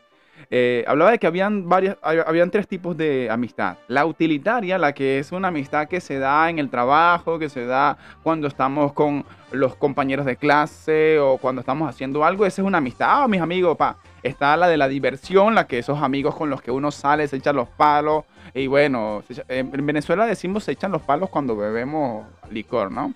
eh, 0.50 0.84
hablaba 0.88 1.12
de 1.12 1.20
que 1.20 1.28
habían, 1.28 1.70
varias, 1.70 1.98
habían 2.02 2.50
tres 2.50 2.68
tipos 2.68 2.98
de 2.98 3.30
amistad. 3.30 3.78
La 3.88 4.08
utilitaria, 4.08 4.80
la 4.80 4.94
que 4.94 5.20
es 5.20 5.32
una 5.32 5.50
amistad 5.50 5.88
que 5.88 6.02
se 6.02 6.18
da 6.18 6.50
en 6.50 6.58
el 6.58 6.70
trabajo, 6.72 7.38
que 7.38 7.48
se 7.48 7.66
da 7.66 7.98
cuando 8.24 8.48
estamos 8.48 8.94
con 8.94 9.24
los 9.52 9.76
compañeros 9.76 10.26
de 10.26 10.36
clase 10.36 11.20
o 11.20 11.38
cuando 11.38 11.60
estamos 11.60 11.88
haciendo 11.88 12.26
algo, 12.26 12.44
esa 12.46 12.64
es 12.64 12.68
una 12.68 12.80
amistad. 12.80 13.08
Ah, 13.08 13.28
mis 13.28 13.42
amigos, 13.42 13.78
pa. 13.78 13.98
Está 14.24 14.58
la 14.58 14.68
de 14.68 14.78
la 14.78 14.88
diversión, 14.88 15.54
la 15.54 15.68
que 15.68 15.78
esos 15.78 16.02
amigos 16.02 16.36
con 16.36 16.50
los 16.50 16.64
que 16.64 16.72
uno 16.72 16.90
sale, 16.90 17.28
se 17.28 17.38
echan 17.38 17.56
los 17.56 17.70
palos. 17.70 18.26
Y 18.56 18.66
bueno, 18.66 19.22
en 19.48 19.86
Venezuela 19.86 20.26
decimos 20.26 20.64
se 20.64 20.72
echan 20.72 20.92
los 20.92 21.04
palos 21.04 21.30
cuando 21.30 21.56
bebemos 21.56 22.26
licor, 22.50 22.92
¿no? 22.92 23.14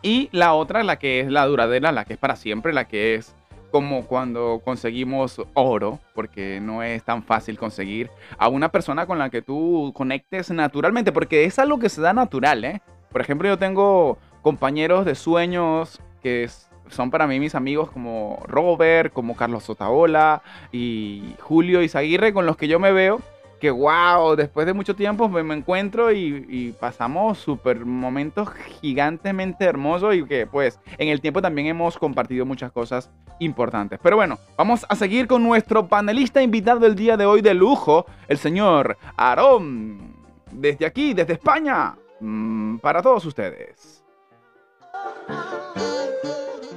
Y 0.03 0.29
la 0.33 0.55
otra, 0.55 0.83
la 0.83 0.99
que 0.99 1.21
es 1.21 1.31
la 1.31 1.47
duradera, 1.47 1.93
la 1.93 2.05
que 2.05 2.15
es 2.15 2.19
para 2.19 2.37
siempre, 2.37 2.73
la 2.73 2.87
que 2.87 3.15
es 3.15 3.35
como 3.71 4.07
cuando 4.07 4.61
conseguimos 4.65 5.41
oro, 5.55 6.01
porque 6.15 6.59
no 6.61 6.83
es 6.83 7.05
tan 7.05 7.23
fácil 7.23 7.59
conseguir 7.59 8.11
a 8.39 8.49
una 8.49 8.71
persona 8.71 9.07
con 9.07 9.19
la 9.19 9.31
que 9.31 9.43
tú 9.43 9.93
conectes 9.95 10.51
naturalmente, 10.51 11.13
porque 11.13 11.45
es 11.45 11.59
algo 11.59 11.79
que 11.79 11.89
se 11.89 12.01
da 12.01 12.13
natural, 12.13 12.65
¿eh? 12.65 12.83
Por 13.13 13.21
ejemplo, 13.21 13.49
yo 13.49 13.59
tengo 13.59 14.19
compañeros 14.43 15.05
de 15.05 15.15
sueños 15.15 16.01
que 16.23 16.49
son 16.89 17.11
para 17.11 17.27
mí 17.27 17.39
mis 17.39 17.55
amigos 17.55 17.91
como 17.91 18.43
Robert, 18.47 19.13
como 19.13 19.37
Carlos 19.37 19.65
Sotaola 19.65 20.43
y 20.73 21.35
Julio 21.41 21.83
Izaguirre, 21.83 22.33
con 22.33 22.47
los 22.47 22.57
que 22.57 22.69
yo 22.69 22.81
me 22.81 22.93
veo 22.93 23.21
que 23.61 23.71
wow, 23.71 24.35
después 24.35 24.67
de 24.67 24.73
mucho 24.73 24.97
tiempo 24.97 25.29
me, 25.29 25.55
encuentro 25.55 26.11
y, 26.11 26.75
pasamos 26.81 27.39
súper 27.39 27.85
momentos 27.85 28.49
gigantemente 28.81 29.65
hermosos 29.67 30.15
y 30.15 30.25
que 30.25 30.47
pues 30.47 30.81
en 30.97 31.09
el 31.09 31.21
tiempo 31.21 31.43
también 31.43 31.69
hemos 31.69 31.99
compartido 31.99 32.47
muchas 32.47 32.73
cosas 32.73 33.11
importantes. 33.39 34.01
Pero 34.03 34.17
bueno, 34.17 34.39
vamos 34.57 34.87
a 34.89 34.97
seguir 34.97 35.27
con 35.27 35.43
nuestro 35.43 35.87
panelista 35.87 36.43
invitado 36.43 36.81
del 36.81 36.95
día 36.95 37.17
de 37.17 37.27
hoy 37.27 37.43
de 37.43 37.55
lujo, 37.55 38.07
el 38.29 38.39
señor 38.39 38.97
Aarón, 39.17 40.15
desde 40.51 40.87
aquí, 40.87 41.13
desde 41.13 41.35
España, 41.35 41.95
mm, 42.21 42.79
para 42.79 43.03
todos 43.03 43.25
ustedes. 43.27 44.03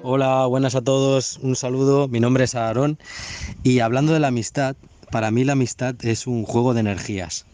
Hola, 0.05 0.47
buenas 0.47 0.75
a 0.75 0.81
todos, 0.81 1.37
un 1.37 1.55
saludo, 1.55 2.09
mi 2.09 2.19
nombre 2.19 2.43
es 2.43 2.55
Aarón 2.55 2.99
y 3.63 3.79
hablando 3.79 4.11
de 4.11 4.19
la 4.19 4.27
amistad, 4.27 4.75
para 5.13 5.29
mí 5.29 5.43
la 5.43 5.53
amistad 5.53 5.93
es 6.03 6.25
un 6.25 6.43
juego 6.43 6.73
de 6.73 6.79
energías. 6.79 7.45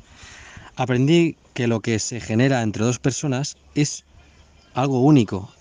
Aprendí 0.77 1.35
que 1.53 1.67
lo 1.67 1.81
que 1.81 1.99
se 1.99 2.21
genera 2.21 2.61
entre 2.61 2.85
dos 2.85 2.99
personas 2.99 3.57
es 3.75 4.05
algo 4.73 5.01
único 5.01 5.51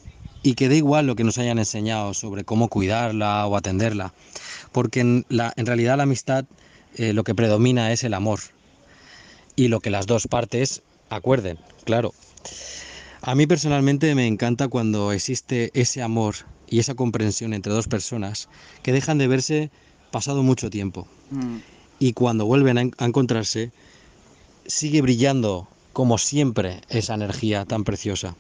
y 0.45 0.55
que 0.55 0.69
da 0.69 0.77
igual 0.77 1.09
lo 1.09 1.17
que 1.17 1.25
nos 1.25 1.39
hayan 1.39 1.59
enseñado 1.59 2.15
sobre 2.15 2.45
cómo 2.45 2.69
cuidarla 2.69 3.45
o 3.49 3.57
atenderla, 3.57 4.15
porque 4.71 5.01
en, 5.01 5.27
realidad 5.29 5.97
la 5.97 6.05
amistad 6.05 6.45
eh, 6.95 7.13
lo 7.13 7.25
que 7.25 7.35
predomina 7.35 7.91
es 7.91 8.05
el 8.05 8.15
amor 8.15 8.39
y 9.57 9.67
lo 9.67 9.81
que 9.81 9.91
las 9.91 10.07
dos 10.07 10.29
partes 10.29 10.83
acuerden, 11.11 11.59
claro. 11.83 12.15
A 13.23 13.35
mí 13.35 13.49
personalmente 13.49 14.15
me 14.15 14.29
encanta 14.29 14.69
cuando 14.69 15.11
existe 15.11 15.73
ese 15.75 16.01
amor 16.01 16.37
y 16.69 16.79
esa 16.79 16.95
comprensión 16.95 17.55
entre 17.55 17.73
dos 17.73 17.89
personas 17.89 18.49
que 18.85 18.93
dejan 18.93 19.19
de 19.19 19.27
verse 19.27 19.71
pasado 20.13 20.45
mucho 20.45 20.71
tiempo. 20.71 21.09
Mm 21.33 21.57
y 21.99 22.13
cuando 22.13 22.47
vuelven 22.47 22.79
a, 22.79 23.05
encontrarse, 23.05 23.73
sigue 24.67 25.03
brillando 25.03 25.69
como 25.93 26.19
siempre 26.19 26.81
esa 26.89 27.15
energía 27.15 27.65
tan 27.65 27.85
preciosa. 27.85 28.37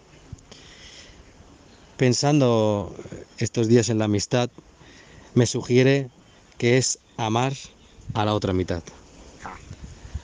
Pensando 1.96 2.94
estos 3.38 3.66
días 3.66 3.88
en 3.88 3.98
la 3.98 4.04
amistad, 4.04 4.50
me 5.34 5.46
sugiere 5.46 6.10
que 6.56 6.78
es 6.78 6.98
amar 7.16 7.54
a 8.14 8.24
la 8.24 8.34
otra 8.34 8.52
mitad. 8.52 8.82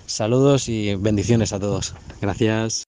Saludos 0.07 0.69
y 0.69 0.95
bendiciones 0.95 1.53
a 1.53 1.59
todos. 1.59 1.95
Gracias. 2.21 2.85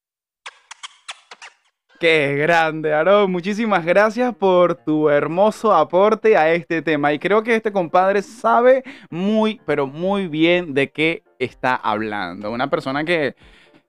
Qué 1.99 2.37
grande, 2.37 2.93
Aarón. 2.93 3.33
Muchísimas 3.33 3.85
gracias 3.85 4.35
por 4.35 4.75
tu 4.75 5.09
hermoso 5.09 5.73
aporte 5.73 6.37
a 6.37 6.53
este 6.53 6.83
tema. 6.83 7.15
Y 7.15 7.19
creo 7.19 7.43
que 7.43 7.55
este 7.55 7.73
compadre 7.73 8.21
sabe 8.21 8.83
muy, 9.09 9.61
pero 9.65 9.87
muy 9.87 10.29
bien 10.29 10.75
de 10.75 10.91
qué 10.91 11.23
está 11.39 11.75
hablando. 11.75 12.51
Una 12.51 12.69
persona 12.69 13.05
que 13.05 13.35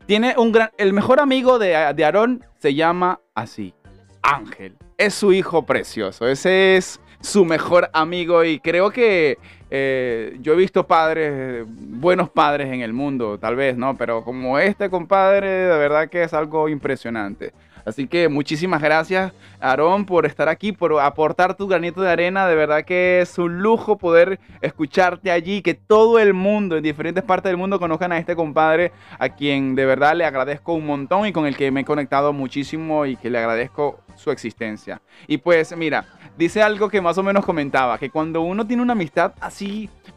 tiene 0.05 0.36
un 0.38 0.53
gran... 0.53 0.70
El 0.78 0.93
mejor 0.93 1.20
amigo 1.20 1.60
de, 1.60 1.76
Aarón 1.76 2.45
se 2.60 2.74
llama 2.74 3.20
así, 3.36 3.74
Ángel. 4.22 4.78
Es 4.97 5.14
su 5.14 5.34
hijo 5.34 5.66
precioso. 5.66 6.30
Ese 6.30 6.78
es 6.78 7.01
su 7.20 7.43
mejor 7.43 7.89
amigo 7.91 8.45
y 8.45 8.60
creo 8.60 8.91
que 8.91 9.38
eh, 9.70 10.38
yo 10.41 10.53
he 10.53 10.55
visto 10.55 10.88
padres, 10.88 11.65
buenos 11.68 12.30
padres 12.30 12.72
en 12.72 12.82
el 12.82 12.93
mundo, 12.93 13.38
tal 13.38 13.55
vez, 13.55 13.78
¿no? 13.78 13.97
Pero 13.97 14.24
como 14.24 14.59
este 14.59 14.89
compadre, 14.89 15.49
de 15.49 15.78
verdad 15.78 16.09
que 16.09 16.24
es 16.24 16.34
algo 16.34 16.70
impresionante. 16.70 17.53
Así 17.88 18.05
que 18.05 18.28
muchísimas 18.28 18.82
gracias, 18.82 19.32
Aarón, 19.61 20.05
por 20.05 20.26
estar 20.26 20.49
aquí, 20.49 20.74
por 20.74 20.99
aportar 20.99 21.55
tu 21.55 21.70
granito 21.70 22.01
de 22.01 22.09
arena. 22.09 22.45
De 22.45 22.53
verdad 22.53 22.84
que 22.84 23.22
es 23.22 23.38
un 23.38 23.59
lujo 23.59 23.97
poder 23.97 24.41
escucharte 24.59 25.32
allí, 25.32 25.61
que 25.61 25.74
todo 25.74 26.20
el 26.20 26.34
mundo, 26.34 26.76
en 26.76 26.84
diferentes 26.84 27.24
partes 27.24 27.49
del 27.49 27.55
mundo, 27.55 27.80
conozcan 27.80 28.11
a 28.11 28.18
este 28.18 28.36
compadre, 28.36 28.91
a 29.18 29.30
quien 29.30 29.74
de 29.74 29.86
verdad 29.86 30.15
le 30.15 30.26
agradezco 30.26 30.74
un 30.74 30.86
montón 30.86 31.28
y 31.28 31.32
con 31.32 31.45
el 31.45 31.55
que 31.55 31.72
me 31.72 31.80
he 31.80 31.86
conectado 31.86 32.34
muchísimo 32.34 33.05
y 33.05 33.15
que 33.15 33.30
le 33.30 33.38
agradezco 33.38 34.01
su 34.15 34.32
existencia. 34.32 35.01
Y 35.26 35.38
pues 35.38 35.74
mira, 35.78 36.03
dice 36.38 36.61
algo 36.61 36.89
que 36.89 36.99
más 36.99 37.18
o 37.18 37.24
menos 37.24 37.45
comentaba, 37.45 37.97
que 37.97 38.09
cuando 38.09 38.41
uno 38.41 38.68
tiene 38.68 38.84
una 38.84 38.93
amistad 38.93 39.32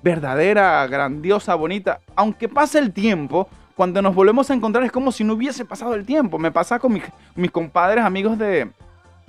verdadera, 0.03 0.87
grandiosa, 0.87 1.55
bonita, 1.55 2.01
aunque 2.17 2.49
pase 2.49 2.79
el 2.79 2.93
tiempo, 2.93 3.49
cuando 3.81 4.03
nos 4.03 4.15
volvemos 4.15 4.51
a 4.51 4.55
encontrar 4.55 4.85
es 4.85 4.93
como 4.93 5.11
si 5.11 5.25
no 5.25 5.33
hubiese 5.33 5.65
pasado 5.65 5.95
el 5.95 6.05
tiempo. 6.05 6.39
Me 6.39 6.53
pasa 6.53 6.79
con 6.79 6.93
mis, 6.93 7.03
mis 7.35 7.51
compadres, 7.51 8.05
amigos 8.05 8.39
de, 8.39 8.69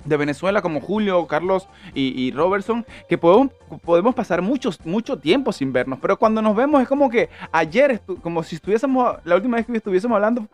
Venezuela 0.04 0.60
como 0.60 0.78
Julio, 0.78 1.26
Carlos 1.26 1.68
y, 1.94 2.30
Robertson, 2.32 2.84
que 3.08 3.16
podemos, 3.16 3.50
podemos 3.82 4.14
pasar 4.14 4.42
muchos, 4.42 4.84
mucho 4.84 5.16
tiempo 5.16 5.52
sin 5.52 5.72
vernos, 5.72 6.00
pero 6.02 6.18
cuando 6.18 6.42
nos 6.42 6.54
vemos 6.54 6.82
es 6.82 6.88
como 6.88 7.08
que 7.08 7.30
ayer, 7.50 8.02
como 8.20 8.42
si 8.42 8.56
estuviésemos, 8.56 9.16
la 9.24 9.36
última 9.36 9.56
vez 9.56 9.64
que 9.64 9.76
estuviésemos 9.76 10.16
hablando, 10.16 10.46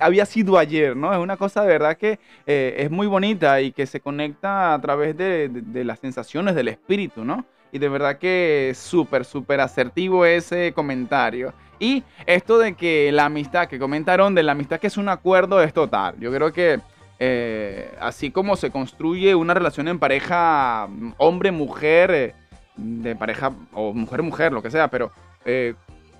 había 0.00 0.24
sido 0.24 0.56
ayer, 0.56 0.96
¿no? 0.96 1.12
Es 1.12 1.18
una 1.18 1.36
cosa 1.36 1.60
de 1.62 1.68
verdad 1.68 1.98
que 1.98 2.18
eh, 2.46 2.76
es 2.78 2.90
muy 2.90 3.08
bonita 3.08 3.60
y 3.60 3.72
que 3.72 3.84
se 3.84 4.00
conecta 4.00 4.72
a 4.72 4.80
través 4.80 5.16
de, 5.18 5.50
de 5.50 5.84
las 5.84 5.98
sensaciones 5.98 6.54
del 6.54 6.68
espíritu, 6.68 7.24
¿no? 7.24 7.44
Y 7.74 7.80
de 7.80 7.88
verdad 7.88 8.18
que 8.18 8.72
súper, 8.76 9.24
súper 9.24 9.60
asertivo 9.60 10.24
ese 10.24 10.72
comentario. 10.72 11.52
Y 11.80 12.04
esto 12.24 12.56
de 12.56 12.74
que 12.74 13.10
la 13.10 13.24
amistad 13.24 13.66
que 13.66 13.80
comentaron, 13.80 14.32
de 14.36 14.44
la 14.44 14.52
amistad 14.52 14.78
que 14.78 14.86
es 14.86 14.96
un 14.96 15.08
acuerdo, 15.08 15.60
es 15.60 15.74
total. 15.74 16.14
Yo 16.20 16.32
creo 16.32 16.52
que 16.52 16.78
eh, 17.18 17.92
así 18.00 18.30
como 18.30 18.54
se 18.54 18.70
construye 18.70 19.34
una 19.34 19.54
relación 19.54 19.88
en 19.88 19.98
pareja 19.98 20.86
hombre-mujer, 21.16 22.10
eh, 22.12 22.34
de 22.76 23.16
pareja 23.16 23.50
o 23.72 23.92
mujer-mujer, 23.92 24.52
lo 24.52 24.62
que 24.62 24.70
sea, 24.70 24.86
pero 24.86 25.10
eh, 25.44 25.74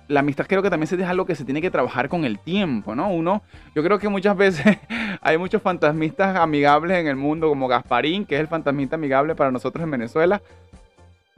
la 0.09 0.19
amistad 0.19 0.47
creo 0.47 0.61
que 0.61 0.69
también 0.69 0.93
es 0.93 1.07
algo 1.07 1.25
que 1.25 1.35
se 1.35 1.45
tiene 1.45 1.61
que 1.61 1.71
trabajar 1.71 2.09
con 2.09 2.25
el 2.25 2.37
tiempo, 2.37 2.95
¿no? 2.95 3.09
Uno, 3.09 3.43
yo 3.73 3.81
creo 3.81 3.97
que 3.97 4.09
muchas 4.09 4.35
veces 4.37 4.77
hay 5.21 5.37
muchos 5.37 5.61
fantasmistas 5.61 6.35
amigables 6.35 6.97
en 6.97 7.07
el 7.07 7.15
mundo, 7.15 7.47
como 7.47 7.69
Gasparín, 7.69 8.25
que 8.25 8.35
es 8.35 8.41
el 8.41 8.49
fantasmista 8.49 8.97
amigable 8.97 9.35
para 9.35 9.51
nosotros 9.51 9.81
en 9.85 9.91
Venezuela, 9.91 10.41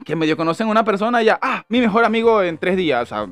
que 0.04 0.14
medio 0.14 0.36
conocen 0.36 0.68
una 0.68 0.84
persona 0.84 1.22
y 1.22 1.26
ya, 1.26 1.38
ah, 1.42 1.64
mi 1.68 1.80
mejor 1.80 2.04
amigo 2.04 2.42
en 2.42 2.56
tres 2.56 2.76
días. 2.76 3.02
O 3.02 3.06
sea, 3.06 3.26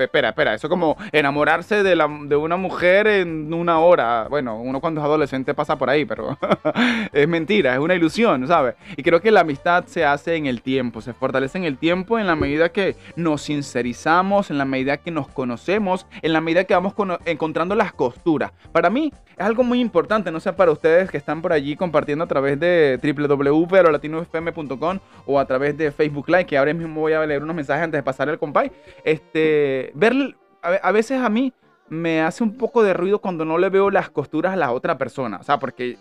espera, 0.00 0.28
espera, 0.28 0.54
eso 0.54 0.66
es 0.66 0.70
como 0.70 0.96
enamorarse 1.12 1.82
de, 1.82 1.96
la, 1.96 2.08
de 2.08 2.36
una 2.36 2.56
mujer 2.56 3.06
en 3.06 3.52
una 3.52 3.80
hora. 3.80 4.28
Bueno, 4.30 4.60
uno 4.60 4.80
cuando 4.80 5.00
es 5.00 5.04
adolescente 5.04 5.52
pasa 5.52 5.76
por 5.76 5.90
ahí, 5.90 6.04
pero 6.04 6.38
es 7.12 7.28
mentira, 7.28 7.74
es 7.74 7.80
una 7.80 7.94
ilusión, 7.94 8.46
¿sabes? 8.46 8.76
Y 8.96 9.02
creo 9.02 9.20
que 9.20 9.30
la 9.30 9.40
amistad 9.40 9.84
se 9.86 10.04
hace 10.04 10.36
en 10.36 10.46
el 10.46 10.62
tiempo, 10.62 11.00
se 11.00 11.12
fortalece 11.12 11.58
en 11.58 11.64
el 11.64 11.76
tiempo 11.76 12.18
en 12.18 12.26
la 12.26 12.36
medida 12.36 12.68
que 12.68 12.96
nos 13.16 13.42
sincerizamos, 13.42 14.50
en 14.50 14.58
la 14.58 14.64
medida 14.64 14.98
que 14.98 15.10
nos 15.10 15.26
conocemos, 15.28 16.06
en 16.22 16.32
la 16.32 16.40
medida 16.40 16.64
que 16.64 16.74
vamos 16.74 16.94
encontrando 17.24 17.74
las 17.74 17.92
costuras. 17.92 18.52
Para 18.72 18.90
mí 18.90 19.12
es 19.36 19.44
algo 19.44 19.64
muy 19.64 19.80
importante, 19.80 20.30
no 20.30 20.38
sé 20.38 20.52
para 20.52 20.70
ustedes 20.70 21.10
que 21.10 21.16
están 21.16 21.42
por 21.42 21.52
allí 21.52 21.74
compartiendo 21.74 22.24
a 22.24 22.28
través 22.28 22.60
de 22.60 23.00
www.latinofm.com 23.02 24.98
o 25.26 25.40
a 25.40 25.44
través 25.46 25.63
de 25.72 25.90
Facebook 25.90 26.28
Live, 26.28 26.46
que 26.46 26.58
ahora 26.58 26.72
mismo 26.74 27.00
voy 27.00 27.12
a 27.12 27.24
leer 27.24 27.42
unos 27.42 27.56
mensajes 27.56 27.84
antes 27.84 27.98
de 27.98 28.02
pasar 28.02 28.28
el 28.28 28.38
compay. 28.38 28.70
Este, 29.04 29.90
ver, 29.94 30.36
a, 30.62 30.92
veces 30.92 31.20
a 31.20 31.28
mí 31.28 31.52
me 31.88 32.22
hace 32.22 32.42
un 32.42 32.56
poco 32.56 32.82
de 32.82 32.94
ruido 32.94 33.20
cuando 33.20 33.44
no 33.44 33.58
le 33.58 33.68
veo 33.68 33.90
las 33.90 34.10
costuras 34.10 34.52
a 34.52 34.56
la 34.56 34.72
otra 34.72 34.98
persona. 34.98 35.38
O 35.38 35.42
sea, 35.42 35.58
porque 35.58 35.98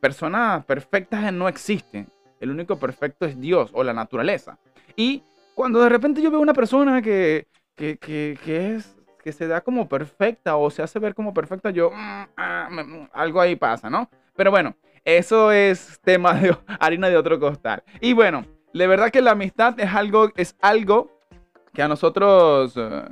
personas 0.00 0.64
perfectas 0.64 1.32
no 1.32 1.48
existen. 1.48 2.08
El 2.40 2.50
único 2.50 2.78
perfecto 2.78 3.26
es 3.26 3.40
Dios 3.40 3.70
o 3.72 3.82
la 3.82 3.92
naturaleza. 3.92 4.58
Y 4.96 5.22
cuando 5.54 5.80
de 5.80 5.88
repente 5.88 6.22
yo 6.22 6.30
veo 6.30 6.40
una 6.40 6.54
persona 6.54 7.02
que, 7.02 7.46
que, 7.74 7.98
que, 7.98 8.74
es 8.74 8.96
que 9.22 9.32
se 9.32 9.46
da 9.46 9.60
como 9.60 9.88
perfecta 9.88 10.56
o 10.56 10.70
se 10.70 10.82
hace 10.82 10.98
ver 10.98 11.14
como 11.14 11.34
perfecta, 11.34 11.70
yo 11.70 11.90
mm, 11.90 12.24
ah, 12.36 12.68
algo 13.12 13.40
ahí 13.40 13.56
pasa, 13.56 13.90
¿no? 13.90 14.08
Pero 14.36 14.52
bueno, 14.52 14.76
eso 15.04 15.50
es 15.52 15.98
tema 16.02 16.34
de 16.34 16.56
harina 16.80 17.08
de 17.08 17.16
otro 17.16 17.40
costal. 17.40 17.82
Y 18.00 18.12
bueno, 18.12 18.44
de 18.72 18.86
verdad 18.86 19.10
que 19.10 19.22
la 19.22 19.32
amistad 19.32 19.78
es 19.80 19.92
algo, 19.92 20.30
es 20.36 20.56
algo 20.60 21.18
que 21.72 21.82
a 21.82 21.88
nosotros 21.88 22.74
eh, 22.76 23.02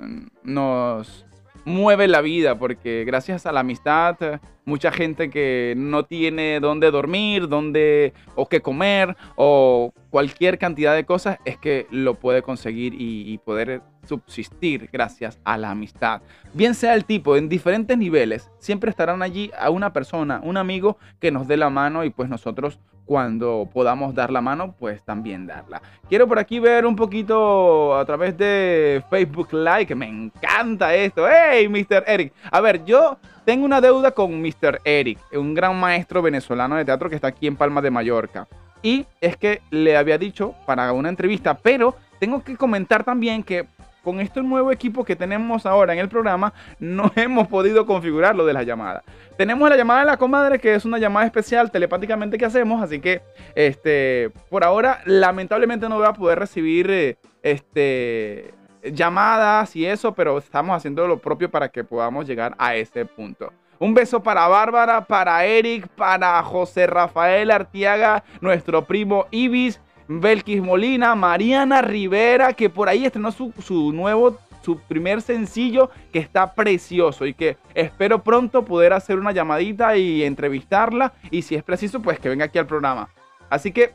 nos 0.43 1.27
mueve 1.65 2.07
la 2.07 2.21
vida, 2.21 2.57
porque 2.59 3.05
gracias 3.05 3.45
a 3.45 3.53
la 3.53 3.61
amistad, 3.61 4.17
mucha 4.65 4.93
gente 4.93 5.31
que 5.31 5.75
no 5.77 6.05
tiene 6.05 6.61
dónde 6.61 6.93
dormir, 6.93 7.49
dónde 7.49 8.13
o 8.37 8.49
qué 8.49 8.63
comer, 8.63 9.17
o 9.35 9.93
cualquier 10.11 10.59
cantidad 10.59 10.95
de 10.95 11.05
cosas, 11.05 11.39
es 11.45 11.59
que 11.59 11.89
lo 11.91 12.15
puede 12.15 12.43
conseguir 12.43 12.95
y, 12.95 13.33
y 13.33 13.39
poder 13.39 13.83
subsistir 14.07 14.89
gracias 14.93 15.41
a 15.45 15.59
la 15.59 15.73
amistad. 15.73 16.23
Bien 16.55 16.75
sea 16.75 16.95
el 16.95 17.05
tipo, 17.05 17.37
en 17.37 17.49
diferentes 17.49 17.99
niveles, 17.99 18.49
siempre 18.61 18.91
estarán 18.91 19.23
allí 19.23 19.51
a 19.59 19.71
una 19.71 19.93
persona, 19.93 20.41
un 20.45 20.57
amigo 20.57 20.99
que 21.19 21.33
nos 21.33 21.49
dé 21.49 21.57
la 21.57 21.69
mano 21.69 22.05
y 22.05 22.11
pues 22.11 22.29
nosotros 22.29 22.79
cuando 23.07 23.69
podamos 23.73 24.15
dar 24.15 24.31
la 24.31 24.41
mano, 24.41 24.75
pues 24.79 25.03
también 25.03 25.47
darla. 25.47 25.81
Quiero 26.09 26.27
por 26.27 26.39
aquí 26.39 26.59
ver 26.59 26.85
un 26.85 26.97
poquito 26.97 27.97
a 27.97 28.05
través 28.05 28.37
de 28.37 29.03
Facebook 29.09 29.53
Live, 29.53 29.95
me 29.95 30.09
encanta 30.09 30.95
esto. 30.95 31.27
¡Hey, 31.29 31.69
Mr. 31.69 32.05
Eric! 32.07 32.33
A 32.51 32.61
ver, 32.61 32.85
yo 32.85 33.17
tengo 33.45 33.65
una 33.65 33.81
deuda 33.81 34.11
con 34.11 34.43
Mr. 34.43 34.81
Eric, 34.85 35.19
un 35.33 35.55
gran 35.55 35.79
maestro 35.79 36.21
venezolano 36.21 36.77
de 36.77 36.85
teatro 36.85 37.09
que 37.09 37.15
está 37.15 37.29
aquí 37.29 37.47
en 37.47 37.57
Palma 37.57 37.81
de 37.81 37.91
Mallorca. 37.91 38.49
Y 38.83 39.07
es 39.21 39.37
que 39.37 39.63
le 39.71 39.97
había 39.97 40.19
dicho 40.19 40.55
para 40.67 40.93
una 40.93 41.09
entrevista, 41.09 41.57
pero 41.57 41.95
tengo 42.19 42.43
que 42.43 42.57
comentar 42.57 43.05
también 43.05 43.43
que 43.43 43.67
con 44.07 44.21
este 44.21 44.41
nuevo 44.41 44.71
equipo 44.71 45.05
que 45.05 45.17
tenemos 45.17 45.67
ahora 45.67 45.93
en 45.93 45.99
el 45.99 46.09
programa, 46.09 46.53
no 46.79 47.11
hemos 47.17 47.49
podido 47.49 47.87
configurar 47.87 48.37
lo 48.37 48.47
de 48.47 48.53
la 48.53 48.63
llamada. 48.63 49.03
Tenemos 49.37 49.69
la 49.69 49.77
llamada 49.77 49.99
de 49.99 50.07
la 50.07 50.17
comadre, 50.17 50.61
que 50.61 50.77
es 50.77 50.85
una 50.85 50.99
llamada 50.99 51.27
especial 51.27 51.73
telepáticamente 51.73 52.39
que 52.39 52.45
hacemos, 52.45 52.81
así 52.81 53.01
que 53.01 53.21
este, 53.57 54.31
por 54.49 54.63
ahora 54.63 55.01
lamentablemente 55.07 55.89
no 55.89 55.97
voy 55.97 56.07
a 56.07 56.13
poder 56.13 56.39
recibir 56.39 56.89
eh, 56.89 57.17
este, 57.43 58.55
llamadas 58.93 59.75
y 59.75 59.85
eso, 59.85 60.15
pero 60.15 60.39
estamos 60.39 60.77
haciendo 60.77 61.09
lo 61.09 61.19
propio 61.19 61.51
para 61.51 61.69
que 61.69 61.83
podamos 61.83 62.29
llegar 62.29 62.55
a 62.59 62.77
ese 62.77 63.07
punto. 63.07 63.53
Un 63.81 63.93
beso 63.93 64.23
para 64.23 64.47
Bárbara, 64.47 65.05
para 65.05 65.45
Eric, 65.45 65.89
para 65.89 66.41
José 66.45 66.87
Rafael 66.87 67.51
Artiaga, 67.51 68.23
nuestro 68.41 68.85
primo 68.85 69.27
Ibis, 69.33 69.81
Belkis 70.09 70.63
Molina, 70.63 71.15
Mariana 71.15 71.83
Rivera, 71.83 72.53
que 72.53 72.71
por 72.71 72.89
ahí 72.89 73.05
estrenó 73.05 73.33
su, 73.33 73.53
nuevo, 73.93 74.39
su 74.63 74.79
primer 74.79 75.23
sencillo, 75.23 75.91
que 76.13 76.19
está 76.19 76.55
precioso 76.55 77.27
y 77.27 77.35
que 77.35 77.57
espero 77.75 78.23
pronto 78.23 78.65
poder 78.65 78.93
hacer 78.93 79.19
una 79.19 79.33
llamadita 79.33 79.97
y 79.97 80.25
entrevistarla. 80.25 81.13
Y 81.31 81.43
si 81.43 81.55
es 81.55 81.63
preciso, 81.63 82.01
pues 82.01 82.19
que 82.19 82.29
venga 82.29 82.47
aquí 82.47 82.59
al 82.59 82.67
programa. 82.67 83.09
Así 83.51 83.73
que 83.73 83.93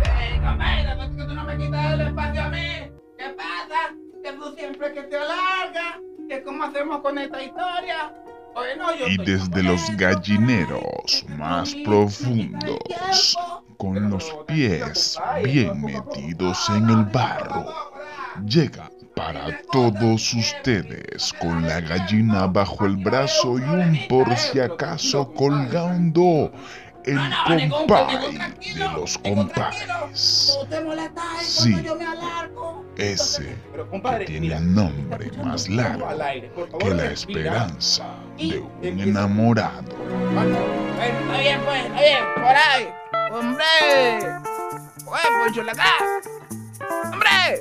¡Hey, 0.04 0.42
compay! 0.44 0.96
¿Por 0.96 1.16
qué 1.16 1.24
tú 1.24 1.34
no 1.34 1.44
me 1.44 1.58
quitas 1.58 1.94
el 1.94 2.02
espacio 2.02 2.44
a 2.44 2.50
mí? 2.50 2.92
¿Qué 3.18 3.30
pasa? 3.30 3.96
Que 4.24 4.34
tú 4.34 4.56
siempre 4.56 4.94
que 4.94 5.04
te 5.04 5.18
alargas. 5.18 6.00
¿Qué 6.30 6.44
cómo 6.44 6.64
hacemos 6.66 7.02
con 7.02 7.18
esta 7.18 7.42
historia. 7.42 8.14
Y 9.08 9.18
desde 9.18 9.64
los 9.64 9.82
gallineros 9.98 11.26
más 11.38 11.76
profundos, 11.86 13.38
con 13.78 14.10
los 14.10 14.36
pies 14.48 15.18
bien 15.44 15.82
metidos 15.82 16.70
en 16.70 16.90
el 16.90 17.06
barro, 17.06 17.66
llega 18.46 18.90
para 19.16 19.62
todos 19.72 20.34
ustedes 20.34 21.34
con 21.40 21.68
la 21.68 21.82
gallina 21.82 22.46
bajo 22.46 22.86
el 22.86 22.98
brazo 22.98 23.58
y 23.58 23.62
un 23.64 24.00
por 24.08 24.36
si 24.36 24.60
acaso 24.60 25.34
colgando 25.34 26.52
el 27.08 27.16
No, 27.16 27.30
no, 27.70 27.78
compay 27.78 28.18
de 28.76 28.80
los 28.94 29.20
ahí 29.24 29.88
Sí. 30.14 31.72
cuando 31.72 31.82
yo 31.90 31.96
me 31.96 32.06
alargo. 32.06 32.86
Ese 32.98 33.56
que 34.20 34.26
tiene 34.26 34.60
nombre 34.60 35.32
más 35.44 35.70
largo 35.70 36.08
que 36.80 36.90
la 36.90 37.06
esperanza 37.06 38.06
de 38.38 38.60
un 38.60 39.00
enamorado. 39.00 39.84
Bueno, 40.34 40.58
está 40.92 41.40
bien, 41.40 41.62
pues, 41.64 41.86
está 41.86 42.02
bien, 42.02 42.24
por 42.36 42.46
ahí. 42.46 42.90
¡Hombre! 43.32 43.66
¡Pues, 45.06 45.22
¡Hombre! 47.04 47.60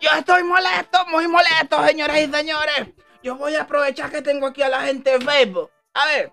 Yo 0.00 0.10
estoy 0.18 0.42
molesto, 0.44 1.06
muy 1.06 1.26
molesto, 1.28 1.84
señoras 1.86 2.18
y 2.18 2.30
señores. 2.30 2.88
Yo 3.22 3.36
voy 3.36 3.54
a 3.54 3.62
aprovechar 3.62 4.10
que 4.10 4.20
tengo 4.22 4.48
aquí 4.48 4.62
a 4.62 4.68
la 4.68 4.82
gente 4.82 5.18
de 5.18 5.24
Facebook. 5.24 5.70
A 5.94 6.06
ver, 6.06 6.32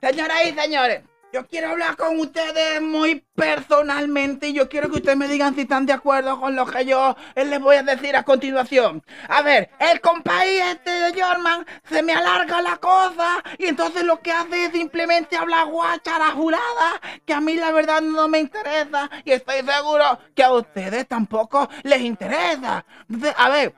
señoras 0.00 0.38
y 0.46 0.52
señores, 0.52 1.02
yo 1.32 1.46
quiero 1.46 1.70
hablar 1.70 1.96
con 1.96 2.18
ustedes 2.18 2.80
muy 2.80 3.22
personalmente 3.34 4.48
y 4.48 4.52
yo 4.54 4.68
quiero 4.68 4.88
que 4.88 4.96
ustedes 4.96 5.18
me 5.18 5.28
digan 5.28 5.54
si 5.54 5.62
están 5.62 5.84
de 5.84 5.92
acuerdo 5.92 6.40
con 6.40 6.56
lo 6.56 6.64
que 6.64 6.86
yo 6.86 7.14
les 7.34 7.60
voy 7.60 7.76
a 7.76 7.82
decir 7.82 8.16
a 8.16 8.22
continuación. 8.22 9.02
A 9.28 9.42
ver, 9.42 9.68
el 9.78 10.00
compaí 10.00 10.56
este 10.56 10.90
de 10.90 11.20
Jorman 11.20 11.66
se 11.90 12.02
me 12.02 12.14
alarga 12.14 12.62
la 12.62 12.78
cosa 12.78 13.42
y 13.58 13.66
entonces 13.66 14.04
lo 14.04 14.20
que 14.22 14.32
hace 14.32 14.66
es 14.66 14.72
simplemente 14.72 15.36
hablar 15.36 15.66
guachara 15.66 16.30
jurada 16.30 17.00
que 17.26 17.34
a 17.34 17.40
mí 17.40 17.56
la 17.56 17.72
verdad 17.72 18.00
no 18.00 18.28
me 18.28 18.38
interesa 18.38 19.10
y 19.24 19.32
estoy 19.32 19.60
seguro 19.62 20.18
que 20.34 20.42
a 20.42 20.52
ustedes 20.52 21.06
tampoco 21.06 21.68
les 21.82 22.00
interesa. 22.00 22.86
Entonces, 23.10 23.34
a 23.36 23.50
ver, 23.50 23.74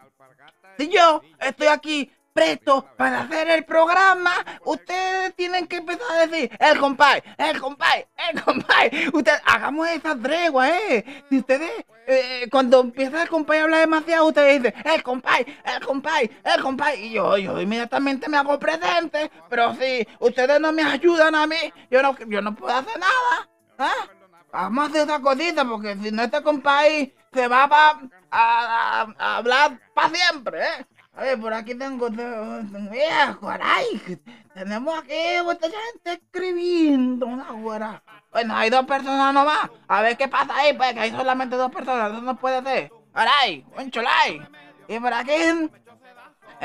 si 0.78 0.88
yo 0.88 1.22
estoy 1.40 1.66
aquí 1.66 2.12
presto 2.38 2.86
para 2.96 3.22
hacer 3.22 3.48
el 3.50 3.64
programa, 3.64 4.32
ustedes 4.64 5.34
tienen 5.34 5.66
que 5.66 5.76
empezar 5.78 6.06
a 6.12 6.26
decir, 6.26 6.50
el 6.60 6.78
compay, 6.78 7.20
el 7.36 7.60
compay, 7.60 8.06
el 8.32 8.42
compay. 8.42 9.08
Ustedes, 9.12 9.40
hagamos 9.44 9.88
esa 9.88 10.14
tregua, 10.16 10.68
¿eh? 10.70 11.24
Si 11.28 11.38
ustedes, 11.38 11.70
eh, 12.06 12.46
cuando 12.50 12.80
empieza 12.80 13.22
el 13.22 13.28
compay 13.28 13.58
a 13.58 13.62
hablar 13.64 13.80
demasiado, 13.80 14.26
ustedes 14.26 14.62
dicen, 14.62 14.80
el 14.84 15.02
compay, 15.02 15.44
el 15.64 15.84
compay, 15.84 16.30
el 16.44 16.62
compay. 16.62 17.06
Y 17.06 17.10
yo, 17.14 17.36
yo 17.38 17.60
inmediatamente 17.60 18.28
me 18.28 18.36
hago 18.36 18.56
presente, 18.58 19.30
pero 19.50 19.74
si 19.74 20.06
ustedes 20.20 20.60
no 20.60 20.70
me 20.72 20.84
ayudan 20.84 21.34
a 21.34 21.44
mí, 21.46 21.56
yo 21.90 22.02
no, 22.02 22.16
yo 22.28 22.40
no 22.40 22.54
puedo 22.54 22.76
hacer 22.76 22.98
nada. 23.00 23.48
¿Ah? 23.78 24.08
Vamos 24.52 24.84
a 24.84 24.90
hacer 24.90 25.02
otra 25.02 25.20
cosita, 25.20 25.64
porque 25.64 25.96
si 26.00 26.12
no 26.12 26.22
este 26.22 26.40
compay 26.42 27.12
se 27.32 27.48
va 27.48 27.64
a, 27.64 28.00
a- 28.30 29.14
a 29.18 29.36
hablar 29.38 29.80
para 29.92 30.08
siempre, 30.10 30.60
¿eh? 30.62 30.86
A 31.18 31.22
ver, 31.22 31.40
por 31.40 31.52
aquí 31.52 31.74
tengo... 31.74 32.08
Mira, 32.10 33.36
caray, 33.40 34.20
tenemos 34.54 34.96
aquí 34.96 35.16
mucha 35.42 35.66
gente 35.66 36.12
escribiendo 36.12 37.26
una 37.26 37.50
güera. 37.50 38.00
Bueno, 38.30 38.56
hay 38.56 38.70
dos 38.70 38.86
personas 38.86 39.34
nomás. 39.34 39.68
A 39.88 40.00
ver 40.00 40.16
qué 40.16 40.28
pasa 40.28 40.54
ahí, 40.54 40.74
pues, 40.74 40.92
que 40.92 41.00
hay 41.00 41.10
solamente 41.10 41.56
dos 41.56 41.72
personas. 41.72 42.12
Eso 42.12 42.22
no 42.22 42.36
puede 42.36 42.62
ser. 42.62 42.92
Caray, 43.12 43.66
un 43.76 43.90
cholay. 43.90 44.46
Y 44.86 45.00
por 45.00 45.12
aquí, 45.12 45.32
en 45.32 45.72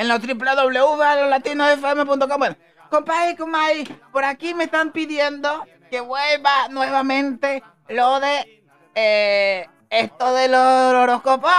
los 0.07 0.21
www.latinofm.com. 0.21 2.37
Bueno, 2.37 2.55
Compay, 2.91 3.35
compay, 3.35 3.85
por 4.11 4.23
aquí 4.23 4.53
me 4.53 4.65
están 4.65 4.91
pidiendo 4.91 5.65
que 5.89 5.99
vuelva 5.99 6.67
nuevamente 6.69 7.63
lo 7.89 8.19
de 8.19 8.63
eh, 8.93 9.67
esto 9.93 10.33
de 10.33 10.47
los 10.47 10.59
horóscopos, 10.59 11.51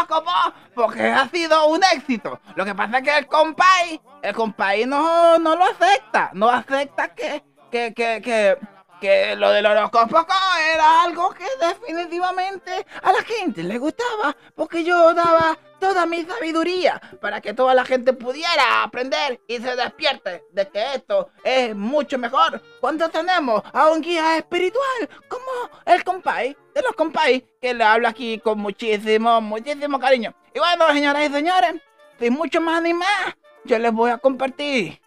porque 0.74 1.02
ha 1.02 1.28
sido 1.28 1.68
un 1.68 1.80
éxito. 1.94 2.40
Lo 2.56 2.64
que 2.64 2.74
pasa 2.74 2.98
es 2.98 3.04
que 3.04 3.18
el 3.18 3.26
compay, 3.26 4.00
el 4.22 4.34
compay 4.34 4.86
no, 4.86 5.38
no 5.38 5.54
lo 5.54 5.64
acepta, 5.64 6.30
no 6.34 6.48
acepta 6.48 7.14
que, 7.14 7.44
que, 7.70 7.94
que, 7.94 8.20
que, 8.22 8.58
que 9.00 9.36
lo 9.36 9.50
del 9.50 9.66
horóscopo 9.66 10.26
era 10.74 11.02
algo 11.02 11.30
que 11.30 11.46
definitivamente 11.60 12.86
a 13.02 13.12
la 13.12 13.22
gente 13.22 13.62
le 13.62 13.78
gustaba, 13.78 14.36
porque 14.56 14.82
yo 14.82 15.14
daba 15.14 15.56
toda 15.84 16.06
mi 16.06 16.24
sabiduría 16.24 16.98
para 17.20 17.42
que 17.42 17.52
toda 17.52 17.74
la 17.74 17.84
gente 17.84 18.14
pudiera 18.14 18.82
aprender 18.84 19.38
y 19.46 19.58
se 19.58 19.76
despierte 19.76 20.42
de 20.50 20.66
que 20.70 20.94
esto 20.94 21.28
es 21.44 21.76
mucho 21.76 22.16
mejor 22.16 22.62
cuando 22.80 23.10
tenemos 23.10 23.62
a 23.70 23.90
un 23.90 24.00
guía 24.00 24.38
espiritual 24.38 25.10
como 25.28 25.44
el 25.84 26.02
compay 26.02 26.56
de 26.74 26.80
los 26.80 26.92
compay 26.92 27.46
que 27.60 27.74
le 27.74 27.84
habla 27.84 28.08
aquí 28.08 28.38
con 28.38 28.60
muchísimo, 28.60 29.42
muchísimo 29.42 30.00
cariño. 30.00 30.34
Y 30.54 30.58
bueno, 30.58 30.90
señoras 30.90 31.28
y 31.28 31.32
señores, 31.34 31.74
sin 32.18 32.32
mucho 32.32 32.62
más 32.62 32.80
ni 32.80 32.94
más, 32.94 33.36
yo 33.66 33.78
les 33.78 33.92
voy 33.92 34.10
a 34.10 34.16
compartir 34.16 34.98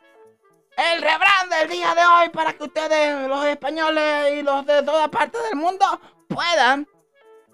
el 0.77 1.01
refrán 1.01 1.49
del 1.49 1.69
día 1.69 1.95
de 1.95 2.05
hoy 2.05 2.29
para 2.29 2.53
que 2.53 2.65
ustedes, 2.65 3.27
los 3.27 3.43
españoles 3.45 4.35
y 4.35 4.43
los 4.43 4.63
de 4.63 4.83
toda 4.83 5.07
parte 5.09 5.39
del 5.39 5.55
mundo, 5.55 5.85
puedan 6.27 6.87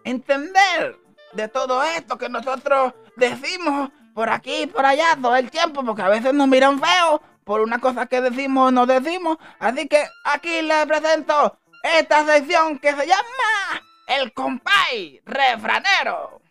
entender 0.03 0.97
de 1.31 1.47
todo 1.47 1.81
esto 1.83 2.17
que 2.17 2.27
nosotros 2.27 2.93
decimos 3.15 3.91
por 4.13 4.29
aquí 4.29 4.63
y 4.63 4.67
por 4.67 4.85
allá 4.85 5.17
todo 5.21 5.35
el 5.35 5.49
tiempo, 5.49 5.83
porque 5.83 6.01
a 6.01 6.09
veces 6.09 6.33
nos 6.33 6.47
miran 6.47 6.79
feo 6.79 7.21
por 7.43 7.61
una 7.61 7.79
cosa 7.79 8.05
que 8.05 8.21
decimos 8.21 8.69
o 8.69 8.71
no 8.71 8.85
decimos. 8.85 9.37
Así 9.59 9.87
que 9.87 10.03
aquí 10.25 10.61
les 10.61 10.85
presento 10.85 11.57
esta 11.83 12.25
sección 12.25 12.79
que 12.79 12.91
se 12.93 13.07
llama 13.07 13.83
El 14.07 14.33
Compay 14.33 15.21
Refranero. 15.25 16.41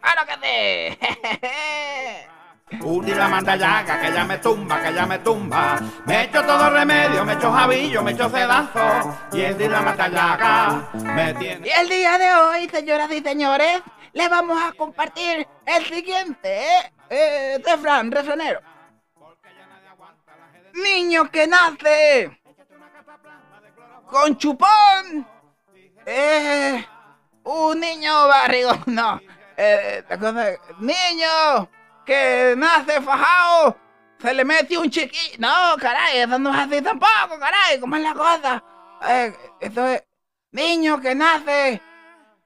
¡Claro 0.00 0.26
que 0.26 0.96
sí! 0.98 2.28
Udi 2.82 3.14
la 3.14 3.28
manda 3.28 3.56
llaga, 3.56 4.00
que 4.00 4.12
ya 4.12 4.24
me 4.24 4.38
tumba, 4.38 4.82
que 4.82 4.92
ya 4.92 5.06
me 5.06 5.18
tumba. 5.20 5.78
Me 6.04 6.24
echo 6.24 6.42
todo 6.44 6.68
remedio, 6.70 7.24
me 7.24 7.32
echo 7.32 7.50
jabillo, 7.50 8.02
me 8.02 8.12
echo 8.12 8.28
sedazo. 8.28 9.18
Y 9.32 9.40
el 9.40 9.56
de 9.56 9.68
la 9.68 9.80
manda 9.80 10.08
llaga 10.08 10.88
me 10.92 11.34
tiene. 11.34 11.66
Y 11.66 11.70
el 11.70 11.88
día 11.88 12.18
de 12.18 12.34
hoy, 12.34 12.68
señoras 12.68 13.10
y 13.10 13.20
señores, 13.20 13.80
les 14.18 14.28
vamos 14.28 14.60
a 14.60 14.72
compartir 14.72 15.46
el 15.64 15.84
siguiente 15.84 16.48
eh, 16.50 16.92
eh, 17.08 17.62
refrán, 17.64 18.10
refranero. 18.10 18.60
Niño 20.74 21.30
que 21.30 21.46
nace 21.46 22.40
con 24.06 24.36
chupón. 24.36 25.24
Eh, 26.04 26.84
un 27.44 27.78
niño 27.78 28.26
barrigón, 28.26 28.82
no. 28.86 29.20
Eh, 29.56 30.04
niño 30.80 31.70
que 32.04 32.54
nace 32.56 33.00
fajado, 33.00 33.76
se 34.20 34.34
le 34.34 34.44
mete 34.44 34.76
un 34.78 34.90
chiquillo. 34.90 35.36
No, 35.38 35.76
caray, 35.78 36.18
eso 36.18 36.38
no 36.40 36.50
es 36.52 36.58
así 36.58 36.82
tampoco, 36.82 37.38
caray, 37.38 37.78
¿cómo 37.78 37.94
es 37.94 38.02
la 38.02 38.14
cosa? 38.14 38.64
Eh, 39.08 39.32
eso 39.60 39.86
es, 39.86 40.02
niño 40.50 41.00
que 41.00 41.14
nace. 41.14 41.80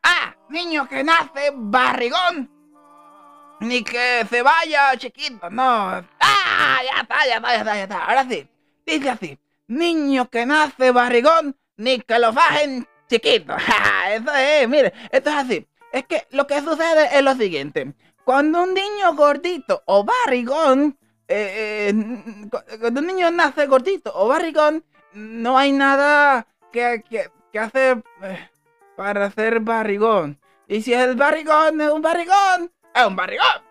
Ah, 0.03 0.35
niño 0.53 0.89
que 0.89 1.03
nace 1.03 1.51
barrigón. 1.55 2.51
Ni 3.61 3.83
que 3.83 4.27
se 4.29 4.43
vaya 4.43 4.97
chiquito, 4.97 5.49
no. 5.51 6.05
Ah, 6.21 6.81
ya 6.85 7.01
está, 7.03 7.27
ya 7.27 7.37
está, 7.37 7.53
ya 7.53 7.59
está, 7.59 7.75
ya 7.75 7.83
está. 7.85 8.05
Ahora 8.05 8.27
sí, 8.29 8.49
dice 8.85 9.11
así. 9.11 9.39
Niño 9.69 10.29
que 10.29 10.45
nace 10.45 10.91
barrigón, 10.91 11.57
ni 11.77 12.01
que 12.01 12.19
lo 12.19 12.33
fajen 12.33 12.87
chiquito. 13.09 13.55
Eso 14.11 14.35
es, 14.35 14.69
mire, 14.69 14.93
esto 15.11 15.31
es 15.31 15.37
así. 15.37 15.69
Es 15.93 16.07
que 16.07 16.27
lo 16.31 16.47
que 16.47 16.61
sucede 16.61 17.17
es 17.17 17.23
lo 17.23 17.35
siguiente. 17.35 17.95
Cuando 18.25 18.63
un 18.63 18.75
niño 18.75 19.15
gordito 19.15 19.83
o 19.87 20.05
barrigón, 20.05 20.99
eh, 21.29 21.93
eh, 21.93 22.79
cuando 22.81 23.01
un 23.01 23.07
niño 23.07 23.31
nace 23.31 23.67
gordito 23.67 24.13
o 24.15 24.29
barrigón, 24.29 24.85
no 25.13 25.57
hay 25.57 25.73
nada 25.73 26.47
que, 26.73 27.05
que, 27.09 27.31
que 27.53 27.59
hacer 27.59 28.03
eh, 28.23 28.49
para 28.97 29.31
ser 29.31 29.61
barrigón. 29.61 30.39
Y 30.73 30.81
si 30.81 30.95
el 30.95 31.17
barrigón 31.17 31.79
es 31.83 31.91
un 31.91 32.01
barrigón, 32.01 32.73
es 32.95 33.05
un 33.05 33.15
barrigón. 33.15 33.63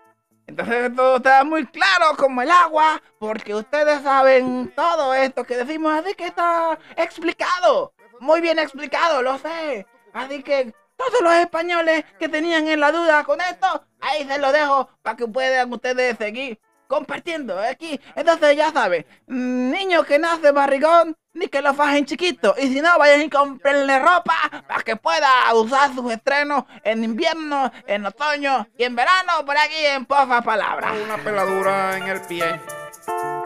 Entonces 0.46 0.96
todo 0.96 1.18
está 1.18 1.44
muy 1.44 1.66
claro 1.66 2.16
como 2.16 2.44
el 2.44 2.52
agua, 2.52 3.02
porque 3.18 3.56
ustedes 3.56 4.04
saben 4.04 4.72
todo 4.76 5.12
esto 5.16 5.44
que 5.44 5.58
decimos, 5.58 5.94
así 5.94 6.14
que 6.14 6.28
está 6.28 6.78
explicado, 6.96 7.92
muy 8.20 8.40
bien 8.40 8.60
explicado, 8.60 9.24
lo 9.24 9.40
sé. 9.40 9.88
Así 10.14 10.44
que 10.44 10.76
todos 10.96 11.22
los 11.22 11.34
españoles 11.34 12.06
que 12.20 12.30
tenían 12.30 12.68
en 12.68 12.80
la 12.80 12.92
duda 12.92 13.24
con 13.24 13.42
esto, 13.42 13.84
ahí 14.00 14.28
se 14.28 14.38
lo 14.38 14.52
dejo 14.52 14.88
para 15.02 15.18
que 15.18 15.26
puedan 15.26 15.74
ustedes 15.74 16.20
seguir 16.20 16.60
compartiendo 16.92 17.58
aquí. 17.58 18.00
Entonces 18.16 18.56
ya 18.58 18.72
sabes, 18.72 19.06
niño 19.28 20.04
que 20.04 20.20
nace 20.20 20.52
barrigón, 20.52 21.16
ni 21.34 21.48
que 21.48 21.62
lo 21.62 21.74
fajen 21.74 22.06
chiquito. 22.06 22.54
Y 22.58 22.68
si 22.74 22.82
no, 22.82 23.00
vayan 23.00 23.22
y 23.22 23.30
comprenle 23.30 23.98
ropa 24.00 24.36
para 24.68 24.84
que 24.84 24.98
pueda 24.98 25.30
usar 25.56 25.96
sus 25.96 26.12
estrenos 26.12 26.66
en 26.84 27.04
invierno, 27.06 27.72
en 27.88 28.06
otoño 28.06 28.68
y 28.78 28.84
en 28.84 28.96
verano 28.96 29.46
por 29.46 29.58
aquí 29.58 29.86
en 29.86 30.06
Pofa 30.06 30.42
Palabras. 30.42 30.94
Una 31.06 31.18
peladura 31.18 31.98
en 31.98 32.04
el 32.08 32.22
pie. 32.22 32.60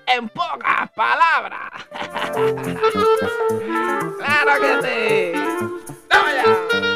en 0.06 0.30
pocas 0.30 0.92
palabras. 0.94 1.72
¡Claro 4.18 4.52
que 4.62 4.82
sí! 4.84 5.32
¡Vamos! 6.10 6.87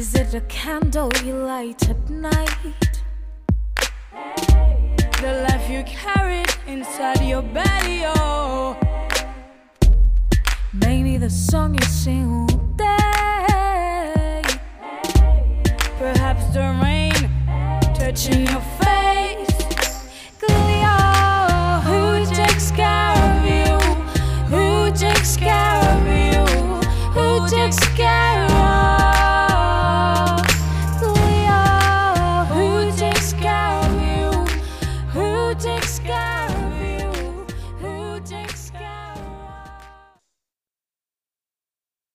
Is 0.00 0.14
it 0.14 0.32
a 0.32 0.40
candle 0.48 1.10
you 1.22 1.34
light 1.34 1.90
at 1.90 2.08
night? 2.08 2.72
The 5.20 5.46
life 5.46 5.68
you 5.68 5.82
carried 5.82 6.48
inside 6.66 7.20
your 7.22 7.42
belly, 7.42 8.04
oh. 8.06 8.78
Maybe 10.72 11.18
the 11.18 11.28
song 11.28 11.74
you 11.74 11.84
sing 11.84 12.32
all 12.32 12.46
day. 12.78 14.42
Perhaps 15.98 16.46
the 16.54 16.64
rain 16.82 17.20
touching 17.92 18.46
your 18.46 18.62